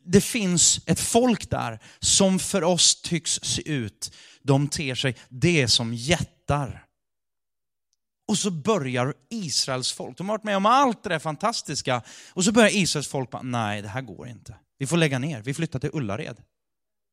det, 0.03 0.21
finns 0.21 0.79
ett 0.85 0.99
folk 0.99 1.49
där 1.49 1.79
som 1.99 2.39
för 2.39 2.63
oss 2.63 3.01
tycks 3.01 3.31
se 3.31 3.69
ut, 3.71 4.15
de 4.41 4.67
ter 4.67 4.95
sig, 4.95 5.15
det 5.29 5.67
som 5.67 5.93
jättar. 5.93 6.83
Och 8.27 8.37
så 8.37 8.51
börjar 8.51 9.13
Israels 9.29 9.91
folk, 9.91 10.17
de 10.17 10.29
har 10.29 10.37
varit 10.37 10.43
med 10.43 10.57
om 10.57 10.65
allt 10.65 11.03
det 11.03 11.09
där 11.09 11.19
fantastiska, 11.19 12.01
och 12.33 12.43
så 12.43 12.51
börjar 12.51 12.75
Israels 12.75 13.07
folk 13.07 13.31
bara, 13.31 13.41
nej 13.41 13.81
det 13.81 13.87
här 13.87 14.01
går 14.01 14.27
inte. 14.27 14.55
Vi 14.77 14.87
får 14.87 14.97
lägga 14.97 15.19
ner, 15.19 15.41
vi 15.41 15.53
flyttar 15.53 15.79
till 15.79 15.89
Ullared. 15.93 16.37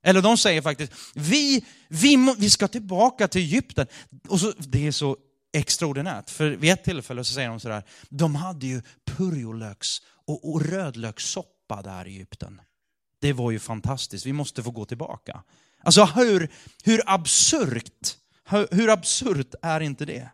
Eller 0.07 0.23
de 0.23 0.37
säger 0.37 0.63
faktiskt, 0.63 0.93
vi, 1.15 1.65
vi, 1.89 2.35
vi 2.39 2.51
ska 2.51 2.69
tillbaka 2.69 3.29
till 3.29 3.41
Egypten. 3.41 3.87
Och 4.29 4.41
så, 4.41 4.53
det 4.59 4.87
är 4.87 4.93
så 4.93 5.17
extraordinärt, 5.53 6.31
för 6.31 6.51
vid 6.51 6.73
ett 6.73 6.85
tillfälle 6.85 7.25
så 7.25 7.35
säger 7.35 7.49
de 7.49 7.61
sådär, 7.61 7.83
de 8.09 8.35
hade 8.35 8.67
ju 8.67 8.83
purjolöks 9.05 9.89
och, 10.27 10.53
och 10.53 10.63
rödlökssoppa 10.63 11.54
där 11.69 12.07
i 12.07 12.11
Egypten. 12.11 12.61
Det 13.19 13.33
var 13.33 13.51
ju 13.51 13.59
fantastiskt, 13.59 14.27
vi 14.27 14.33
måste 14.33 14.63
få 14.63 14.71
gå 14.71 14.85
tillbaka. 14.85 15.43
Alltså 15.79 16.05
hur, 16.05 16.53
hur 16.85 17.03
absurt, 17.07 18.19
hur, 18.45 18.69
hur 18.71 18.91
absurt 18.91 19.55
är 19.63 19.81
inte 19.81 20.05
det? 20.05 20.31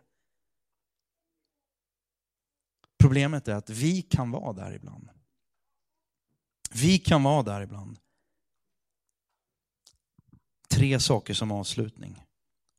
Problemet 2.99 3.47
är 3.47 3.55
att 3.55 3.69
vi 3.69 4.01
kan 4.01 4.31
vara 4.31 4.53
där 4.53 4.73
ibland. 4.73 5.09
Vi 6.71 6.99
kan 6.99 7.23
vara 7.23 7.43
där 7.43 7.61
ibland. 7.61 7.99
Tre 10.69 10.99
saker 10.99 11.33
som 11.33 11.51
avslutning. 11.51 12.23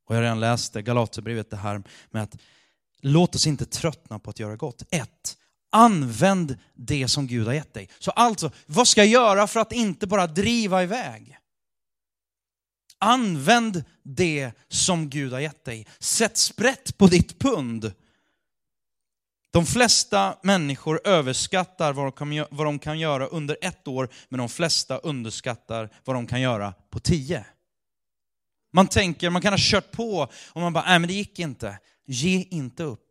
Och 0.05 0.15
jag 0.15 0.19
har 0.19 0.23
redan 0.23 0.41
läst 0.41 0.75
Galaterbrevet 0.75 1.51
det 1.51 1.57
här 1.57 1.83
med 2.11 2.23
att 2.23 2.37
låt 3.01 3.35
oss 3.35 3.47
inte 3.47 3.67
tröttna 3.67 4.19
på 4.19 4.31
att 4.31 4.39
göra 4.39 4.57
gott. 4.57 4.83
Ett, 4.91 5.39
använd 5.73 6.59
det 6.75 7.09
som 7.09 7.27
Gud 7.27 7.47
har 7.47 7.55
gett 7.55 7.75
dig. 7.75 7.89
Så 7.99 8.11
alltså, 8.11 8.51
vad 8.67 8.89
ska 8.89 9.01
jag 9.01 9.13
göra 9.13 9.47
för 9.47 9.61
att 9.61 9.73
inte 9.73 10.07
bara 10.07 10.27
driva 10.27 10.83
iväg? 10.83 11.39
Använd 12.99 13.85
det 14.03 14.53
som 14.69 15.11
Gud 15.11 15.33
har 15.33 15.41
gett 15.41 15.65
dig. 15.65 15.87
Sätt 15.99 16.37
sprätt 16.37 16.99
på 16.99 17.07
ditt 17.07 17.39
pund. 17.39 17.93
De 19.53 19.67
flesta 19.67 20.39
människor 20.43 21.01
överskattar 21.05 21.93
vad 21.93 22.67
de, 22.67 22.79
kan, 22.79 22.99
göra 22.99 23.27
under 23.27 23.57
ett 23.63 23.89
år, 23.89 24.09
men 24.29 24.39
de 24.39 24.49
flesta 24.49 24.99
underskattar 24.99 25.91
vad 26.05 26.17
de 26.17 26.27
kan 26.27 26.41
göra 26.41 26.75
på 26.91 27.01
tio. 27.01 27.45
Man 28.73 28.87
tänker, 28.87 29.31
man 29.31 29.43
kan 29.43 29.53
ha 29.53 29.59
kört 29.61 29.93
på 29.93 30.29
och 30.53 30.61
man 30.61 30.73
bara, 30.73 30.85
nej 30.85 30.99
men 30.99 31.09
det 31.09 31.15
gick 31.15 31.39
inte. 31.39 31.79
Ge 32.07 32.47
inte 32.51 32.83
upp. 32.83 33.02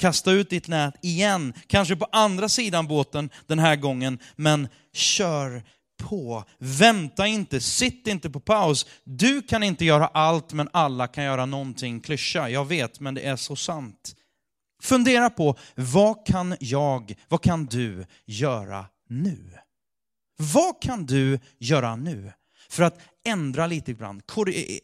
Kasta 0.00 0.32
ut 0.32 0.50
ditt 0.50 0.68
nät 0.68 0.94
igen, 1.02 1.52
kanske 1.66 1.96
på 1.96 2.06
andra 2.12 2.48
sidan 2.48 2.86
båten 2.86 3.30
den 3.46 3.58
här 3.58 3.76
gången, 3.76 4.18
men 4.36 4.68
kör 4.92 5.62
på. 6.02 6.44
Vänta 6.58 7.26
inte, 7.26 7.60
sitt 7.60 8.06
inte 8.06 8.30
på 8.30 8.40
paus. 8.40 8.86
Du 9.04 9.42
kan 9.42 9.62
inte 9.62 9.84
göra 9.84 10.06
allt, 10.06 10.52
men 10.52 10.68
alla 10.72 11.06
kan 11.06 11.24
göra 11.24 11.46
någonting. 11.46 12.00
Klyscha, 12.00 12.48
jag 12.48 12.64
vet, 12.64 13.00
men 13.00 13.14
det 13.14 13.20
är 13.20 13.36
så 13.36 13.56
sant. 13.56 14.16
Fundera 14.82 15.30
på, 15.30 15.56
vad 15.74 16.26
kan 16.26 16.56
jag, 16.60 17.14
vad 17.28 17.42
kan 17.42 17.66
du 17.66 18.06
göra 18.24 18.86
nu? 19.08 19.58
Vad 20.36 20.82
kan 20.82 21.06
du 21.06 21.38
göra 21.58 21.96
nu 21.96 22.32
för 22.70 22.82
att 22.82 23.00
ändra 23.24 23.66
lite 23.66 23.92
grann, 23.92 24.22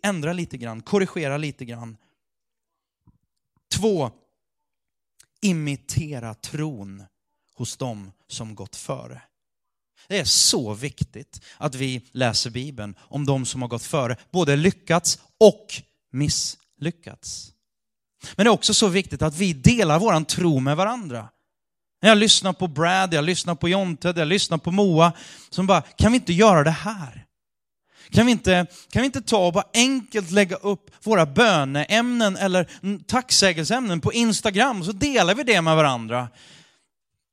ändra 0.02 0.32
lite 0.32 0.56
grann, 0.56 0.82
korrigera 0.82 1.36
lite 1.36 1.64
grann? 1.64 1.96
Två, 3.74 4.10
imitera 5.46 6.34
tron 6.34 7.02
hos 7.54 7.76
dem 7.76 8.12
som 8.28 8.54
gått 8.54 8.76
före. 8.76 9.22
Det 10.08 10.18
är 10.18 10.24
så 10.24 10.74
viktigt 10.74 11.40
att 11.58 11.74
vi 11.74 12.08
läser 12.12 12.50
Bibeln 12.50 12.94
om 12.98 13.26
de 13.26 13.46
som 13.46 13.62
har 13.62 13.68
gått 13.68 13.82
före, 13.82 14.16
både 14.30 14.56
lyckats 14.56 15.18
och 15.40 15.66
misslyckats. 16.12 17.52
Men 18.36 18.44
det 18.44 18.48
är 18.48 18.52
också 18.52 18.74
så 18.74 18.88
viktigt 18.88 19.22
att 19.22 19.36
vi 19.36 19.52
delar 19.52 19.98
våran 19.98 20.24
tro 20.24 20.60
med 20.60 20.76
varandra. 20.76 21.28
När 22.02 22.08
jag 22.08 22.18
lyssnar 22.18 22.52
på 22.52 22.68
Brad, 22.68 23.14
jag 23.14 23.24
lyssnar 23.24 23.54
på 23.54 23.68
Jonte, 23.68 24.14
jag 24.16 24.28
lyssnar 24.28 24.58
på 24.58 24.70
Moa, 24.70 25.12
som 25.50 25.66
bara, 25.66 25.80
kan 25.80 26.12
vi 26.12 26.18
inte 26.18 26.32
göra 26.32 26.64
det 26.64 26.70
här? 26.70 27.25
Kan 28.10 28.26
vi, 28.26 28.32
inte, 28.32 28.66
kan 28.90 29.02
vi 29.02 29.06
inte 29.06 29.20
ta 29.20 29.46
och 29.46 29.52
bara 29.52 29.68
enkelt 29.74 30.30
lägga 30.30 30.56
upp 30.56 30.90
våra 31.02 31.26
böneämnen 31.26 32.36
eller 32.36 32.68
tacksägelseämnen 33.06 34.00
på 34.00 34.12
Instagram, 34.12 34.84
så 34.84 34.92
delar 34.92 35.34
vi 35.34 35.42
det 35.42 35.62
med 35.62 35.76
varandra. 35.76 36.28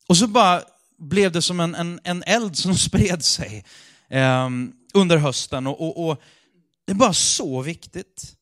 Och 0.08 0.18
så 0.18 0.28
bara 0.28 0.62
blev 0.98 1.32
det 1.32 1.42
som 1.42 1.60
en, 1.60 1.76
en, 1.76 2.00
en 2.04 2.24
eld 2.24 2.58
som 2.58 2.76
spred 2.78 3.24
sig 3.24 3.66
eh, 4.10 4.50
under 4.94 5.18
hösten. 5.18 5.68
Och, 5.68 5.82
och, 5.82 6.10
och 6.10 6.22
det 6.86 6.92
är 6.92 6.96
bara 6.96 7.14
så 7.14 7.62
viktigt. 7.62 8.36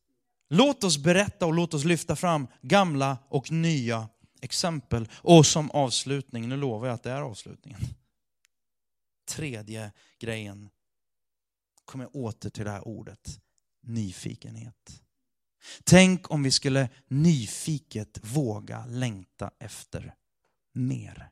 Låt 0.49 0.83
oss 0.83 0.97
berätta 0.97 1.45
och 1.45 1.53
låt 1.53 1.73
oss 1.73 1.83
lyfta 1.83 2.15
fram 2.15 2.47
gamla 2.61 3.17
och 3.29 3.51
nya 3.51 4.07
exempel. 4.41 5.07
Och 5.13 5.45
som 5.45 5.71
avslutning, 5.71 6.49
nu 6.49 6.57
lovar 6.57 6.87
jag 6.87 6.93
att 6.93 7.03
det 7.03 7.11
är 7.11 7.21
avslutningen. 7.21 7.81
Tredje 9.29 9.91
grejen 10.19 10.69
kommer 11.91 12.05
jag 12.05 12.15
åter 12.15 12.49
till 12.49 12.65
det 12.65 12.71
här 12.71 12.87
ordet, 12.87 13.39
nyfikenhet. 13.83 15.01
Tänk 15.83 16.31
om 16.31 16.43
vi 16.43 16.51
skulle 16.51 16.89
nyfiket 17.07 18.19
våga 18.23 18.85
längta 18.85 19.51
efter 19.59 20.15
mer. 20.73 21.29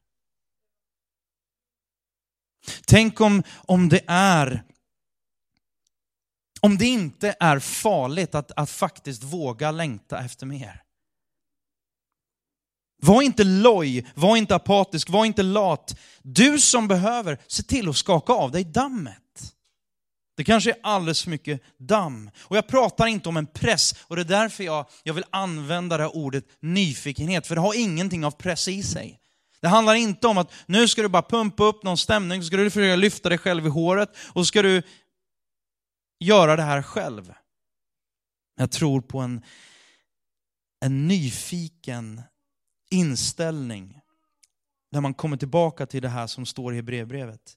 Tänk 2.88 3.22
om, 3.22 3.44
om 3.56 3.90
det 3.90 4.04
är 4.08 4.64
om 6.62 6.78
det 6.78 6.86
inte 6.86 7.36
är 7.40 7.60
farligt 7.60 8.36
att, 8.36 8.52
att 8.52 8.70
faktiskt 8.70 9.24
våga 9.24 9.72
längta 9.72 10.20
efter 10.20 10.46
mer. 10.46 10.84
Var 13.02 13.22
inte 13.22 13.44
loj, 13.44 14.08
var 14.16 14.38
inte 14.38 14.56
apatisk, 14.56 15.10
var 15.10 15.26
inte 15.26 15.44
lat. 15.44 16.00
Du 16.22 16.60
som 16.60 16.88
behöver, 16.88 17.40
se 17.48 17.64
till 17.64 17.90
att 17.90 17.98
skaka 17.98 18.34
av 18.34 18.52
dig 18.52 18.64
dammet. 18.64 19.56
Det 20.40 20.44
kanske 20.44 20.72
är 20.72 20.78
alldeles 20.84 21.24
för 21.24 21.30
mycket 21.30 21.62
damm. 21.78 22.32
Och 22.40 22.58
jag 22.58 22.68
pratar 22.68 23.08
inte 23.08 23.30
om 23.30 23.38
en 23.38 23.48
press, 23.48 23.96
och 24.08 24.16
det 24.16 24.22
är 24.22 24.26
därför 24.26 24.64
jag, 24.64 24.86
jag 25.04 25.14
vill 25.14 25.24
använda 25.30 25.98
det 25.98 26.04
här 26.04 26.16
ordet 26.16 26.46
nyfikenhet, 26.60 27.48
för 27.48 27.56
det 27.56 27.62
har 27.62 27.74
ingenting 27.80 28.26
av 28.26 28.32
press 28.32 28.68
i 28.68 28.84
sig. 28.84 29.20
Det 29.62 29.68
handlar 29.68 29.96
inte 29.96 30.28
om 30.28 30.38
att 30.38 30.52
nu 30.66 30.88
ska 30.88 31.02
du 31.02 31.08
bara 31.08 31.22
pumpa 31.22 31.64
upp 31.64 31.84
någon 31.84 31.98
stämning, 31.98 32.42
så 32.42 32.48
ska 32.48 32.58
du 32.58 32.70
försöka 32.70 32.96
lyfta 32.96 33.30
dig 33.30 33.38
själv 33.38 33.66
i 33.66 33.70
håret, 33.70 34.10
och 34.28 34.42
så 34.42 34.46
ska 34.46 34.62
du 34.62 34.84
göra 36.20 36.56
det 36.56 36.64
här 36.64 36.82
själv. 36.82 37.34
Jag 38.56 38.72
tror 38.72 39.02
på 39.02 39.20
en, 39.20 39.44
en 40.86 41.08
nyfiken 41.08 42.22
inställning 42.92 44.00
när 44.92 45.02
man 45.02 45.14
kommer 45.14 45.38
tillbaka 45.38 45.86
till 45.86 46.02
det 46.02 46.10
här 46.10 46.28
som 46.28 46.46
står 46.46 46.74
i 46.74 46.76
Hebreerbrevet. 46.76 47.54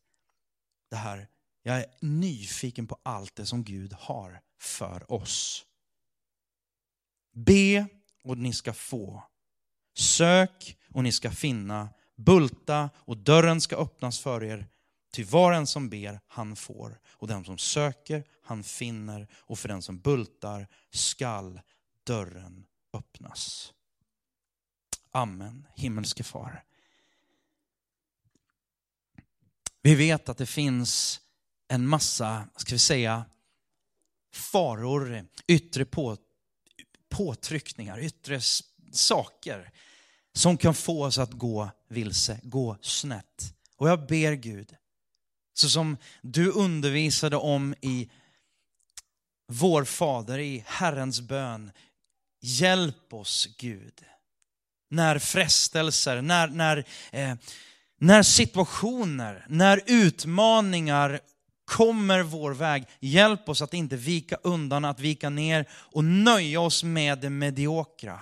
Det 0.90 0.96
här, 0.96 1.28
jag 1.62 1.78
är 1.78 1.86
nyfiken 2.00 2.86
på 2.86 2.98
allt 3.02 3.36
det 3.36 3.46
som 3.46 3.64
Gud 3.64 3.92
har 3.92 4.40
för 4.58 5.12
oss. 5.12 5.66
Be 7.32 7.86
och 8.24 8.38
ni 8.38 8.52
ska 8.52 8.72
få. 8.72 9.22
Sök 9.94 10.78
och 10.88 11.02
ni 11.02 11.12
ska 11.12 11.30
finna. 11.30 11.88
Bulta 12.16 12.90
och 12.96 13.16
dörren 13.16 13.60
ska 13.60 13.76
öppnas 13.76 14.20
för 14.20 14.44
er. 14.44 14.68
Ty 15.12 15.24
var 15.24 15.52
en 15.52 15.66
som 15.66 15.88
ber, 15.88 16.20
han 16.26 16.56
får. 16.56 17.00
Och 17.06 17.28
den 17.28 17.44
som 17.44 17.58
söker, 17.58 18.24
han 18.42 18.64
finner. 18.64 19.28
Och 19.34 19.58
för 19.58 19.68
den 19.68 19.82
som 19.82 19.98
bultar 19.98 20.66
skall 20.90 21.60
dörren 22.04 22.66
öppnas. 22.92 23.72
Amen, 25.10 25.66
himmelske 25.74 26.24
far. 26.24 26.64
Vi 29.82 29.94
vet 29.94 30.28
att 30.28 30.38
det 30.38 30.46
finns 30.46 31.20
en 31.72 31.86
massa, 31.86 32.48
ska 32.56 32.74
vi 32.74 32.78
säga, 32.78 33.24
faror, 34.32 35.26
yttre 35.46 35.84
på, 35.84 36.16
påtryckningar, 37.08 38.00
yttre 38.00 38.40
saker 38.92 39.70
som 40.34 40.56
kan 40.56 40.74
få 40.74 41.04
oss 41.04 41.18
att 41.18 41.32
gå 41.32 41.70
vilse, 41.88 42.40
gå 42.42 42.76
snett. 42.80 43.54
Och 43.76 43.88
jag 43.88 44.06
ber 44.06 44.32
Gud, 44.32 44.74
så 45.54 45.68
som 45.68 45.96
du 46.22 46.50
undervisade 46.50 47.36
om 47.36 47.74
i 47.80 48.10
vår 49.48 49.84
Fader, 49.84 50.38
i 50.38 50.64
Herrens 50.66 51.20
bön. 51.20 51.72
Hjälp 52.40 53.14
oss 53.14 53.48
Gud. 53.58 54.04
När 54.90 55.18
frestelser, 55.18 56.22
när, 56.22 56.48
när, 56.48 56.84
eh, 57.12 57.34
när 57.98 58.22
situationer, 58.22 59.46
när 59.48 59.82
utmaningar 59.86 61.20
kommer 61.64 62.22
vår 62.22 62.54
väg. 62.54 62.84
Hjälp 63.00 63.48
oss 63.48 63.62
att 63.62 63.74
inte 63.74 63.96
vika 63.96 64.36
undan, 64.42 64.84
att 64.84 65.00
vika 65.00 65.30
ner 65.30 65.68
och 65.70 66.04
nöja 66.04 66.60
oss 66.60 66.84
med 66.84 67.18
det 67.18 67.30
mediokra. 67.30 68.20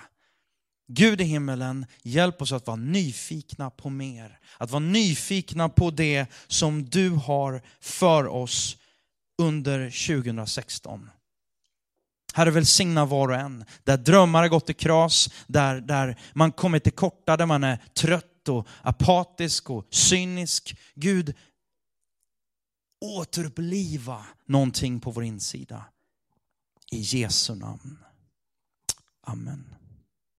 Gud 0.87 1.21
i 1.21 1.23
himmelen, 1.23 1.85
hjälp 2.03 2.41
oss 2.41 2.51
att 2.51 2.67
vara 2.67 2.77
nyfikna 2.77 3.69
på 3.69 3.89
mer. 3.89 4.39
Att 4.57 4.71
vara 4.71 4.79
nyfikna 4.79 5.69
på 5.69 5.91
det 5.91 6.25
som 6.47 6.89
du 6.89 7.09
har 7.09 7.61
för 7.79 8.27
oss 8.27 8.77
under 9.41 10.07
2016. 10.07 11.09
Herre 12.33 12.51
välsigna 12.51 13.05
var 13.05 13.27
och 13.27 13.35
en, 13.35 13.65
där 13.83 13.97
drömmar 13.97 14.41
har 14.41 14.49
gått 14.49 14.69
i 14.69 14.73
kras, 14.73 15.29
där, 15.47 15.81
där 15.81 16.19
man 16.33 16.51
kommit 16.51 16.83
till 16.83 16.93
korta, 16.93 17.37
där 17.37 17.45
man 17.45 17.63
är 17.63 17.79
trött 17.93 18.49
och 18.49 18.67
apatisk 18.81 19.69
och 19.69 19.87
cynisk. 19.89 20.75
Gud, 20.95 21.35
återuppliva 23.01 24.25
någonting 24.45 24.99
på 24.99 25.11
vår 25.11 25.23
insida. 25.23 25.85
I 26.91 26.97
Jesu 26.99 27.55
namn. 27.55 27.97
Amen. 29.21 29.75